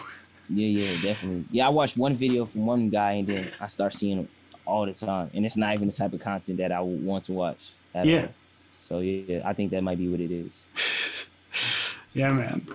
Yeah, 0.54 0.68
yeah, 0.68 1.02
definitely. 1.02 1.46
Yeah, 1.50 1.68
I 1.68 1.70
watched 1.70 1.96
one 1.96 2.14
video 2.14 2.46
from 2.46 2.66
one 2.66 2.90
guy, 2.90 3.14
and 3.14 3.28
then 3.28 3.48
I 3.62 3.68
start 3.68 3.94
seeing 3.94 4.28
all 4.66 4.86
the 4.86 4.94
time, 4.94 5.32
and 5.34 5.46
it's 5.46 5.56
not 5.56 5.74
even 5.74 5.88
the 5.88 5.94
type 5.94 6.12
of 6.12 6.20
content 6.20 6.58
that 6.58 6.74
I 6.74 6.82
would 6.82 7.04
want 7.06 7.24
to 7.26 7.34
watch. 7.34 7.72
yeah. 7.96 8.24
All. 8.24 8.34
So 8.74 9.00
yeah, 9.00 9.42
I 9.46 9.54
think 9.54 9.72
that 9.72 9.82
might 9.82 9.98
be 9.98 10.10
what 10.10 10.20
it 10.20 10.32
is. 10.32 11.28
yeah, 12.14 12.34
man. 12.34 12.68